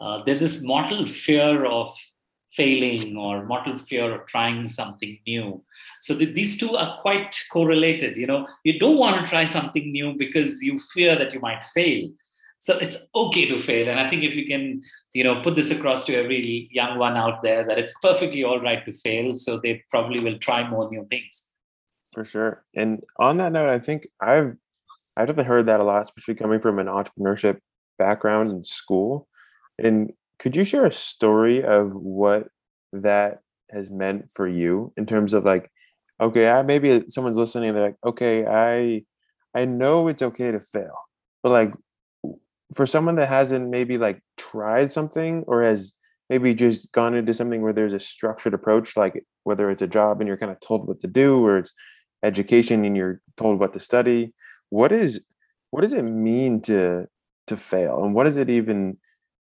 uh, 0.00 0.22
there's 0.24 0.40
this 0.40 0.62
mortal 0.62 1.06
fear 1.06 1.64
of 1.64 1.94
failing 2.56 3.16
or 3.16 3.46
mortal 3.46 3.78
fear 3.78 4.12
of 4.14 4.26
trying 4.26 4.68
something 4.68 5.18
new. 5.26 5.62
So 6.00 6.14
the, 6.14 6.26
these 6.26 6.58
two 6.58 6.74
are 6.76 7.00
quite 7.00 7.34
correlated 7.50 8.16
you 8.16 8.26
know. 8.26 8.46
You 8.64 8.78
don't 8.78 8.98
want 8.98 9.20
to 9.20 9.28
try 9.28 9.44
something 9.44 9.90
new 9.90 10.14
because 10.14 10.62
you 10.62 10.78
fear 10.94 11.16
that 11.16 11.32
you 11.32 11.40
might 11.40 11.64
fail. 11.64 12.10
So 12.58 12.78
it's 12.78 12.98
okay 13.14 13.46
to 13.48 13.58
fail 13.58 13.88
and 13.88 13.98
i 13.98 14.08
think 14.08 14.22
if 14.22 14.36
you 14.36 14.46
can 14.46 14.82
you 15.12 15.24
know 15.24 15.42
put 15.42 15.56
this 15.56 15.72
across 15.72 16.04
to 16.04 16.14
every 16.14 16.68
young 16.70 16.96
one 16.96 17.16
out 17.16 17.42
there 17.42 17.64
that 17.64 17.76
it's 17.76 17.92
perfectly 18.00 18.44
all 18.44 18.60
right 18.60 18.86
to 18.86 18.92
fail 18.92 19.34
so 19.34 19.58
they 19.58 19.82
probably 19.90 20.22
will 20.22 20.38
try 20.38 20.68
more 20.68 20.88
new 20.88 21.04
things. 21.10 21.50
For 22.14 22.24
sure. 22.24 22.64
And 22.76 23.02
on 23.18 23.38
that 23.38 23.50
note 23.50 23.68
i 23.68 23.80
think 23.80 24.06
i've 24.20 24.54
i've 25.16 25.26
definitely 25.26 25.48
heard 25.48 25.66
that 25.66 25.80
a 25.80 25.84
lot 25.84 26.02
especially 26.02 26.36
coming 26.36 26.60
from 26.60 26.78
an 26.78 26.86
entrepreneurship 26.86 27.58
background 27.98 28.50
in 28.50 28.64
school. 28.64 29.28
And 29.78 30.12
could 30.42 30.56
you 30.56 30.64
share 30.64 30.84
a 30.84 30.92
story 30.92 31.64
of 31.64 31.94
what 31.94 32.48
that 32.92 33.40
has 33.70 33.90
meant 33.90 34.30
for 34.30 34.46
you 34.46 34.92
in 34.96 35.06
terms 35.06 35.32
of 35.32 35.44
like 35.44 35.70
okay 36.20 36.48
I, 36.48 36.62
maybe 36.62 37.04
someone's 37.08 37.38
listening 37.38 37.72
they're 37.72 37.86
like 37.86 37.96
okay 38.04 38.44
i 38.44 39.02
i 39.58 39.64
know 39.64 40.08
it's 40.08 40.22
okay 40.22 40.50
to 40.50 40.60
fail 40.60 40.94
but 41.42 41.50
like 41.50 41.72
for 42.74 42.86
someone 42.86 43.16
that 43.16 43.28
hasn't 43.28 43.70
maybe 43.70 43.98
like 43.98 44.20
tried 44.36 44.90
something 44.90 45.44
or 45.46 45.62
has 45.62 45.94
maybe 46.28 46.54
just 46.54 46.92
gone 46.92 47.14
into 47.14 47.34
something 47.34 47.62
where 47.62 47.72
there's 47.72 47.94
a 47.94 48.00
structured 48.00 48.54
approach 48.54 48.96
like 48.96 49.24
whether 49.44 49.70
it's 49.70 49.82
a 49.82 49.86
job 49.86 50.20
and 50.20 50.28
you're 50.28 50.36
kind 50.36 50.52
of 50.52 50.60
told 50.60 50.86
what 50.86 51.00
to 51.00 51.06
do 51.06 51.44
or 51.44 51.58
it's 51.58 51.72
education 52.22 52.84
and 52.84 52.96
you're 52.96 53.20
told 53.36 53.58
what 53.58 53.72
to 53.72 53.80
study 53.80 54.32
what 54.70 54.90
is 54.90 55.22
what 55.70 55.82
does 55.82 55.92
it 55.92 56.02
mean 56.02 56.60
to 56.62 57.06
to 57.46 57.56
fail? 57.56 58.04
And 58.04 58.14
what 58.14 58.24
does 58.24 58.36
it 58.36 58.50
even 58.50 58.98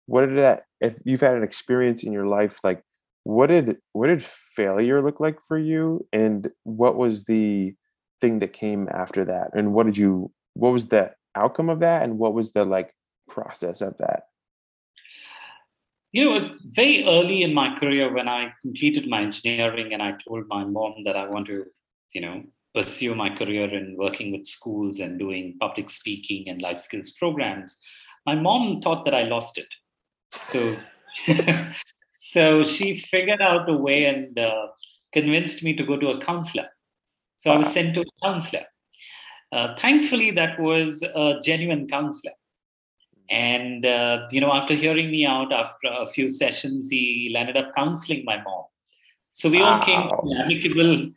what 0.05 0.25
did 0.25 0.37
that 0.37 0.63
if 0.81 0.95
you've 1.03 1.21
had 1.21 1.35
an 1.35 1.43
experience 1.43 2.03
in 2.03 2.11
your 2.13 2.25
life 2.25 2.59
like 2.63 2.83
what 3.23 3.47
did 3.47 3.77
what 3.93 4.07
did 4.07 4.23
failure 4.23 5.01
look 5.01 5.19
like 5.19 5.39
for 5.41 5.57
you 5.57 6.05
and 6.13 6.49
what 6.63 6.95
was 6.95 7.25
the 7.25 7.73
thing 8.21 8.39
that 8.39 8.53
came 8.53 8.87
after 8.91 9.25
that 9.25 9.49
and 9.53 9.73
what 9.73 9.85
did 9.85 9.97
you 9.97 10.31
what 10.53 10.73
was 10.73 10.87
the 10.87 11.11
outcome 11.35 11.69
of 11.69 11.79
that 11.79 12.03
and 12.03 12.17
what 12.17 12.33
was 12.33 12.51
the 12.51 12.65
like 12.65 12.93
process 13.27 13.81
of 13.81 13.97
that? 13.97 14.23
You 16.11 16.25
know, 16.25 16.51
very 16.63 17.05
early 17.05 17.43
in 17.43 17.53
my 17.53 17.77
career, 17.77 18.11
when 18.11 18.27
I 18.27 18.53
completed 18.63 19.07
my 19.07 19.21
engineering 19.21 19.93
and 19.93 20.01
I 20.01 20.15
told 20.27 20.45
my 20.47 20.63
mom 20.63 21.03
that 21.05 21.15
I 21.15 21.27
want 21.27 21.45
to, 21.47 21.65
you 22.13 22.21
know, 22.21 22.43
pursue 22.73 23.13
my 23.13 23.29
career 23.35 23.71
in 23.71 23.95
working 23.97 24.31
with 24.31 24.45
schools 24.45 24.99
and 24.99 25.19
doing 25.19 25.55
public 25.59 25.89
speaking 25.89 26.49
and 26.49 26.61
life 26.61 26.81
skills 26.81 27.11
programs, 27.11 27.77
my 28.25 28.35
mom 28.35 28.81
thought 28.81 29.05
that 29.05 29.13
I 29.13 29.23
lost 29.23 29.59
it. 29.59 29.67
So, 30.29 30.77
so 32.11 32.63
she 32.63 32.99
figured 32.99 33.41
out 33.41 33.69
a 33.69 33.73
way 33.73 34.05
and 34.05 34.37
uh, 34.37 34.67
convinced 35.13 35.63
me 35.63 35.73
to 35.75 35.83
go 35.83 35.97
to 35.97 36.09
a 36.09 36.21
counselor. 36.21 36.67
So 37.37 37.51
I 37.51 37.57
was 37.57 37.71
sent 37.71 37.95
to 37.95 38.01
a 38.01 38.25
counselor. 38.25 38.65
uh, 39.51 39.75
thankfully, 39.79 40.31
that 40.31 40.59
was 40.59 41.03
a 41.03 41.39
genuine 41.43 41.87
counselor. 41.87 42.33
And, 43.29 43.85
uh, 43.85 44.27
you 44.31 44.41
know, 44.41 44.51
after 44.51 44.73
hearing 44.73 45.11
me 45.11 45.25
out 45.25 45.51
after 45.53 45.87
a 45.87 46.07
few 46.07 46.29
sessions, 46.29 46.89
he 46.89 47.33
ended 47.37 47.57
up 47.57 47.73
counseling 47.75 48.25
my 48.25 48.41
mom. 48.41 48.65
So 49.31 49.49
we 49.49 49.61
all 49.61 49.81
came 49.81 50.07
to 50.09 50.17
an 50.23 50.41
amicable, 50.41 51.11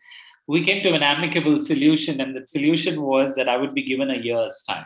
we 0.46 0.62
came 0.64 0.82
to 0.82 0.92
an 0.92 1.02
amicable 1.02 1.58
solution. 1.58 2.20
And 2.20 2.36
the 2.36 2.46
solution 2.46 3.02
was 3.02 3.34
that 3.36 3.48
I 3.48 3.56
would 3.56 3.74
be 3.74 3.82
given 3.82 4.10
a 4.10 4.16
year's 4.16 4.62
time. 4.68 4.84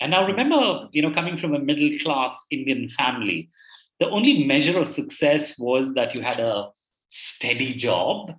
And 0.00 0.10
now 0.10 0.26
remember, 0.26 0.88
you 0.92 1.02
know, 1.02 1.10
coming 1.10 1.36
from 1.38 1.54
a 1.54 1.58
middle 1.58 1.98
class 2.00 2.44
Indian 2.50 2.88
family, 2.90 3.50
the 3.98 4.10
only 4.10 4.44
measure 4.44 4.78
of 4.78 4.88
success 4.88 5.58
was 5.58 5.94
that 5.94 6.14
you 6.14 6.20
had 6.20 6.38
a 6.38 6.68
steady 7.08 7.72
job 7.72 8.34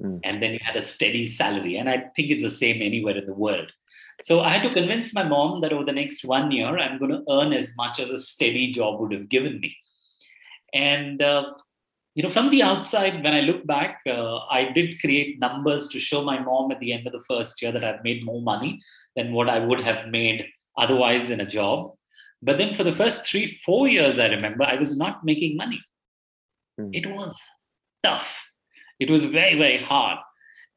mm. 0.00 0.20
and 0.24 0.42
then 0.42 0.52
you 0.52 0.60
had 0.62 0.76
a 0.76 0.80
steady 0.80 1.26
salary. 1.26 1.76
And 1.76 1.88
I 1.88 2.04
think 2.16 2.30
it's 2.30 2.42
the 2.42 2.50
same 2.50 2.80
anywhere 2.80 3.16
in 3.16 3.26
the 3.26 3.34
world. 3.34 3.70
So 4.22 4.40
I 4.40 4.50
had 4.50 4.62
to 4.62 4.72
convince 4.72 5.12
my 5.12 5.24
mom 5.24 5.60
that 5.60 5.72
over 5.72 5.84
the 5.84 5.92
next 5.92 6.24
one 6.24 6.50
year, 6.52 6.78
I'm 6.78 6.98
going 6.98 7.10
to 7.10 7.24
earn 7.28 7.52
as 7.52 7.74
much 7.76 7.98
as 7.98 8.10
a 8.10 8.18
steady 8.18 8.70
job 8.70 9.00
would 9.00 9.12
have 9.12 9.28
given 9.28 9.60
me. 9.60 9.76
And, 10.72 11.20
uh, 11.20 11.52
you 12.14 12.22
know, 12.22 12.30
from 12.30 12.50
the 12.50 12.62
outside, 12.62 13.22
when 13.24 13.34
I 13.34 13.40
look 13.40 13.66
back, 13.66 14.00
uh, 14.06 14.38
I 14.46 14.70
did 14.72 15.00
create 15.00 15.40
numbers 15.40 15.88
to 15.88 15.98
show 15.98 16.22
my 16.22 16.38
mom 16.38 16.70
at 16.70 16.78
the 16.78 16.92
end 16.92 17.06
of 17.06 17.12
the 17.12 17.24
first 17.26 17.60
year 17.60 17.72
that 17.72 17.84
I've 17.84 18.04
made 18.04 18.24
more 18.24 18.40
money 18.40 18.80
than 19.16 19.32
what 19.32 19.48
I 19.48 19.58
would 19.58 19.80
have 19.80 20.08
made 20.08 20.46
otherwise 20.76 21.30
in 21.30 21.40
a 21.40 21.46
job. 21.46 21.92
But 22.42 22.58
then 22.58 22.74
for 22.74 22.84
the 22.84 22.94
first 22.94 23.24
three, 23.24 23.58
four 23.64 23.88
years, 23.88 24.18
I 24.18 24.26
remember 24.26 24.64
I 24.64 24.76
was 24.76 24.98
not 24.98 25.24
making 25.24 25.56
money. 25.56 25.80
Mm. 26.78 26.90
It 26.92 27.06
was 27.06 27.34
tough. 28.02 28.44
It 29.00 29.10
was 29.10 29.24
very, 29.24 29.56
very 29.56 29.82
hard. 29.82 30.18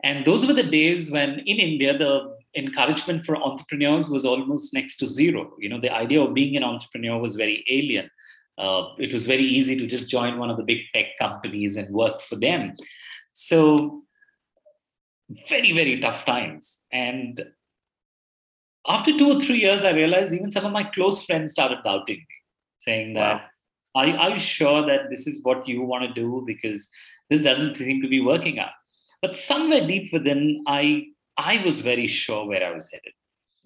And 0.04 0.26
those 0.26 0.46
were 0.46 0.54
the 0.54 0.64
days 0.64 1.12
when 1.12 1.40
in 1.40 1.58
India, 1.58 1.98
the 1.98 2.36
encouragement 2.56 3.26
for 3.26 3.36
entrepreneurs 3.36 4.10
was 4.10 4.26
almost 4.26 4.74
next 4.74 4.98
to 4.98 5.08
zero. 5.08 5.54
You 5.60 5.70
know, 5.70 5.82
the 5.82 5.92
idea 5.92 6.22
of 6.22 6.34
being 6.34 6.56
an 6.56 6.64
entrepreneur 6.64 7.20
was 7.20 7.36
very 7.36 7.66
alien. 7.70 8.10
Uh, 8.58 8.94
it 8.98 9.14
was 9.14 9.28
very 9.28 9.44
easy 9.44 9.76
to 9.76 9.86
just 9.86 10.10
join 10.10 10.40
one 10.40 10.50
of 10.50 10.58
the 10.58 10.64
big 10.64 10.80
tech 10.94 11.18
companies 11.20 11.78
and 11.78 11.94
work 11.94 12.22
for 12.22 12.36
them. 12.36 12.74
So, 13.34 14.04
very, 15.48 15.74
very 15.74 16.00
tough 16.00 16.26
times. 16.26 16.80
And 16.92 17.44
after 18.88 19.18
two 19.18 19.32
or 19.32 19.42
three 19.42 19.60
years, 19.60 19.84
I 19.84 19.92
realized 19.92 20.34
even 20.34 20.52
some 20.52 20.66
of 20.66 20.72
my 20.72 20.84
close 20.84 21.24
friends 21.24 21.52
started 21.52 21.80
doubting 21.84 22.18
me, 22.18 22.36
saying 22.80 23.14
that, 23.16 23.42
wow. 23.96 24.04
are, 24.04 24.08
are 24.18 24.30
you 24.32 24.40
sure 24.40 24.86
that 24.86 25.10
this 25.10 25.28
is 25.28 25.44
what 25.44 25.68
you 25.68 25.82
want 25.82 26.04
to 26.04 26.14
do? 26.14 26.44
Because 26.46 26.90
this 27.30 27.44
doesn't 27.44 27.76
seem 27.76 28.02
to 28.02 28.08
be 28.08 28.22
working 28.22 28.60
out. 28.60 28.72
But 29.22 29.36
somewhere 29.36 29.86
deep 29.86 30.14
within, 30.14 30.64
I 30.68 31.08
I 31.38 31.64
was 31.64 31.80
very 31.80 32.08
sure 32.08 32.48
where 32.48 32.64
I 32.64 32.72
was 32.72 32.90
headed. 32.92 33.14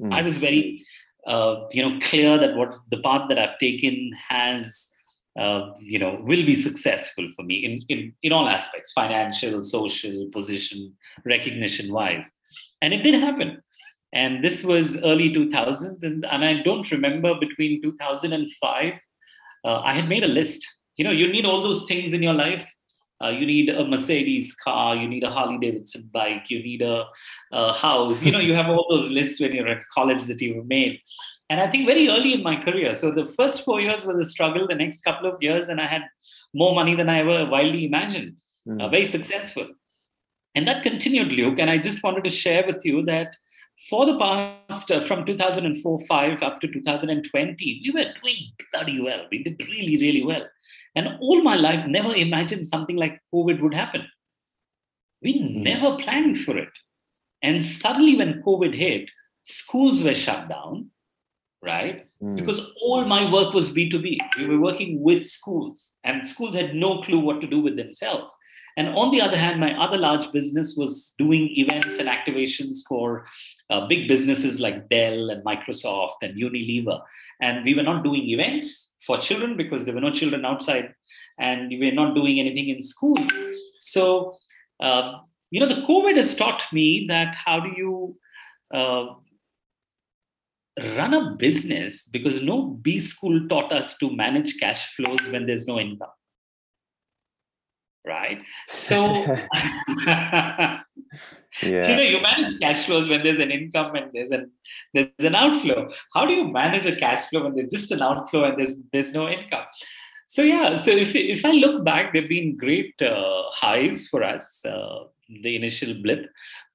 Mm. 0.02 0.14
I 0.14 0.22
was 0.22 0.38
very 0.38 0.86
uh, 1.28 1.68
you 1.72 1.88
know 1.88 2.00
clear 2.02 2.38
that 2.40 2.56
what 2.56 2.74
the 2.90 2.98
path 2.98 3.30
that 3.30 3.38
I've 3.38 3.60
taken 3.60 4.12
has 4.30 4.88
uh, 5.40 5.72
you 5.80 6.00
know 6.00 6.20
will 6.22 6.46
be 6.46 6.56
successful 6.56 7.30
for 7.36 7.44
me 7.44 7.56
in, 7.66 7.82
in 7.90 8.14
in 8.24 8.32
all 8.32 8.50
aspects 8.50 8.92
financial 8.92 9.64
social 9.64 10.28
position 10.32 10.94
recognition 11.26 11.94
wise 11.94 12.34
and 12.82 12.94
it 12.94 13.04
did 13.04 13.14
happen 13.14 13.61
and 14.14 14.44
this 14.44 14.64
was 14.64 15.02
early 15.04 15.30
2000s 15.34 16.04
and, 16.04 16.26
and 16.26 16.44
i 16.44 16.62
don't 16.64 16.92
remember 16.92 17.34
between 17.40 17.82
2005 17.82 18.94
uh, 19.64 19.80
i 19.80 19.94
had 19.94 20.08
made 20.08 20.24
a 20.24 20.28
list. 20.28 20.66
You 20.98 21.06
know 21.06 21.12
you 21.12 21.28
need 21.28 21.46
all 21.46 21.62
those 21.62 21.86
things 21.86 22.14
in 22.14 22.22
your 22.22 22.34
life. 22.34 22.68
Uh, 23.24 23.30
you 23.30 23.46
need 23.46 23.70
a 23.70 23.86
mercedes 23.86 24.54
car 24.56 24.96
you 24.96 25.08
need 25.08 25.24
a 25.24 25.30
harley 25.30 25.58
davidson 25.60 26.10
bike 26.12 26.50
you 26.50 26.62
need 26.62 26.82
a, 26.82 27.06
a 27.52 27.72
house. 27.72 28.24
You 28.24 28.32
know 28.32 28.40
you 28.40 28.54
have 28.54 28.70
all 28.70 28.86
those 28.90 29.10
lists 29.10 29.40
when 29.40 29.54
you're 29.54 29.68
at 29.68 29.84
college 29.94 30.24
that 30.26 30.42
you 30.42 30.64
made. 30.68 31.00
And 31.50 31.62
i 31.62 31.70
think 31.70 31.88
very 31.88 32.10
early 32.10 32.34
in 32.34 32.44
my 32.44 32.56
career 32.56 32.96
so 32.96 33.12
the 33.12 33.26
first 33.26 33.64
four 33.64 33.80
years 33.80 34.06
was 34.06 34.18
a 34.18 34.26
struggle 34.26 34.68
the 34.68 34.76
next 34.76 35.02
couple 35.02 35.30
of 35.32 35.38
years 35.42 35.70
and 35.70 35.80
i 35.80 35.88
had 35.88 36.04
more 36.54 36.74
money 36.76 36.96
than 36.96 37.10
i 37.10 37.20
ever 37.20 37.46
wildly 37.46 37.86
imagined. 37.86 38.38
Mm. 38.68 38.80
uh, 38.80 38.90
very 38.90 39.08
successful. 39.08 39.68
And 40.54 40.68
that 40.68 40.84
continued 40.84 41.30
luke 41.30 41.60
and 41.60 41.70
i 41.70 41.78
just 41.78 42.04
wanted 42.04 42.24
to 42.26 42.30
share 42.30 42.66
with 42.66 42.84
you 42.84 43.06
that 43.06 43.36
for 43.90 44.06
the 44.06 44.18
past 44.18 44.92
uh, 44.92 45.04
from 45.06 45.26
2004 45.26 46.00
5 46.08 46.44
up 46.44 46.62
to 46.62 46.68
2020 46.68 47.82
we 47.84 47.92
were 47.92 48.12
doing 48.22 48.52
bloody 48.72 49.02
well. 49.02 49.26
We 49.32 49.44
did 49.44 49.60
really 49.60 49.98
really 49.98 50.24
well. 50.24 50.46
And 50.96 51.08
all 51.22 51.42
my 51.42 51.56
life 51.56 51.88
never 51.88 52.14
imagined 52.14 52.68
something 52.68 52.96
like 52.96 53.22
covid 53.34 53.62
would 53.62 53.74
happen. 53.74 54.08
We 55.22 55.40
mm. 55.40 55.64
never 55.64 55.98
planned 55.98 56.40
for 56.40 56.58
it. 56.58 56.74
And 57.42 57.64
suddenly 57.64 58.16
when 58.16 58.44
covid 58.44 58.76
hit 58.76 59.10
schools 59.44 60.04
were 60.04 60.14
shut 60.14 60.50
down 60.50 60.92
right? 61.64 62.08
Mm. 62.24 62.36
because 62.36 62.72
all 62.82 63.06
my 63.06 63.32
work 63.32 63.54
was 63.54 63.74
b2b 63.74 64.18
we 64.38 64.48
were 64.48 64.60
working 64.60 65.02
with 65.02 65.28
schools 65.28 66.00
and 66.04 66.26
schools 66.28 66.56
had 66.56 66.74
no 66.76 67.02
clue 67.02 67.20
what 67.20 67.40
to 67.42 67.48
do 67.48 67.60
with 67.60 67.78
themselves. 67.78 68.36
And 68.78 68.88
on 68.90 69.12
the 69.12 69.22
other 69.22 69.38
hand, 69.38 69.60
my 69.60 69.74
other 69.78 69.98
large 69.98 70.32
business 70.32 70.76
was 70.78 71.14
doing 71.18 71.50
events 71.58 71.98
and 71.98 72.08
activations 72.08 72.78
for 72.88 73.26
uh, 73.72 73.88
big 73.88 74.08
businesses 74.08 74.60
like 74.60 74.90
Dell 74.90 75.30
and 75.30 75.44
Microsoft 75.44 76.18
and 76.22 76.36
Unilever. 76.36 77.02
And 77.42 77.64
we 77.64 77.74
were 77.74 77.84
not 77.84 78.04
doing 78.04 78.30
events 78.30 78.92
for 79.08 79.18
children 79.18 79.58
because 79.58 79.86
there 79.86 79.94
were 79.94 80.02
no 80.02 80.12
children 80.12 80.46
outside, 80.46 80.94
and 81.40 81.70
we 81.70 81.86
were 81.86 81.96
not 81.96 82.14
doing 82.14 82.40
anything 82.40 82.70
in 82.70 82.84
school. 82.84 83.18
So, 83.80 84.36
uh, 84.80 85.20
you 85.50 85.60
know, 85.60 85.68
the 85.68 85.82
COVID 85.88 86.18
has 86.18 86.36
taught 86.36 86.64
me 86.72 87.06
that 87.08 87.34
how 87.34 87.62
do 87.62 87.72
you 87.76 88.18
uh, 88.74 89.06
run 90.80 91.14
a 91.14 91.36
business 91.36 92.08
because 92.08 92.42
no 92.42 92.68
B 92.68 93.00
school 93.00 93.48
taught 93.48 93.72
us 93.72 93.98
to 94.00 94.16
manage 94.16 94.60
cash 94.60 94.94
flows 94.96 95.28
when 95.30 95.46
there's 95.46 95.68
no 95.68 95.80
income 95.80 96.10
right? 98.06 98.44
So, 98.68 99.06
yeah. 99.96 100.82
you 101.62 101.96
know, 101.96 102.02
you 102.02 102.22
manage 102.22 102.60
cash 102.60 102.86
flows 102.86 103.10
when 103.10 103.24
there's 103.24 103.40
an 103.40 103.52
income 103.52 103.96
and 103.96 104.12
there's 104.14 104.32
an 104.32 104.52
there's 104.94 105.10
an 105.20 105.36
outflow. 105.36 105.92
How 106.14 106.26
do 106.26 106.34
you 106.34 106.48
manage 106.48 106.86
a 106.86 106.96
cash 106.96 107.30
flow 107.30 107.44
when 107.44 107.56
there's 107.56 107.72
just 107.72 107.92
an 107.92 108.02
outflow 108.02 108.46
and 108.46 108.58
there's 108.58 108.82
there's 108.92 109.14
no 109.14 109.28
income? 109.30 109.66
So 110.28 110.44
yeah, 110.44 110.76
so 110.76 110.92
if 110.92 111.16
if 111.16 111.44
I 111.44 111.52
look 111.52 111.84
back, 111.84 112.14
there've 112.14 112.30
been 112.30 112.58
great 112.58 112.94
uh, 113.02 113.44
highs 113.52 114.08
for 114.08 114.24
us, 114.24 114.64
uh, 114.66 115.06
the 115.44 115.56
initial 115.56 115.94
blip, 116.02 116.30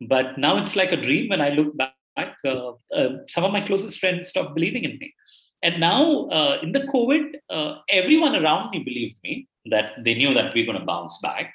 but 0.08 0.38
now 0.38 0.58
it's 0.58 0.76
like 0.76 0.92
a 0.92 1.00
dream 1.00 1.30
when 1.30 1.40
I 1.40 1.50
look 1.50 1.76
back. 1.76 1.92
Uh, 2.44 2.72
uh 2.94 3.08
some 3.28 3.44
of 3.44 3.52
my 3.52 3.60
closest 3.60 3.98
friends 3.98 4.28
stopped 4.28 4.54
believing 4.54 4.84
in 4.84 4.98
me. 4.98 5.14
And 5.62 5.80
now 5.80 6.26
uh, 6.28 6.58
in 6.62 6.72
the 6.72 6.80
COVID, 6.80 7.24
uh, 7.50 7.78
everyone 7.88 8.36
around 8.36 8.70
me 8.70 8.84
believed 8.84 9.16
me 9.24 9.48
that 9.70 9.92
they 10.04 10.14
knew 10.14 10.34
that 10.34 10.54
we 10.54 10.62
are 10.62 10.66
going 10.66 10.78
to 10.78 10.84
bounce 10.84 11.18
back. 11.20 11.52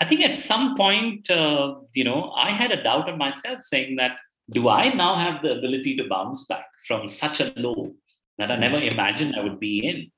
I 0.00 0.06
think 0.06 0.22
at 0.22 0.38
some 0.38 0.76
point, 0.76 1.30
uh, 1.30 1.74
you 1.92 2.04
know, 2.04 2.32
I 2.32 2.50
had 2.52 2.72
a 2.72 2.82
doubt 2.82 3.08
of 3.08 3.18
myself 3.18 3.58
saying 3.62 3.96
that, 3.96 4.12
do 4.50 4.68
I 4.68 4.88
now 4.94 5.14
have 5.14 5.42
the 5.42 5.56
ability 5.58 5.96
to 5.96 6.08
bounce 6.08 6.46
back 6.46 6.64
from 6.86 7.06
such 7.06 7.40
a 7.40 7.52
low 7.56 7.92
that 8.38 8.50
I 8.50 8.56
never 8.56 8.78
imagined 8.78 9.36
I 9.36 9.44
would 9.44 9.60
be 9.60 9.86
in? 9.86 10.10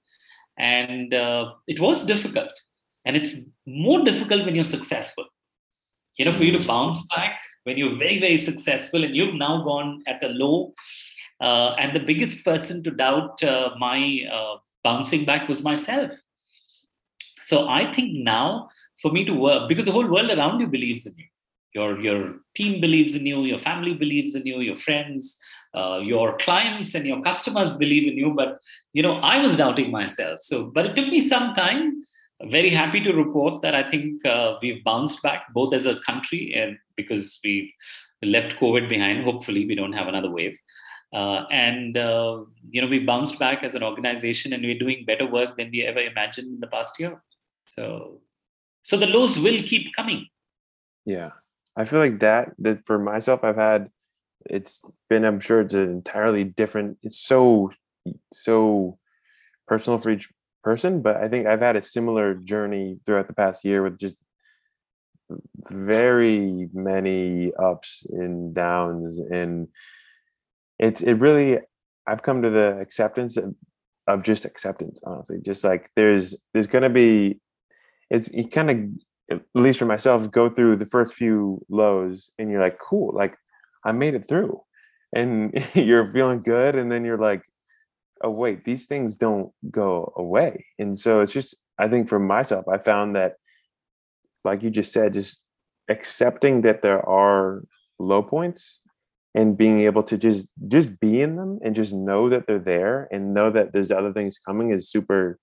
And 0.59 1.13
uh, 1.13 1.53
it 1.67 1.81
was 1.81 2.07
difficult. 2.07 2.53
And 3.05 3.17
it's 3.17 3.35
more 3.67 4.05
difficult 4.05 4.47
when 4.47 4.55
you're 4.55 4.65
successful. 4.65 5.27
You 6.17 6.27
know, 6.27 6.37
for 6.37 6.45
you 6.45 6.57
to 6.57 6.67
bounce 6.67 7.05
back 7.15 7.41
when 7.65 7.77
you're 7.77 7.99
very, 7.99 8.21
very 8.21 8.37
successful 8.37 9.03
and 9.03 9.17
you've 9.17 9.35
now 9.35 9.65
gone 9.65 10.03
at 10.07 10.23
a 10.23 10.29
low. 10.29 10.75
Uh, 11.41 11.75
and 11.79 11.95
the 11.95 12.01
biggest 12.01 12.45
person 12.45 12.83
to 12.85 12.91
doubt 12.93 13.43
uh, 13.43 13.71
my 13.79 14.21
uh, 14.33 14.57
bouncing 14.85 15.25
back 15.25 15.49
was 15.49 15.65
myself 15.65 16.13
so 17.43 17.69
I 17.69 17.93
think 17.93 18.13
now 18.13 18.71
for 19.01 19.11
me 19.11 19.25
to 19.25 19.33
work, 19.33 19.69
because 19.69 19.85
the 19.85 19.93
whole 19.93 20.09
world 20.09 20.31
around 20.31 20.61
you 20.61 20.67
believes 20.67 21.07
in 21.07 21.15
you. 21.17 21.27
Your, 21.75 22.01
your 22.01 22.35
team 22.55 22.81
believes 22.81 23.15
in 23.15 23.25
you, 23.25 23.43
your 23.45 23.59
family 23.59 23.95
believes 23.95 24.35
in 24.35 24.45
you, 24.45 24.61
your 24.61 24.77
friends, 24.77 25.39
uh, 25.75 26.01
your 26.03 26.37
clients 26.37 26.95
and 26.95 27.07
your 27.07 27.23
customers 27.23 27.73
believe 27.75 28.07
in 28.07 28.19
you. 28.19 28.35
But 28.35 28.59
you 28.93 29.03
know, 29.03 29.15
I 29.17 29.39
was 29.39 29.57
doubting 29.57 29.91
myself. 29.91 30.41
So, 30.43 30.67
but 30.67 30.87
it 30.87 30.97
took 30.97 31.09
me 31.09 31.21
some 31.21 31.55
time. 31.55 32.05
Very 32.51 32.71
happy 32.71 33.01
to 33.01 33.13
report 33.13 33.63
that 33.63 33.75
I 33.75 33.89
think 33.89 34.25
uh, 34.27 34.57
we've 34.61 34.85
bounced 34.85 35.23
back 35.23 35.47
both 35.55 35.73
as 35.73 35.87
a 35.87 36.01
country 36.01 36.53
and 36.55 36.77
because 36.97 37.41
we 37.45 37.73
left 38.23 38.57
COVID 38.59 38.89
behind. 38.89 39.25
Hopefully, 39.25 39.65
we 39.67 39.75
don't 39.75 39.93
have 39.93 40.09
another 40.09 40.31
wave. 40.31 40.59
Uh, 41.15 41.45
and 41.51 41.97
uh, 41.97 42.41
you 42.71 42.83
know, 42.83 42.89
we 42.89 42.99
bounced 42.99 43.39
back 43.39 43.63
as 43.63 43.75
an 43.75 43.83
organization, 43.83 44.53
and 44.53 44.63
we're 44.63 44.79
doing 44.79 45.05
better 45.07 45.27
work 45.27 45.57
than 45.57 45.71
we 45.71 45.83
ever 45.83 46.01
imagined 46.01 46.49
in 46.49 46.61
the 46.61 46.67
past 46.67 46.99
year. 46.99 47.23
So, 47.65 48.21
so 48.83 48.97
the 48.97 49.07
lows 49.07 49.39
will 49.39 49.59
keep 49.59 49.95
coming. 49.95 50.27
Yeah, 51.05 51.31
I 51.77 51.85
feel 51.85 52.01
like 52.01 52.21
that. 52.21 52.53
That 52.59 52.87
for 52.87 52.99
myself, 52.99 53.45
I've 53.45 53.57
had. 53.57 53.91
It's 54.47 54.85
been. 55.09 55.25
I'm 55.25 55.41
sure 55.41 55.61
it's 55.61 55.75
an 55.75 55.91
entirely 55.91 56.45
different. 56.45 56.99
It's 57.03 57.19
so 57.19 57.71
so 58.33 58.99
personal 59.69 59.99
for 59.99 60.11
each 60.11 60.29
person, 60.65 61.03
but 61.03 61.17
I 61.17 61.29
think 61.29 61.47
I've 61.47 61.61
had 61.61 61.77
a 61.77 61.83
similar 61.83 62.35
journey 62.35 62.99
throughout 63.05 63.29
the 63.29 63.35
past 63.35 63.65
year 63.65 63.83
with 63.83 63.99
just 63.99 64.17
very 65.71 66.69
many 66.75 67.53
ups 67.55 68.05
and 68.11 68.55
downs 68.55 69.19
and 69.19 69.69
it's 70.79 71.01
it 71.01 71.15
really 71.15 71.59
I've 72.07 72.23
come 72.23 72.43
to 72.43 72.51
the 72.51 72.79
acceptance 72.81 73.37
of, 73.37 73.55
of 74.09 74.23
just 74.25 74.45
acceptance, 74.45 75.01
honestly. 75.07 75.39
Just 75.41 75.65
like 75.65 75.91
there's 75.95 76.43
there's 76.53 76.67
gonna 76.67 76.91
be 76.91 77.41
it's 78.13 78.33
you 78.33 78.47
kind 78.47 78.71
of 78.71 78.79
at 79.33 79.41
least 79.55 79.79
for 79.79 79.87
myself, 79.87 80.31
go 80.31 80.49
through 80.49 80.77
the 80.77 80.87
first 80.87 81.15
few 81.15 81.65
lows 81.69 82.31
and 82.39 82.51
you're 82.51 82.61
like, 82.61 82.79
cool, 82.79 83.13
like 83.15 83.37
I 83.85 83.93
made 83.93 84.15
it 84.15 84.29
through. 84.29 84.61
And 85.15 85.65
you're 85.75 86.09
feeling 86.09 86.43
good. 86.43 86.77
And 86.77 86.93
then 86.93 87.05
you're 87.05 87.19
like, 87.19 87.43
oh, 88.23 88.31
wait, 88.31 88.65
these 88.65 88.87
things 88.87 89.17
don't 89.17 89.51
go 89.71 90.13
away. 90.17 90.67
And 90.79 90.97
so 90.97 91.21
it's 91.21 91.33
just, 91.33 91.57
I 91.79 91.89
think 91.89 92.09
for 92.09 92.19
myself, 92.19 92.67
I 92.69 92.79
found 92.79 93.17
that, 93.17 93.35
like 94.45 94.63
you 94.63 94.71
just 94.71 94.93
said, 94.93 95.15
just 95.15 95.43
accepting 95.89 96.63
that 96.63 96.83
there 96.83 97.07
are 97.09 97.63
low 97.99 98.23
points 98.23 98.81
and 99.35 99.57
being 99.57 99.81
able 99.81 100.03
to 100.03 100.19
just 100.19 100.49
just 100.69 101.01
be 101.01 101.23
in 101.23 101.37
them 101.37 101.59
and 101.65 101.75
just 101.75 101.95
know 101.95 102.29
that 102.29 102.47
they're 102.47 102.59
there 102.59 103.09
and 103.11 103.33
know 103.33 103.51
that 103.51 103.73
there's 103.73 103.91
other 103.91 104.13
things 104.13 104.39
coming 104.47 104.73
is 104.73 104.91
super 104.91 105.39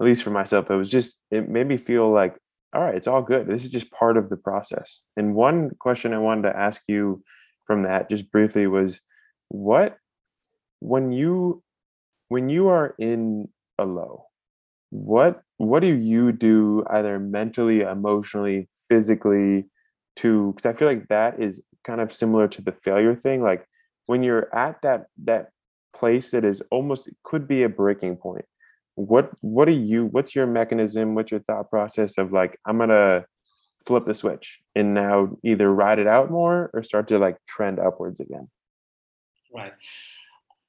at 0.00 0.06
least 0.06 0.22
for 0.22 0.30
myself 0.30 0.70
it 0.70 0.76
was 0.76 0.90
just 0.90 1.22
it 1.30 1.48
made 1.48 1.66
me 1.66 1.76
feel 1.76 2.10
like 2.10 2.36
all 2.72 2.82
right, 2.82 2.94
it's 2.94 3.08
all 3.08 3.22
good. 3.22 3.46
This 3.46 3.64
is 3.64 3.70
just 3.70 3.90
part 3.90 4.16
of 4.16 4.30
the 4.30 4.36
process. 4.36 5.02
And 5.16 5.34
one 5.34 5.70
question 5.78 6.14
I 6.14 6.18
wanted 6.18 6.42
to 6.42 6.56
ask 6.56 6.82
you 6.86 7.22
from 7.66 7.82
that 7.82 8.08
just 8.08 8.30
briefly 8.30 8.66
was 8.66 9.00
what 9.48 9.96
when 10.78 11.10
you 11.10 11.62
when 12.28 12.48
you 12.48 12.68
are 12.68 12.94
in 12.98 13.48
a 13.78 13.84
low, 13.84 14.26
what 14.90 15.42
what 15.56 15.80
do 15.80 15.96
you 15.96 16.32
do 16.32 16.84
either 16.88 17.18
mentally, 17.18 17.80
emotionally, 17.80 18.68
physically 18.88 19.66
to 20.16 20.52
because 20.54 20.72
I 20.72 20.78
feel 20.78 20.88
like 20.88 21.08
that 21.08 21.42
is 21.42 21.62
kind 21.82 22.00
of 22.00 22.12
similar 22.12 22.46
to 22.48 22.62
the 22.62 22.72
failure 22.72 23.16
thing. 23.16 23.42
Like 23.42 23.66
when 24.06 24.22
you're 24.22 24.54
at 24.54 24.80
that 24.82 25.06
that 25.24 25.50
place 25.92 26.30
that 26.30 26.44
is 26.44 26.62
almost 26.70 27.08
it 27.08 27.16
could 27.24 27.48
be 27.48 27.64
a 27.64 27.68
breaking 27.68 28.16
point 28.16 28.44
what 29.00 29.30
what 29.40 29.68
are 29.68 29.72
you 29.72 30.06
what's 30.06 30.34
your 30.34 30.46
mechanism? 30.46 31.14
What's 31.14 31.30
your 31.30 31.40
thought 31.40 31.70
process 31.70 32.18
of 32.18 32.32
like 32.32 32.58
i'm 32.66 32.78
gonna 32.78 33.24
flip 33.86 34.04
the 34.04 34.14
switch 34.14 34.60
and 34.74 34.92
now 34.92 35.36
either 35.42 35.72
ride 35.72 35.98
it 35.98 36.06
out 36.06 36.30
more 36.30 36.70
or 36.74 36.82
start 36.82 37.08
to 37.08 37.18
like 37.18 37.36
trend 37.46 37.78
upwards 37.78 38.20
again? 38.20 38.48
Right. 39.54 39.72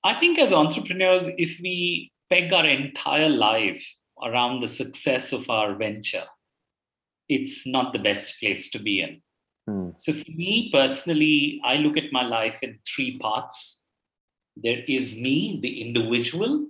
I 0.03 0.19
think 0.19 0.39
as 0.39 0.53
entrepreneurs 0.53 1.27
if 1.38 1.59
we 1.61 2.11
peg 2.29 2.51
our 2.53 2.65
entire 2.65 3.29
life 3.29 3.86
around 4.23 4.61
the 4.61 4.67
success 4.67 5.34
of 5.34 5.49
our 5.49 5.75
venture 5.75 6.25
it's 7.27 7.65
not 7.65 7.93
the 7.93 7.99
best 7.99 8.39
place 8.39 8.69
to 8.71 8.79
be 8.79 9.01
in. 9.01 9.21
Hmm. 9.67 9.89
so 9.95 10.11
for 10.11 10.32
me 10.32 10.71
personally 10.73 11.61
i 11.63 11.75
look 11.75 11.97
at 11.97 12.11
my 12.11 12.23
life 12.23 12.59
in 12.61 12.79
three 12.88 13.17
parts. 13.19 13.84
There 14.57 14.84
is 14.88 15.19
me 15.19 15.59
the 15.61 15.82
individual 15.82 16.67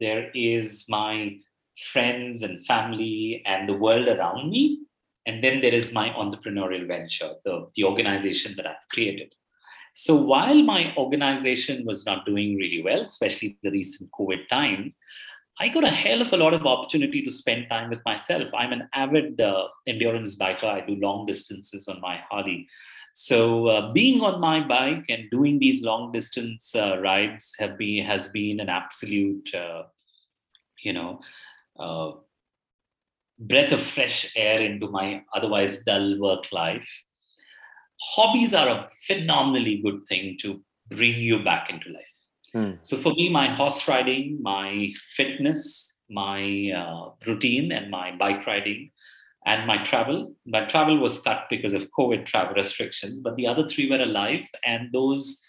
there 0.00 0.30
is 0.34 0.86
my 0.88 1.36
friends 1.92 2.42
and 2.42 2.64
family 2.66 3.42
and 3.46 3.68
the 3.68 3.74
world 3.74 4.08
around 4.08 4.50
me. 4.50 4.80
And 5.26 5.44
then 5.44 5.60
there 5.60 5.74
is 5.74 5.92
my 5.92 6.08
entrepreneurial 6.10 6.86
venture, 6.86 7.34
the, 7.44 7.68
the 7.74 7.84
organization 7.84 8.54
that 8.56 8.66
I've 8.66 8.88
created. 8.90 9.34
So 9.94 10.16
while 10.16 10.62
my 10.62 10.94
organization 10.96 11.84
was 11.84 12.06
not 12.06 12.24
doing 12.24 12.56
really 12.56 12.82
well, 12.82 13.02
especially 13.02 13.58
the 13.62 13.70
recent 13.70 14.10
COVID 14.18 14.48
times, 14.48 14.96
I 15.60 15.68
got 15.68 15.84
a 15.84 15.90
hell 15.90 16.22
of 16.22 16.32
a 16.32 16.36
lot 16.36 16.54
of 16.54 16.66
opportunity 16.66 17.22
to 17.22 17.32
spend 17.32 17.68
time 17.68 17.90
with 17.90 17.98
myself. 18.06 18.48
I'm 18.54 18.72
an 18.72 18.88
avid 18.94 19.40
uh, 19.40 19.66
endurance 19.88 20.38
biker. 20.38 20.64
I 20.64 20.86
do 20.86 20.94
long 20.94 21.26
distances 21.26 21.88
on 21.88 22.00
my 22.00 22.20
Harley. 22.30 22.68
So 23.18 23.66
uh, 23.66 23.92
being 23.92 24.20
on 24.20 24.40
my 24.40 24.60
bike 24.60 25.06
and 25.08 25.28
doing 25.28 25.58
these 25.58 25.82
long 25.82 26.12
distance 26.12 26.72
uh, 26.76 27.00
rides 27.00 27.52
have 27.58 27.76
been 27.76 28.04
has 28.04 28.28
been 28.28 28.60
an 28.60 28.68
absolute, 28.68 29.52
uh, 29.52 29.82
you 30.84 30.92
know, 30.92 31.18
uh, 31.80 32.12
breath 33.40 33.72
of 33.72 33.82
fresh 33.82 34.32
air 34.36 34.60
into 34.60 34.88
my 34.88 35.24
otherwise 35.34 35.82
dull 35.82 36.16
work 36.20 36.52
life. 36.52 36.88
Hobbies 38.00 38.54
are 38.54 38.68
a 38.68 38.88
phenomenally 39.08 39.82
good 39.84 40.06
thing 40.08 40.36
to 40.42 40.62
bring 40.88 41.16
you 41.16 41.42
back 41.42 41.70
into 41.70 41.88
life. 41.88 42.16
Hmm. 42.52 42.72
So 42.82 42.96
for 42.98 43.12
me, 43.14 43.28
my 43.30 43.52
horse 43.52 43.88
riding, 43.88 44.38
my 44.40 44.92
fitness, 45.16 45.92
my 46.08 46.70
uh, 46.70 47.10
routine, 47.26 47.72
and 47.72 47.90
my 47.90 48.12
bike 48.14 48.46
riding 48.46 48.92
and 49.48 49.66
my 49.66 49.82
travel. 49.82 50.34
My 50.46 50.64
travel 50.66 50.98
was 50.98 51.20
cut 51.20 51.44
because 51.48 51.72
of 51.72 51.88
COVID 51.98 52.26
travel 52.26 52.54
restrictions, 52.54 53.18
but 53.18 53.36
the 53.36 53.46
other 53.46 53.66
three 53.66 53.88
were 53.90 54.02
alive, 54.02 54.44
and 54.64 54.92
those 54.92 55.42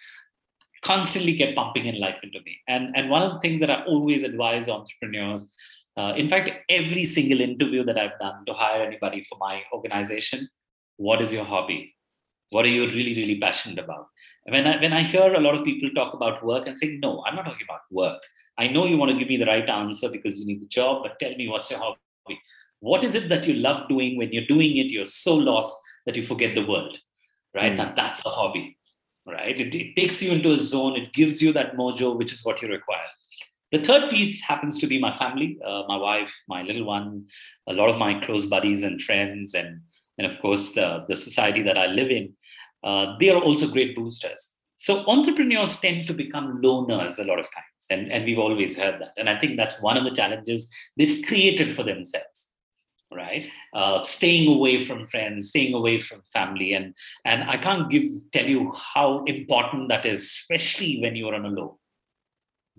constantly 0.84 1.38
kept 1.38 1.56
pumping 1.56 1.86
in 1.86 2.00
life 2.00 2.20
into 2.24 2.40
me. 2.46 2.58
And 2.68 2.96
and 2.96 3.10
one 3.10 3.24
of 3.24 3.34
the 3.34 3.40
things 3.40 3.60
that 3.60 3.72
I 3.76 3.84
always 3.84 4.24
advise 4.24 4.70
entrepreneurs, 4.70 5.54
uh, 5.98 6.14
in 6.16 6.30
fact, 6.30 6.50
every 6.70 7.06
single 7.06 7.42
interview 7.42 7.84
that 7.92 8.00
I've 8.04 8.18
done 8.20 8.46
to 8.48 8.54
hire 8.54 8.82
anybody 8.90 9.24
for 9.30 9.38
my 9.38 9.62
organization, 9.74 10.50
what 10.96 11.22
is 11.22 11.34
your 11.38 11.46
hobby? 11.54 11.82
What 12.52 12.66
are 12.66 12.76
you 12.78 12.88
really 12.88 13.16
really 13.22 13.40
passionate 13.40 13.84
about? 13.86 14.08
when 14.54 14.66
I 14.66 14.76
when 14.82 14.94
I 14.94 15.04
hear 15.14 15.34
a 15.34 15.46
lot 15.46 15.56
of 15.56 15.64
people 15.64 15.90
talk 15.96 16.14
about 16.14 16.44
work, 16.44 16.68
I'm 16.68 16.78
saying 16.78 17.00
no, 17.02 17.24
I'm 17.26 17.36
not 17.36 17.46
talking 17.46 17.68
about 17.70 17.82
work. 17.92 18.22
I 18.58 18.68
know 18.68 18.86
you 18.86 18.98
want 18.98 19.12
to 19.12 19.18
give 19.18 19.28
me 19.34 19.38
the 19.38 19.46
right 19.46 19.70
answer 19.70 20.10
because 20.10 20.40
you 20.40 20.46
need 20.46 20.62
the 20.62 20.72
job, 20.78 21.04
but 21.04 21.20
tell 21.20 21.36
me 21.42 21.48
what's 21.50 21.70
your 21.72 21.80
hobby? 21.80 22.40
What 22.82 23.04
is 23.04 23.16
it 23.16 23.30
that 23.30 23.46
you 23.48 23.56
love 23.56 23.90
doing 23.90 24.18
when 24.18 24.32
you're 24.32 24.48
doing 24.48 24.78
it? 24.78 24.88
You're 24.88 25.06
so 25.06 25.36
lost 25.36 25.78
that 26.06 26.16
you 26.16 26.26
forget 26.26 26.56
the 26.56 26.66
world, 26.66 26.98
right? 27.54 27.74
Mm. 27.74 27.78
Now 27.78 27.94
that's 27.96 28.26
a 28.26 28.30
hobby, 28.30 28.78
right? 29.28 29.60
It, 29.60 29.76
it 29.76 29.96
takes 29.96 30.22
you 30.22 30.32
into 30.32 30.52
a 30.52 30.58
zone, 30.58 30.96
it 30.96 31.14
gives 31.14 31.42
you 31.42 31.52
that 31.54 31.76
mojo, 31.76 32.18
which 32.18 32.32
is 32.32 32.44
what 32.46 32.62
you 32.62 32.70
require. 32.70 33.10
The 33.72 33.84
third 33.84 34.10
piece 34.10 34.42
happens 34.42 34.78
to 34.80 34.88
be 34.88 35.00
my 35.00 35.16
family, 35.16 35.60
uh, 35.64 35.84
my 35.88 35.98
wife, 35.98 36.34
my 36.48 36.64
little 36.64 36.86
one, 36.86 37.26
a 37.68 37.74
lot 37.74 37.90
of 37.90 37.98
my 37.98 38.20
close 38.22 38.46
buddies 38.46 38.82
and 38.82 39.00
friends, 39.02 39.54
and, 39.54 39.82
and 40.18 40.26
of 40.26 40.40
course, 40.40 40.76
uh, 40.78 41.06
the 41.08 41.18
society 41.18 41.62
that 41.64 41.78
I 41.78 41.88
live 41.88 42.10
in. 42.10 42.34
Uh, 42.84 43.18
they 43.20 43.30
are 43.30 43.40
also 43.40 43.68
great 43.68 43.96
boosters. 43.96 44.56
So 44.78 45.06
entrepreneurs 45.08 45.76
tend 45.76 46.08
to 46.08 46.14
become 46.14 46.62
loners 46.64 47.20
a 47.20 47.26
lot 47.26 47.38
of 47.38 47.46
times, 47.46 47.86
and, 47.92 48.10
and 48.12 48.24
we've 48.24 48.40
always 48.40 48.78
heard 48.78 49.02
that. 49.02 49.12
And 49.18 49.30
I 49.30 49.38
think 49.38 49.58
that's 49.58 49.80
one 49.82 49.98
of 49.98 50.06
the 50.06 50.16
challenges 50.16 50.74
they've 50.98 51.24
created 51.28 51.76
for 51.76 51.84
themselves 51.84 52.50
right? 53.12 53.46
Uh, 53.74 54.02
staying 54.02 54.48
away 54.48 54.86
from 54.86 55.08
friends 55.08 55.50
staying 55.50 55.74
away 55.74 56.00
from 56.00 56.22
family. 56.34 56.74
And 56.74 56.94
and 57.26 57.44
i 57.50 57.58
can't 57.58 57.90
give 57.90 58.04
tell 58.32 58.46
you 58.46 58.72
how 58.94 59.24
important 59.24 59.90
that 59.90 60.06
is 60.06 60.22
especially 60.22 61.00
when 61.02 61.16
you're 61.16 61.36
on 61.36 61.46
a 61.46 61.50
low. 61.50 61.80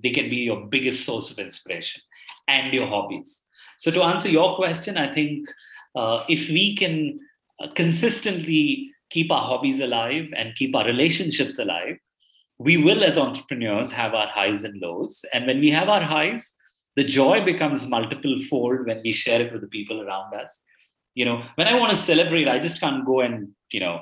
They 0.03 0.11
can 0.11 0.31
be 0.31 0.37
your 0.37 0.67
biggest 0.67 1.05
source 1.05 1.31
of 1.31 1.39
inspiration 1.39 2.03
and 2.49 2.73
your 2.73 2.87
hobbies. 2.87 3.45
So 3.79 3.91
to 3.91 4.03
answer 4.03 4.29
your 4.29 4.57
question 4.57 4.97
i 4.97 5.13
think 5.13 5.49
uh, 5.97 6.25
if 6.29 6.49
we 6.49 6.77
can 6.77 7.19
uh, 7.63 7.69
consistently 7.75 8.91
keep 9.11 9.31
our 9.31 9.43
hobbies 9.43 9.81
alive 9.81 10.27
and 10.37 10.55
keep 10.55 10.77
our 10.77 10.85
relationships 10.85 11.59
alive 11.59 11.97
we 12.61 12.77
will 12.77 13.03
as 13.03 13.17
entrepreneurs 13.17 13.91
have 13.91 14.13
our 14.13 14.27
highs 14.27 14.65
and 14.65 14.79
lows. 14.83 15.25
And 15.33 15.47
when 15.47 15.61
we 15.61 15.71
have 15.71 15.89
our 15.89 16.03
highs 16.03 16.55
the 17.01 17.09
joy 17.21 17.37
becomes 17.51 17.87
multiple 17.97 18.37
fold 18.49 18.87
when 18.87 19.01
we 19.05 19.13
share 19.13 19.41
it 19.45 19.53
with 19.53 19.63
the 19.63 19.73
people 19.77 20.03
around 20.03 20.35
us. 20.35 20.53
You 21.15 21.25
know 21.29 21.43
when 21.57 21.69
i 21.71 21.75
want 21.79 21.91
to 21.93 22.01
celebrate 22.11 22.49
i 22.55 22.59
just 22.67 22.81
can't 22.83 23.05
go 23.05 23.17
and 23.27 23.49
you 23.77 23.81
know 23.85 23.95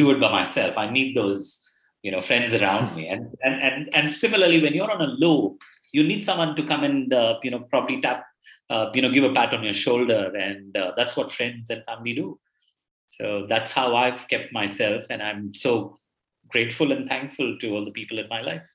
do 0.00 0.10
it 0.12 0.20
by 0.20 0.30
myself. 0.30 0.78
I 0.84 0.90
need 0.96 1.16
those 1.16 1.42
you 2.02 2.10
know 2.12 2.22
friends 2.30 2.54
around 2.54 2.96
me. 2.96 3.04
And 3.08 3.22
and 3.44 3.54
and, 3.68 3.94
and 3.98 4.12
similarly 4.12 4.62
when 4.62 4.74
you're 4.74 4.94
on 4.96 5.04
a 5.08 5.12
low 5.24 5.36
you 5.92 6.02
need 6.10 6.24
someone 6.24 6.54
to 6.56 6.64
come 6.70 6.82
and 6.88 7.14
uh, 7.20 7.34
you 7.44 7.52
know 7.52 7.60
probably 7.74 8.00
tap 8.00 8.24
uh, 8.70 8.86
you 8.94 9.02
know 9.02 9.12
give 9.16 9.24
a 9.24 9.32
pat 9.38 9.54
on 9.54 9.62
your 9.68 9.78
shoulder 9.84 10.22
and 10.46 10.76
uh, 10.76 10.92
that's 10.96 11.16
what 11.16 11.32
friends 11.38 11.70
and 11.70 11.84
family 11.84 12.14
do. 12.14 12.28
So 13.16 13.46
that's 13.52 13.72
how 13.72 13.88
i've 13.96 14.22
kept 14.32 14.52
myself 14.52 15.04
and 15.12 15.22
i'm 15.28 15.54
so 15.54 15.72
grateful 16.54 16.92
and 16.94 17.08
thankful 17.12 17.56
to 17.60 17.70
all 17.74 17.84
the 17.86 17.96
people 18.00 18.18
in 18.18 18.28
my 18.28 18.42
life 18.42 18.68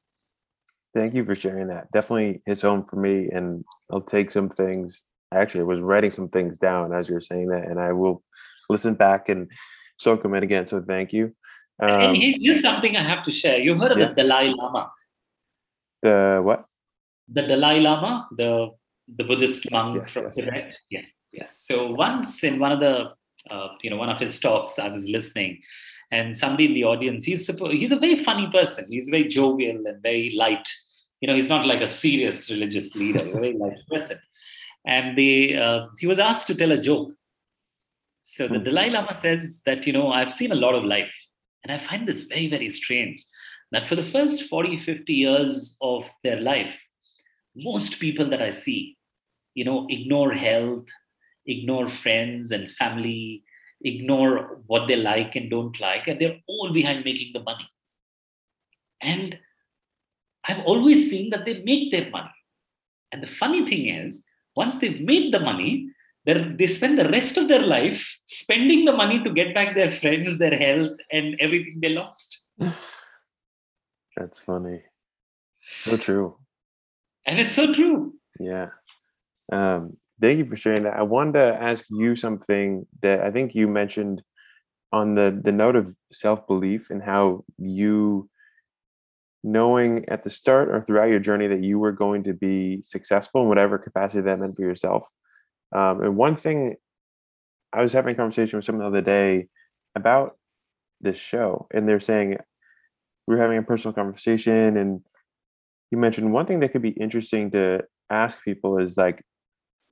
Thank 0.94 1.16
you 1.16 1.24
for 1.24 1.36
sharing 1.36 1.68
that. 1.68 1.92
Definitely 1.92 2.42
hits 2.46 2.62
home 2.62 2.86
for 2.86 2.98
me, 2.98 3.30
and 3.32 3.66
I'll 3.92 4.02
take 4.02 4.30
some 4.30 4.50
things. 4.50 5.04
Actually, 5.34 5.62
I 5.62 5.66
was 5.66 5.80
writing 5.80 6.12
some 6.12 6.30
things 6.30 6.58
down 6.58 6.94
as 6.94 7.10
you 7.10 7.16
were 7.16 7.22
saying 7.22 7.48
that, 7.48 7.68
and 7.68 7.80
I 7.80 7.94
will 7.94 8.24
listen 8.70 8.94
back 8.94 9.30
and 9.30 9.50
soak 9.98 10.22
them 10.22 10.36
in 10.36 10.44
again. 10.44 10.68
So 10.68 10.82
thank 10.82 11.12
you. 11.12 11.34
Um, 11.82 11.90
and 11.90 12.18
here's 12.18 12.62
something 12.62 12.96
I 12.96 13.02
have 13.02 13.24
to 13.24 13.32
share. 13.32 13.60
You 13.60 13.76
heard 13.76 13.92
of 13.92 13.98
yeah. 13.98 14.10
the 14.10 14.14
Dalai 14.14 14.54
Lama? 14.54 14.92
The 16.04 16.42
what? 16.44 16.66
The 17.28 17.42
Dalai 17.42 17.80
Lama, 17.80 18.28
the 18.38 18.70
the 19.18 19.24
Buddhist 19.24 19.70
monk 19.72 19.96
yes, 19.96 20.14
from 20.14 20.26
yes, 20.26 20.36
Tibet. 20.36 20.56
Yes. 20.56 20.76
yes, 20.90 21.26
yes. 21.32 21.60
So 21.68 21.92
once 21.92 22.44
in 22.44 22.60
one 22.60 22.72
of 22.72 22.80
the 22.80 23.10
uh, 23.50 23.70
you 23.82 23.90
know 23.90 23.98
one 23.98 24.10
of 24.10 24.20
his 24.20 24.40
talks, 24.40 24.78
I 24.78 24.90
was 24.90 25.10
listening, 25.10 25.62
and 26.16 26.38
somebody 26.38 26.66
in 26.70 26.74
the 26.78 26.86
audience 26.92 27.26
he's 27.30 27.46
he's 27.80 27.96
a 27.98 28.02
very 28.06 28.20
funny 28.28 28.48
person. 28.58 28.86
He's 28.94 29.10
very 29.16 29.28
jovial 29.38 29.80
and 29.90 30.02
very 30.10 30.30
light. 30.44 30.68
You 31.22 31.28
know 31.28 31.36
he's 31.40 31.54
not 31.56 31.66
like 31.72 31.82
a 31.82 31.92
serious 32.04 32.40
religious 32.54 32.96
leader 32.96 33.24
he's 33.24 33.36
a 33.36 33.40
very 33.40 33.54
light 33.64 33.82
person. 33.92 34.20
And 34.96 35.18
they 35.18 35.56
uh, 35.66 35.88
he 36.02 36.08
was 36.14 36.20
asked 36.30 36.48
to 36.48 36.56
tell 36.62 36.74
a 36.78 36.82
joke. 36.90 37.12
So 38.34 38.48
the 38.48 38.60
hmm. 38.60 38.66
dalai 38.70 38.90
lama 38.96 39.16
says 39.26 39.62
that 39.68 39.88
you 39.88 39.94
know 39.98 40.08
i've 40.18 40.34
seen 40.40 40.52
a 40.58 40.62
lot 40.66 40.76
of 40.80 40.84
life 40.96 41.14
and 41.64 41.72
i 41.76 41.80
find 41.88 42.08
this 42.10 42.22
very 42.34 42.48
very 42.56 42.70
strange 42.82 43.26
that 43.74 43.88
for 43.88 43.96
the 43.96 44.04
first 44.04 44.44
40, 44.50 44.78
50 44.78 45.14
years 45.14 45.78
of 45.82 46.06
their 46.24 46.40
life, 46.40 46.80
most 47.56 48.00
people 48.00 48.30
that 48.30 48.42
I 48.42 48.52
see, 48.52 48.98
you 49.56 49.66
know, 49.66 49.88
ignore 49.90 50.32
health, 50.32 50.86
ignore 51.48 51.90
friends 51.90 52.52
and 52.52 52.72
family, 52.72 53.44
ignore 53.84 54.62
what 54.68 54.88
they 54.88 54.96
like 54.96 55.36
and 55.36 55.50
don't 55.50 55.80
like, 55.80 56.08
and 56.08 56.20
they're 56.20 56.40
all 56.48 56.72
behind 56.72 57.06
making 57.06 57.34
the 57.34 57.44
money. 57.44 57.68
And 59.02 59.38
I've 60.46 60.66
always 60.66 61.10
seen 61.10 61.30
that 61.32 61.46
they 61.46 61.62
make 61.64 61.92
their 61.92 62.10
money. 62.10 62.32
And 63.12 63.22
the 63.22 63.28
funny 63.28 63.66
thing 63.66 63.88
is, 63.88 64.24
once 64.56 64.78
they've 64.78 65.02
made 65.02 65.34
the 65.34 65.40
money, 65.40 65.90
they 66.26 66.68
spend 66.68 67.00
the 67.00 67.10
rest 67.10 67.38
of 67.38 67.48
their 67.48 67.62
life 67.62 68.18
spending 68.26 68.86
the 68.86 68.94
money 68.94 69.22
to 69.24 69.34
get 69.34 69.54
back 69.54 69.76
their 69.76 69.92
friends, 69.92 70.40
their 70.40 70.56
health, 70.58 70.98
and 71.12 71.36
everything 71.40 71.80
they 71.82 71.90
lost. 71.90 72.48
That's 74.18 74.40
funny. 74.40 74.84
So 75.76 75.98
true. 75.98 76.38
And 77.26 77.40
it's 77.40 77.52
so 77.54 77.74
true. 77.74 78.16
Yeah. 78.40 78.70
Um, 79.52 79.98
thank 80.24 80.38
you 80.38 80.46
for 80.46 80.56
sharing 80.56 80.84
that. 80.84 80.96
I 80.96 81.02
wanted 81.02 81.34
to 81.34 81.62
ask 81.62 81.86
you 81.90 82.16
something 82.16 82.88
that 83.02 83.20
I 83.22 83.30
think 83.30 83.54
you 83.54 83.68
mentioned 83.68 84.24
on 84.94 85.16
the 85.16 85.38
the 85.44 85.52
note 85.52 85.76
of 85.76 85.94
self 86.12 86.48
belief 86.48 86.90
and 86.90 87.04
how 87.04 87.44
you 87.58 88.30
knowing 89.44 90.08
at 90.08 90.24
the 90.24 90.30
start 90.30 90.70
or 90.70 90.80
throughout 90.80 91.10
your 91.10 91.20
journey 91.20 91.48
that 91.48 91.62
you 91.62 91.78
were 91.78 91.92
going 91.92 92.24
to 92.24 92.34
be 92.34 92.82
successful 92.82 93.42
in 93.42 93.50
whatever 93.50 93.78
capacity 93.78 94.22
that 94.22 94.40
meant 94.40 94.56
for 94.56 94.62
yourself. 94.62 95.12
Um, 95.76 96.02
and 96.02 96.16
one 96.16 96.38
thing 96.38 96.76
I 97.74 97.82
was 97.82 97.92
having 97.92 98.14
a 98.14 98.18
conversation 98.18 98.58
with 98.58 98.64
someone 98.64 98.84
the 98.84 98.88
other 98.88 99.02
day 99.02 99.48
about 99.94 100.38
this 101.02 101.18
show, 101.18 101.68
and 101.74 101.86
they're 101.86 102.00
saying 102.00 102.38
we 103.28 103.36
are 103.36 103.40
having 103.42 103.58
a 103.58 103.64
personal 103.64 103.94
conversation, 103.94 104.78
and 104.78 105.02
you 105.92 105.98
mentioned 105.98 106.32
one 106.32 106.46
thing 106.46 106.62
that 106.62 106.72
could 106.72 106.82
be 106.82 106.92
interesting 106.92 107.52
to 107.52 107.82
ask 108.10 108.42
people 108.42 108.78
is 108.78 108.96
like, 108.96 109.22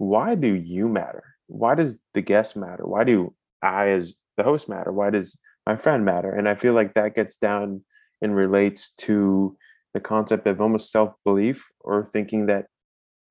why 0.01 0.33
do 0.33 0.55
you 0.55 0.89
matter? 0.89 1.23
Why 1.45 1.75
does 1.75 1.99
the 2.15 2.21
guest 2.21 2.55
matter? 2.55 2.83
Why 2.85 3.03
do 3.03 3.35
I, 3.61 3.89
as 3.89 4.17
the 4.35 4.43
host, 4.43 4.67
matter? 4.67 4.91
Why 4.91 5.11
does 5.11 5.37
my 5.67 5.75
friend 5.75 6.03
matter? 6.03 6.33
And 6.33 6.49
I 6.49 6.55
feel 6.55 6.73
like 6.73 6.95
that 6.95 7.13
gets 7.13 7.37
down 7.37 7.83
and 8.19 8.35
relates 8.35 8.95
to 9.01 9.55
the 9.93 9.99
concept 9.99 10.47
of 10.47 10.59
almost 10.59 10.91
self 10.91 11.13
belief 11.23 11.69
or 11.81 12.03
thinking 12.03 12.47
that 12.47 12.65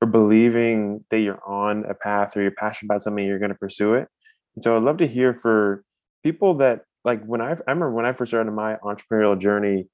or 0.00 0.06
believing 0.06 1.04
that 1.10 1.18
you're 1.18 1.44
on 1.44 1.84
a 1.86 1.94
path 1.94 2.36
or 2.36 2.42
you're 2.42 2.52
passionate 2.52 2.86
about 2.86 3.02
something, 3.02 3.24
you're 3.24 3.40
going 3.40 3.50
to 3.50 3.58
pursue 3.58 3.94
it. 3.94 4.06
And 4.54 4.62
so 4.62 4.76
I'd 4.76 4.84
love 4.84 4.98
to 4.98 5.08
hear 5.08 5.34
for 5.34 5.82
people 6.22 6.54
that 6.58 6.82
like 7.04 7.24
when 7.24 7.40
I, 7.40 7.50
I 7.50 7.56
remember 7.66 7.90
when 7.90 8.06
I 8.06 8.12
first 8.12 8.30
started 8.30 8.52
my 8.52 8.76
entrepreneurial 8.84 9.36
journey, 9.36 9.88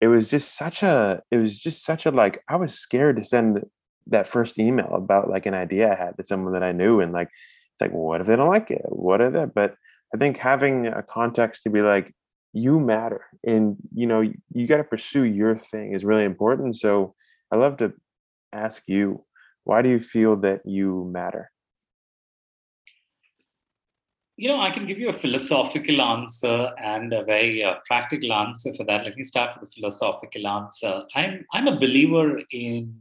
it 0.00 0.06
was 0.06 0.28
just 0.28 0.56
such 0.56 0.84
a, 0.84 1.20
it 1.32 1.38
was 1.38 1.58
just 1.58 1.84
such 1.84 2.06
a 2.06 2.12
like, 2.12 2.44
I 2.48 2.54
was 2.54 2.74
scared 2.74 3.16
to 3.16 3.24
send 3.24 3.64
that 4.08 4.28
first 4.28 4.58
email 4.58 4.92
about 4.94 5.28
like 5.28 5.46
an 5.46 5.54
idea 5.54 5.92
I 5.92 5.96
had 5.96 6.16
to 6.16 6.24
someone 6.24 6.52
that 6.52 6.62
I 6.62 6.72
knew. 6.72 7.00
And 7.00 7.12
like, 7.12 7.28
it's 7.72 7.80
like, 7.80 7.92
what 7.92 8.20
if 8.20 8.26
they 8.26 8.36
don't 8.36 8.48
like 8.48 8.70
it? 8.70 8.82
What 8.86 9.20
if 9.20 9.32
that? 9.32 9.54
But 9.54 9.74
I 10.14 10.18
think 10.18 10.38
having 10.38 10.86
a 10.86 11.02
context 11.02 11.62
to 11.64 11.70
be 11.70 11.82
like, 11.82 12.14
you 12.52 12.80
matter 12.80 13.26
and 13.46 13.76
you 13.94 14.06
know, 14.06 14.22
you, 14.22 14.34
you 14.54 14.66
got 14.66 14.78
to 14.78 14.84
pursue 14.84 15.24
your 15.24 15.54
thing 15.54 15.92
is 15.92 16.04
really 16.04 16.24
important. 16.24 16.76
So 16.76 17.14
I 17.52 17.56
love 17.56 17.76
to 17.78 17.92
ask 18.52 18.82
you, 18.86 19.24
why 19.64 19.82
do 19.82 19.90
you 19.90 19.98
feel 19.98 20.36
that 20.36 20.60
you 20.64 21.10
matter? 21.12 21.50
You 24.38 24.48
know, 24.50 24.60
I 24.60 24.70
can 24.70 24.86
give 24.86 24.98
you 24.98 25.08
a 25.08 25.18
philosophical 25.18 26.00
answer 26.00 26.70
and 26.82 27.12
a 27.12 27.24
very 27.24 27.64
uh, 27.64 27.74
practical 27.86 28.32
answer 28.32 28.72
for 28.74 28.84
that. 28.84 29.04
Let 29.04 29.16
me 29.16 29.24
start 29.24 29.58
with 29.60 29.70
the 29.70 29.74
philosophical 29.74 30.46
answer. 30.46 31.02
I'm 31.14 31.44
I'm 31.52 31.68
a 31.68 31.78
believer 31.78 32.40
in 32.50 33.00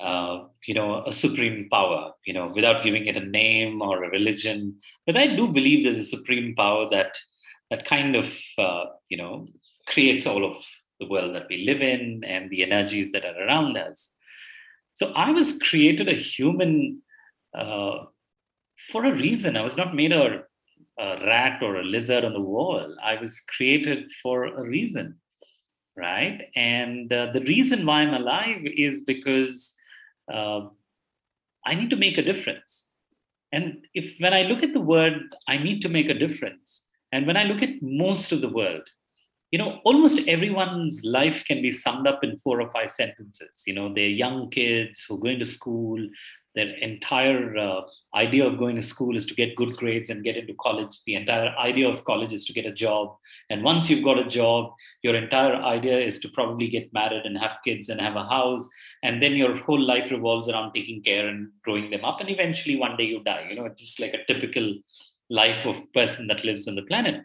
uh, 0.00 0.44
you 0.66 0.74
know 0.74 1.02
a 1.04 1.12
supreme 1.12 1.68
power. 1.70 2.12
You 2.24 2.34
know, 2.34 2.52
without 2.54 2.84
giving 2.84 3.06
it 3.06 3.16
a 3.16 3.24
name 3.24 3.82
or 3.82 4.04
a 4.04 4.10
religion, 4.10 4.78
but 5.06 5.16
I 5.16 5.28
do 5.28 5.48
believe 5.48 5.82
there's 5.82 5.96
a 5.96 6.04
supreme 6.04 6.54
power 6.54 6.88
that 6.90 7.16
that 7.70 7.84
kind 7.84 8.16
of 8.16 8.26
uh, 8.58 8.84
you 9.08 9.16
know 9.16 9.46
creates 9.88 10.26
all 10.26 10.44
of 10.44 10.64
the 11.00 11.08
world 11.08 11.34
that 11.34 11.46
we 11.48 11.64
live 11.64 11.82
in 11.82 12.22
and 12.24 12.48
the 12.50 12.62
energies 12.62 13.12
that 13.12 13.24
are 13.24 13.46
around 13.46 13.76
us. 13.76 14.14
So 14.94 15.12
I 15.12 15.30
was 15.30 15.58
created 15.58 16.08
a 16.08 16.14
human 16.14 17.02
uh, 17.56 18.04
for 18.90 19.04
a 19.04 19.14
reason. 19.14 19.56
I 19.56 19.62
was 19.62 19.76
not 19.76 19.94
made 19.94 20.12
a, 20.12 20.42
a, 20.98 21.26
rat 21.26 21.62
or 21.62 21.76
a 21.76 21.84
lizard 21.84 22.24
on 22.24 22.32
the 22.32 22.40
wall. 22.40 22.94
I 23.02 23.20
was 23.20 23.40
created 23.40 24.10
for 24.22 24.44
a 24.44 24.62
reason, 24.62 25.18
right? 25.96 26.42
And 26.54 27.12
uh, 27.12 27.32
the 27.32 27.40
reason 27.42 27.86
why 27.86 28.02
I'm 28.02 28.14
alive 28.14 28.62
is 28.64 29.04
because 29.04 29.74
uh, 30.32 30.68
I 31.64 31.74
need 31.74 31.90
to 31.90 31.96
make 31.96 32.18
a 32.18 32.22
difference. 32.22 32.86
And 33.52 33.86
if 33.94 34.14
when 34.18 34.34
I 34.34 34.42
look 34.42 34.62
at 34.62 34.72
the 34.72 34.80
word, 34.80 35.34
I 35.46 35.58
need 35.58 35.82
to 35.82 35.88
make 35.88 36.08
a 36.08 36.14
difference. 36.14 36.86
And 37.12 37.26
when 37.26 37.36
I 37.36 37.44
look 37.44 37.62
at 37.62 37.82
most 37.82 38.32
of 38.32 38.40
the 38.40 38.48
world, 38.48 38.88
you 39.52 39.58
know 39.58 39.80
almost 39.84 40.26
everyone's 40.26 41.04
life 41.04 41.44
can 41.44 41.62
be 41.62 41.70
summed 41.70 42.06
up 42.08 42.24
in 42.24 42.38
four 42.38 42.60
or 42.60 42.70
five 42.70 42.90
sentences 42.90 43.62
you 43.66 43.74
know 43.74 43.92
they're 43.94 44.18
young 44.24 44.50
kids 44.50 45.04
who 45.04 45.14
are 45.14 45.24
going 45.26 45.38
to 45.38 45.44
school 45.44 46.00
their 46.54 46.74
entire 46.76 47.56
uh, 47.56 47.80
idea 48.14 48.46
of 48.46 48.58
going 48.58 48.76
to 48.76 48.82
school 48.82 49.16
is 49.16 49.26
to 49.26 49.34
get 49.34 49.56
good 49.56 49.76
grades 49.76 50.10
and 50.10 50.24
get 50.24 50.36
into 50.36 50.54
college. 50.60 51.00
The 51.06 51.14
entire 51.14 51.56
idea 51.56 51.88
of 51.88 52.04
college 52.04 52.32
is 52.32 52.44
to 52.46 52.52
get 52.52 52.66
a 52.66 52.72
job. 52.72 53.16
And 53.48 53.62
once 53.62 53.88
you've 53.88 54.04
got 54.04 54.18
a 54.18 54.28
job 54.28 54.72
your 55.02 55.16
entire 55.16 55.54
idea 55.54 55.98
is 55.98 56.20
to 56.20 56.28
probably 56.28 56.68
get 56.68 56.92
married 56.92 57.24
and 57.24 57.36
have 57.36 57.56
kids 57.64 57.88
and 57.88 58.00
have 58.00 58.16
a 58.16 58.24
house. 58.24 58.68
And 59.02 59.22
then 59.22 59.34
your 59.34 59.56
whole 59.56 59.80
life 59.80 60.10
revolves 60.10 60.48
around 60.48 60.72
taking 60.72 61.02
care 61.02 61.26
and 61.26 61.48
growing 61.64 61.90
them 61.90 62.04
up. 62.04 62.20
And 62.20 62.30
eventually 62.30 62.76
one 62.76 62.96
day 62.96 63.04
you 63.04 63.22
die. 63.22 63.46
You 63.50 63.56
know 63.56 63.64
it's 63.64 63.80
just 63.80 64.00
like 64.00 64.14
a 64.14 64.24
typical 64.32 64.74
life 65.28 65.66
of 65.66 65.76
person 65.92 66.28
that 66.28 66.44
lives 66.44 66.68
on 66.68 66.76
the 66.76 66.82
planet. 66.82 67.22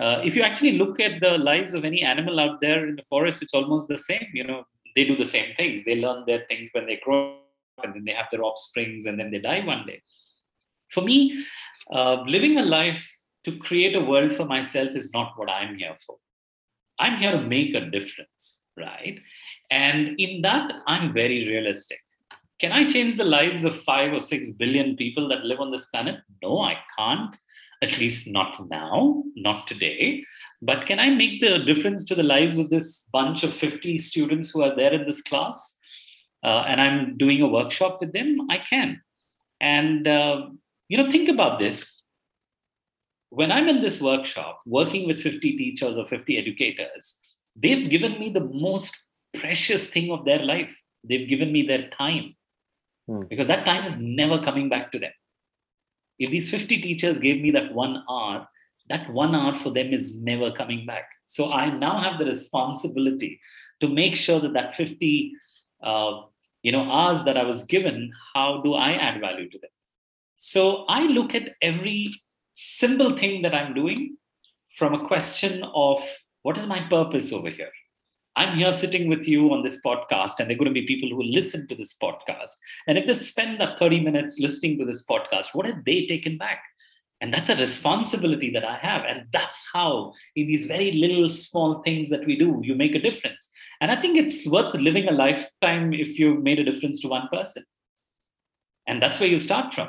Uh, 0.00 0.20
if 0.24 0.34
you 0.34 0.42
actually 0.42 0.72
look 0.72 0.98
at 0.98 1.20
the 1.20 1.38
lives 1.38 1.74
of 1.74 1.84
any 1.84 2.02
animal 2.02 2.40
out 2.40 2.60
there 2.60 2.88
in 2.88 2.96
the 2.96 3.04
forest, 3.08 3.42
it's 3.42 3.54
almost 3.54 3.88
the 3.88 3.98
same. 3.98 4.26
You 4.34 4.44
know, 4.44 4.64
they 4.96 5.04
do 5.04 5.16
the 5.16 5.24
same 5.24 5.54
things. 5.56 5.84
They 5.84 5.96
learn 5.96 6.24
their 6.26 6.44
things 6.48 6.70
when 6.72 6.86
they 6.86 7.00
grow 7.04 7.36
and 7.84 7.94
then 7.94 8.04
they 8.04 8.12
have 8.12 8.26
their 8.30 8.42
offsprings, 8.42 9.06
and 9.06 9.18
then 9.18 9.30
they 9.30 9.38
die 9.38 9.64
one 9.64 9.86
day. 9.86 10.02
For 10.90 11.02
me, 11.02 11.44
uh, 11.90 12.22
living 12.22 12.58
a 12.58 12.64
life 12.64 13.06
to 13.44 13.56
create 13.58 13.96
a 13.96 14.04
world 14.04 14.34
for 14.36 14.44
myself 14.44 14.90
is 14.94 15.12
not 15.12 15.32
what 15.36 15.50
I'm 15.50 15.76
here 15.76 15.96
for. 16.06 16.16
I'm 16.98 17.18
here 17.18 17.32
to 17.32 17.40
make 17.40 17.74
a 17.74 17.90
difference, 17.90 18.66
right? 18.76 19.18
And 19.70 20.20
in 20.20 20.42
that, 20.42 20.72
I'm 20.86 21.12
very 21.12 21.48
realistic. 21.48 22.00
Can 22.60 22.70
I 22.70 22.88
change 22.88 23.16
the 23.16 23.24
lives 23.24 23.64
of 23.64 23.82
five 23.82 24.12
or 24.12 24.20
six 24.20 24.50
billion 24.52 24.96
people 24.96 25.28
that 25.28 25.44
live 25.44 25.58
on 25.58 25.72
this 25.72 25.86
planet? 25.86 26.20
No, 26.42 26.60
I 26.60 26.78
can't 26.96 27.34
at 27.82 27.98
least 27.98 28.28
not 28.28 28.70
now, 28.70 29.24
not 29.34 29.66
today. 29.66 30.24
But 30.62 30.86
can 30.86 31.00
I 31.00 31.10
make 31.10 31.40
the 31.40 31.58
difference 31.58 32.04
to 32.04 32.14
the 32.14 32.22
lives 32.22 32.56
of 32.56 32.70
this 32.70 33.08
bunch 33.12 33.42
of 33.42 33.52
50 33.52 33.98
students 33.98 34.50
who 34.50 34.62
are 34.62 34.76
there 34.76 34.92
in 34.92 35.06
this 35.06 35.20
class? 35.22 35.78
Uh, 36.42 36.64
and 36.66 36.80
I'm 36.80 37.16
doing 37.16 37.40
a 37.40 37.48
workshop 37.48 37.98
with 38.00 38.12
them? 38.12 38.48
I 38.50 38.58
can. 38.58 39.00
And, 39.60 40.08
uh, 40.08 40.48
you 40.88 40.98
know, 40.98 41.10
think 41.10 41.28
about 41.28 41.58
this. 41.58 42.02
When 43.30 43.50
I'm 43.50 43.68
in 43.68 43.80
this 43.80 44.00
workshop, 44.00 44.60
working 44.66 45.06
with 45.06 45.20
50 45.20 45.56
teachers 45.56 45.96
or 45.96 46.06
50 46.06 46.36
educators, 46.36 47.18
they've 47.56 47.88
given 47.88 48.18
me 48.18 48.30
the 48.30 48.44
most 48.44 48.96
precious 49.32 49.86
thing 49.86 50.10
of 50.10 50.24
their 50.24 50.40
life. 50.40 50.76
They've 51.04 51.28
given 51.28 51.52
me 51.52 51.66
their 51.66 51.88
time 51.90 52.36
hmm. 53.06 53.22
because 53.30 53.48
that 53.48 53.64
time 53.64 53.86
is 53.86 53.98
never 53.98 54.38
coming 54.42 54.68
back 54.68 54.92
to 54.92 54.98
them 54.98 55.12
if 56.22 56.30
these 56.30 56.48
50 56.50 56.80
teachers 56.80 57.18
gave 57.18 57.42
me 57.42 57.50
that 57.50 57.74
one 57.74 58.04
hour, 58.08 58.46
that 58.88 59.12
one 59.12 59.34
hour 59.34 59.56
for 59.56 59.70
them 59.70 59.92
is 59.92 60.14
never 60.20 60.52
coming 60.52 60.86
back. 60.86 61.10
So 61.24 61.50
I 61.50 61.70
now 61.70 62.00
have 62.00 62.18
the 62.18 62.26
responsibility 62.26 63.40
to 63.80 63.88
make 63.88 64.16
sure 64.16 64.38
that 64.38 64.52
that 64.52 64.76
50 64.76 65.32
uh, 65.82 66.20
you 66.62 66.72
know, 66.72 66.90
hours 66.90 67.24
that 67.24 67.36
I 67.36 67.44
was 67.44 67.64
given, 67.64 68.12
how 68.34 68.60
do 68.62 68.74
I 68.74 68.92
add 68.92 69.20
value 69.20 69.50
to 69.50 69.58
them? 69.58 69.70
So 70.36 70.84
I 70.88 71.04
look 71.04 71.34
at 71.34 71.56
every 71.60 72.14
simple 72.52 73.16
thing 73.16 73.42
that 73.42 73.54
I'm 73.54 73.74
doing 73.74 74.16
from 74.78 74.94
a 74.94 75.06
question 75.06 75.62
of 75.74 76.02
what 76.42 76.58
is 76.58 76.66
my 76.66 76.80
purpose 76.88 77.32
over 77.32 77.50
here? 77.50 77.70
I'm 78.34 78.56
here 78.56 78.72
sitting 78.72 79.08
with 79.08 79.28
you 79.28 79.52
on 79.52 79.62
this 79.62 79.82
podcast, 79.84 80.38
and 80.38 80.48
there 80.48 80.56
are 80.56 80.58
going 80.58 80.74
to 80.74 80.80
be 80.80 80.86
people 80.86 81.10
who 81.10 81.22
listen 81.22 81.68
to 81.68 81.74
this 81.74 81.96
podcast. 81.98 82.56
And 82.86 82.96
if 82.96 83.06
they 83.06 83.14
spend 83.14 83.60
the 83.60 83.76
30 83.78 84.00
minutes 84.00 84.40
listening 84.40 84.78
to 84.78 84.86
this 84.86 85.04
podcast, 85.04 85.48
what 85.52 85.66
have 85.66 85.84
they 85.84 86.06
taken 86.06 86.38
back? 86.38 86.62
And 87.22 87.32
that's 87.32 87.48
a 87.48 87.56
responsibility 87.56 88.50
that 88.50 88.64
I 88.64 88.76
have. 88.78 89.04
And 89.08 89.28
that's 89.32 89.64
how, 89.72 90.12
in 90.34 90.48
these 90.48 90.66
very 90.66 90.90
little 90.90 91.28
small 91.28 91.80
things 91.82 92.10
that 92.10 92.26
we 92.26 92.36
do, 92.36 92.60
you 92.64 92.74
make 92.74 92.96
a 92.96 93.00
difference. 93.00 93.48
And 93.80 93.92
I 93.92 94.00
think 94.00 94.18
it's 94.18 94.46
worth 94.48 94.74
living 94.74 95.06
a 95.06 95.12
lifetime 95.12 95.92
if 95.92 96.18
you've 96.18 96.42
made 96.42 96.58
a 96.58 96.64
difference 96.64 96.98
to 97.00 97.08
one 97.08 97.28
person. 97.32 97.62
And 98.88 99.00
that's 99.00 99.20
where 99.20 99.28
you 99.28 99.38
start 99.38 99.72
from. 99.72 99.88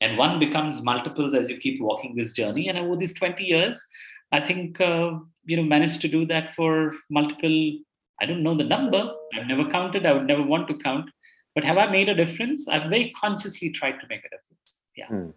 And 0.00 0.16
one 0.16 0.38
becomes 0.38 0.82
multiples 0.82 1.34
as 1.34 1.50
you 1.50 1.58
keep 1.58 1.78
walking 1.78 2.16
this 2.16 2.32
journey. 2.32 2.68
And 2.68 2.78
over 2.78 2.96
these 2.96 3.12
20 3.12 3.44
years, 3.44 3.86
I 4.32 4.40
think 4.40 4.80
uh, 4.80 5.18
you 5.44 5.56
know 5.58 5.62
managed 5.62 6.00
to 6.00 6.08
do 6.08 6.24
that 6.26 6.54
for 6.54 6.94
multiple. 7.10 7.78
I 8.20 8.24
don't 8.24 8.42
know 8.42 8.56
the 8.56 8.64
number. 8.64 9.12
I've 9.36 9.46
never 9.46 9.68
counted. 9.70 10.06
I 10.06 10.12
would 10.14 10.26
never 10.26 10.42
want 10.42 10.68
to 10.68 10.78
count. 10.78 11.10
But 11.54 11.64
have 11.64 11.76
I 11.76 11.90
made 11.90 12.08
a 12.08 12.14
difference? 12.14 12.66
I've 12.66 12.88
very 12.88 13.12
consciously 13.20 13.70
tried 13.70 14.00
to 14.00 14.06
make 14.08 14.20
a 14.20 14.30
difference. 14.30 14.80
Yeah. 14.96 15.06
Hmm. 15.08 15.30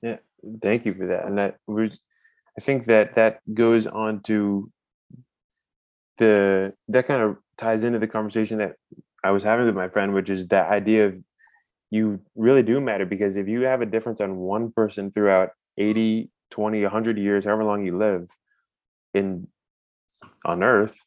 Yeah. 0.00 0.16
Thank 0.62 0.86
you 0.86 0.94
for 0.94 1.06
that. 1.06 1.26
And 1.26 1.38
that 1.38 1.56
we 1.66 1.90
I 2.58 2.60
think 2.60 2.86
that 2.86 3.14
that 3.14 3.40
goes 3.54 3.86
on 3.86 4.20
to 4.22 4.70
the 6.18 6.72
that 6.88 7.06
kind 7.06 7.22
of 7.22 7.36
ties 7.56 7.84
into 7.84 7.98
the 7.98 8.06
conversation 8.06 8.58
that 8.58 8.76
I 9.24 9.30
was 9.30 9.42
having 9.42 9.66
with 9.66 9.74
my 9.74 9.88
friend, 9.88 10.14
which 10.14 10.30
is 10.30 10.46
that 10.48 10.70
idea 10.70 11.06
of 11.06 11.18
you 11.90 12.20
really 12.36 12.62
do 12.62 12.80
matter 12.80 13.04
because 13.04 13.36
if 13.36 13.48
you 13.48 13.62
have 13.62 13.82
a 13.82 13.86
difference 13.86 14.20
on 14.20 14.36
one 14.36 14.70
person 14.72 15.10
throughout 15.10 15.50
80, 15.76 16.30
20, 16.50 16.82
100 16.82 17.18
years, 17.18 17.44
however 17.44 17.64
long 17.64 17.84
you 17.84 17.98
live 17.98 18.28
in 19.14 19.48
on 20.44 20.62
earth, 20.62 21.00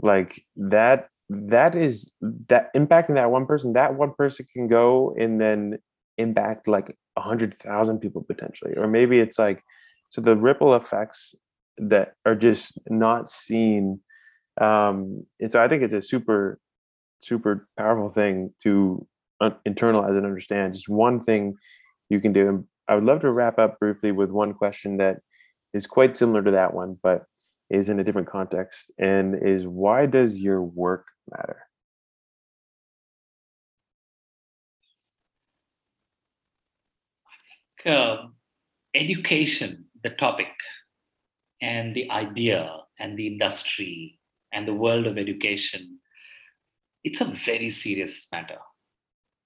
like 0.00 0.44
that 0.56 1.08
that 1.28 1.76
is 1.76 2.12
that 2.48 2.74
impacting 2.74 3.14
that 3.14 3.30
one 3.30 3.46
person, 3.46 3.74
that 3.74 3.94
one 3.94 4.12
person 4.14 4.46
can 4.52 4.68
go 4.68 5.14
and 5.18 5.40
then 5.40 5.78
impact 6.18 6.68
like 6.68 6.96
a 7.20 7.22
hundred 7.22 7.54
thousand 7.56 8.00
people 8.00 8.22
potentially. 8.22 8.74
Or 8.76 8.88
maybe 8.88 9.20
it's 9.20 9.38
like 9.38 9.62
so 10.10 10.20
the 10.20 10.36
ripple 10.36 10.74
effects 10.74 11.34
that 11.78 12.14
are 12.26 12.34
just 12.34 12.78
not 12.88 13.28
seen 13.28 14.00
um 14.60 15.24
and 15.40 15.50
so 15.50 15.62
i 15.62 15.68
think 15.68 15.82
it's 15.82 15.94
a 15.94 16.02
super 16.02 16.60
super 17.22 17.68
powerful 17.78 18.10
thing 18.10 18.52
to 18.62 19.06
internalize 19.66 20.16
and 20.16 20.26
understand 20.26 20.74
just 20.74 20.88
one 20.88 21.22
thing 21.24 21.54
you 22.10 22.20
can 22.20 22.32
do 22.32 22.48
and 22.48 22.64
i 22.88 22.94
would 22.94 23.04
love 23.04 23.20
to 23.20 23.30
wrap 23.30 23.58
up 23.58 23.78
briefly 23.78 24.12
with 24.12 24.30
one 24.30 24.52
question 24.52 24.98
that 24.98 25.18
is 25.72 25.86
quite 25.86 26.16
similar 26.16 26.42
to 26.42 26.50
that 26.50 26.74
one 26.74 26.98
but 27.02 27.24
is 27.70 27.88
in 27.88 28.00
a 28.00 28.04
different 28.04 28.28
context 28.28 28.90
and 28.98 29.36
is 29.40 29.66
why 29.66 30.04
does 30.04 30.40
your 30.40 30.60
work 30.62 31.06
matter 31.30 31.62
i 37.28 37.36
think 37.46 37.69
uh, 37.86 38.26
education 38.94 39.86
the 40.02 40.10
topic 40.10 40.48
and 41.60 41.94
the 41.94 42.10
idea 42.10 42.76
and 42.98 43.18
the 43.18 43.26
industry 43.26 44.18
and 44.52 44.66
the 44.66 44.74
world 44.74 45.06
of 45.06 45.18
education 45.18 45.98
it's 47.04 47.20
a 47.20 47.24
very 47.24 47.70
serious 47.70 48.26
matter 48.32 48.58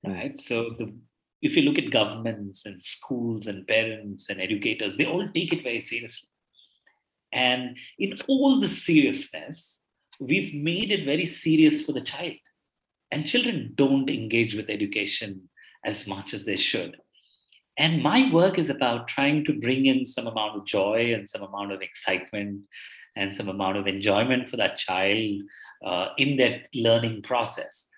hmm. 0.04 0.12
right? 0.12 0.40
So 0.40 0.74
the, 0.78 0.94
if 1.42 1.56
you 1.56 1.62
look 1.62 1.78
at 1.78 1.90
governments 1.90 2.66
and 2.66 2.82
schools 2.82 3.46
and 3.46 3.66
parents 3.66 4.30
and 4.30 4.40
educators 4.40 4.96
they 4.96 5.06
all 5.06 5.28
take 5.34 5.52
it 5.52 5.62
very 5.62 5.80
seriously. 5.80 6.28
And 7.32 7.76
in 7.98 8.16
all 8.28 8.60
the 8.60 8.68
seriousness 8.68 9.82
we've 10.20 10.54
made 10.54 10.92
it 10.92 11.04
very 11.04 11.26
serious 11.26 11.84
for 11.84 11.92
the 11.92 12.00
child. 12.00 12.36
And 13.10 13.26
children 13.26 13.72
don't 13.74 14.08
engage 14.08 14.54
with 14.54 14.70
education 14.70 15.48
as 15.84 16.06
much 16.06 16.32
as 16.32 16.44
they 16.44 16.56
should 16.56 16.96
and 17.76 18.02
my 18.02 18.32
work 18.32 18.58
is 18.58 18.70
about 18.70 19.08
trying 19.08 19.44
to 19.46 19.52
bring 19.52 19.86
in 19.86 20.06
some 20.06 20.26
amount 20.26 20.56
of 20.56 20.64
joy 20.64 21.12
and 21.12 21.28
some 21.28 21.42
amount 21.42 21.72
of 21.72 21.82
excitement 21.82 22.60
and 23.16 23.34
some 23.34 23.48
amount 23.48 23.76
of 23.76 23.86
enjoyment 23.86 24.48
for 24.48 24.56
that 24.56 24.76
child 24.76 25.42
uh, 25.84 26.08
in 26.16 26.36
that 26.36 26.68
learning 26.74 27.22
process. 27.22 27.88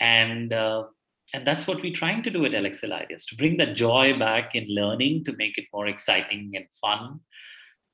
And 0.00 0.52
uh, 0.52 0.84
and 1.32 1.44
that's 1.44 1.66
what 1.66 1.82
we're 1.82 1.94
trying 1.94 2.22
to 2.22 2.30
do 2.30 2.44
at 2.44 2.52
LXL 2.52 2.92
Ideas 2.92 3.26
to 3.26 3.36
bring 3.36 3.56
that 3.56 3.74
joy 3.74 4.16
back 4.16 4.54
in 4.54 4.66
learning, 4.68 5.24
to 5.24 5.34
make 5.36 5.58
it 5.58 5.64
more 5.72 5.88
exciting 5.88 6.52
and 6.54 6.66
fun. 6.80 7.20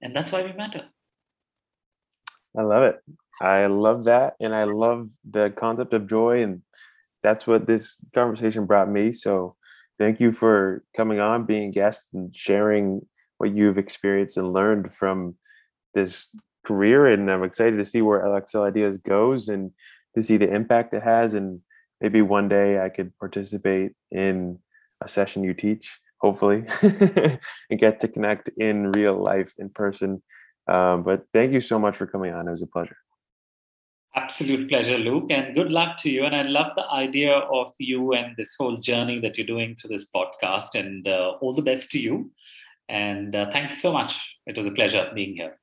And 0.03 0.15
that's 0.15 0.31
why 0.31 0.43
we 0.43 0.53
matter. 0.53 0.85
I 2.57 2.63
love 2.63 2.83
it. 2.83 3.01
I 3.41 3.67
love 3.67 4.05
that. 4.05 4.35
And 4.41 4.55
I 4.55 4.65
love 4.65 5.11
the 5.25 5.51
concept 5.51 5.95
of 5.95 6.07
joy. 6.07 6.43
And 6.43 6.61
that's 7.23 7.47
what 7.47 7.67
this 7.67 7.97
conversation 8.13 8.67
brought 8.67 8.91
me. 8.91 9.15
So 9.15 9.57
thank 10.01 10.19
you 10.19 10.33
for 10.33 10.83
coming 10.97 11.21
on, 11.21 11.45
being 11.45 11.71
guest, 11.71 12.09
and 12.15 12.35
sharing 12.35 13.07
what 13.37 13.55
you've 13.55 13.79
experienced 13.79 14.39
and 14.39 14.53
learned 14.53 14.93
from 14.93 15.37
this 15.95 16.35
career. 16.65 17.07
And 17.07 17.31
I'm 17.31 17.45
excited 17.45 17.77
to 17.77 17.85
see 17.85 18.01
where 18.01 18.25
LXL 18.25 18.67
Ideas 18.67 18.97
goes 18.97 19.49
and 19.49 19.71
to 20.17 20.23
see 20.23 20.39
the 20.39 20.53
impact 20.53 20.95
it 20.95 21.03
has. 21.03 21.35
And 21.35 21.61
maybe 22.01 22.23
one 22.23 22.49
day 22.49 22.83
I 22.83 22.89
could 22.89 23.17
participate 23.19 23.93
in 24.11 24.59
a 25.03 25.09
session 25.09 25.45
you 25.45 25.53
teach, 25.53 25.99
hopefully, 26.21 26.65
and 26.83 27.79
get 27.79 28.01
to 28.01 28.09
connect 28.09 28.49
in 28.57 28.93
real 28.93 29.23
life 29.23 29.53
in 29.59 29.69
person. 29.69 30.23
Um, 30.67 31.03
but 31.03 31.25
thank 31.35 31.53
you 31.53 31.61
so 31.61 31.79
much 31.79 31.97
for 31.97 32.07
coming 32.07 32.33
on. 32.33 32.49
It 32.49 32.53
was 32.53 32.63
a 32.63 32.67
pleasure. 32.67 32.97
Absolute 34.17 34.69
pleasure, 34.69 34.99
Luke, 34.99 35.27
and 35.31 35.55
good 35.55 35.71
luck 35.71 35.97
to 35.99 36.11
you. 36.11 36.25
And 36.25 36.35
I 36.35 36.43
love 36.43 36.73
the 36.75 36.85
idea 36.91 37.33
of 37.33 37.73
you 37.79 38.13
and 38.13 38.37
this 38.37 38.57
whole 38.59 38.77
journey 38.79 39.21
that 39.21 39.39
you're 39.39 39.47
doing 39.47 39.77
through 39.77 39.97
this 39.97 40.11
podcast. 40.11 40.75
And 40.75 41.07
uh, 41.07 41.35
all 41.41 41.55
the 41.55 41.63
best 41.63 41.91
to 41.93 42.01
you. 42.01 42.31
And 42.89 43.37
uh, 43.37 43.51
thank 43.53 43.71
you 43.71 43.77
so 43.77 43.93
much. 43.93 44.19
It 44.47 44.57
was 44.57 44.67
a 44.67 44.73
pleasure 44.73 45.09
being 45.15 45.37
here. 45.37 45.57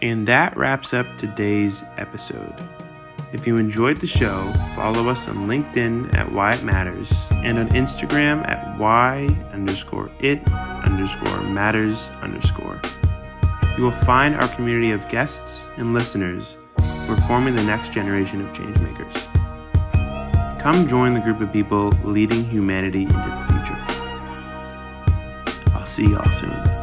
And 0.00 0.26
that 0.26 0.56
wraps 0.56 0.94
up 0.94 1.06
today's 1.18 1.84
episode. 1.96 2.81
If 3.32 3.46
you 3.46 3.56
enjoyed 3.56 3.98
the 3.98 4.06
show, 4.06 4.52
follow 4.74 5.08
us 5.08 5.26
on 5.26 5.48
LinkedIn 5.48 6.14
at 6.14 6.30
Why 6.30 6.52
It 6.52 6.64
Matters 6.64 7.10
and 7.30 7.58
on 7.58 7.70
Instagram 7.70 8.46
at 8.46 8.78
Why 8.78 9.26
underscore 9.52 10.10
it 10.20 10.46
underscore 10.48 11.40
matters 11.42 12.08
underscore. 12.20 12.78
You 13.78 13.84
will 13.84 13.90
find 13.90 14.34
our 14.34 14.48
community 14.48 14.90
of 14.90 15.08
guests 15.08 15.70
and 15.78 15.94
listeners 15.94 16.58
who 16.76 17.14
are 17.14 17.20
forming 17.22 17.56
the 17.56 17.64
next 17.64 17.90
generation 17.90 18.46
of 18.46 18.52
changemakers. 18.52 19.30
Come 20.60 20.86
join 20.86 21.14
the 21.14 21.20
group 21.20 21.40
of 21.40 21.50
people 21.50 21.88
leading 22.04 22.44
humanity 22.44 23.04
into 23.04 23.14
the 23.14 23.44
future. 23.50 23.78
I'll 25.74 25.86
see 25.86 26.04
y'all 26.04 26.30
soon. 26.30 26.81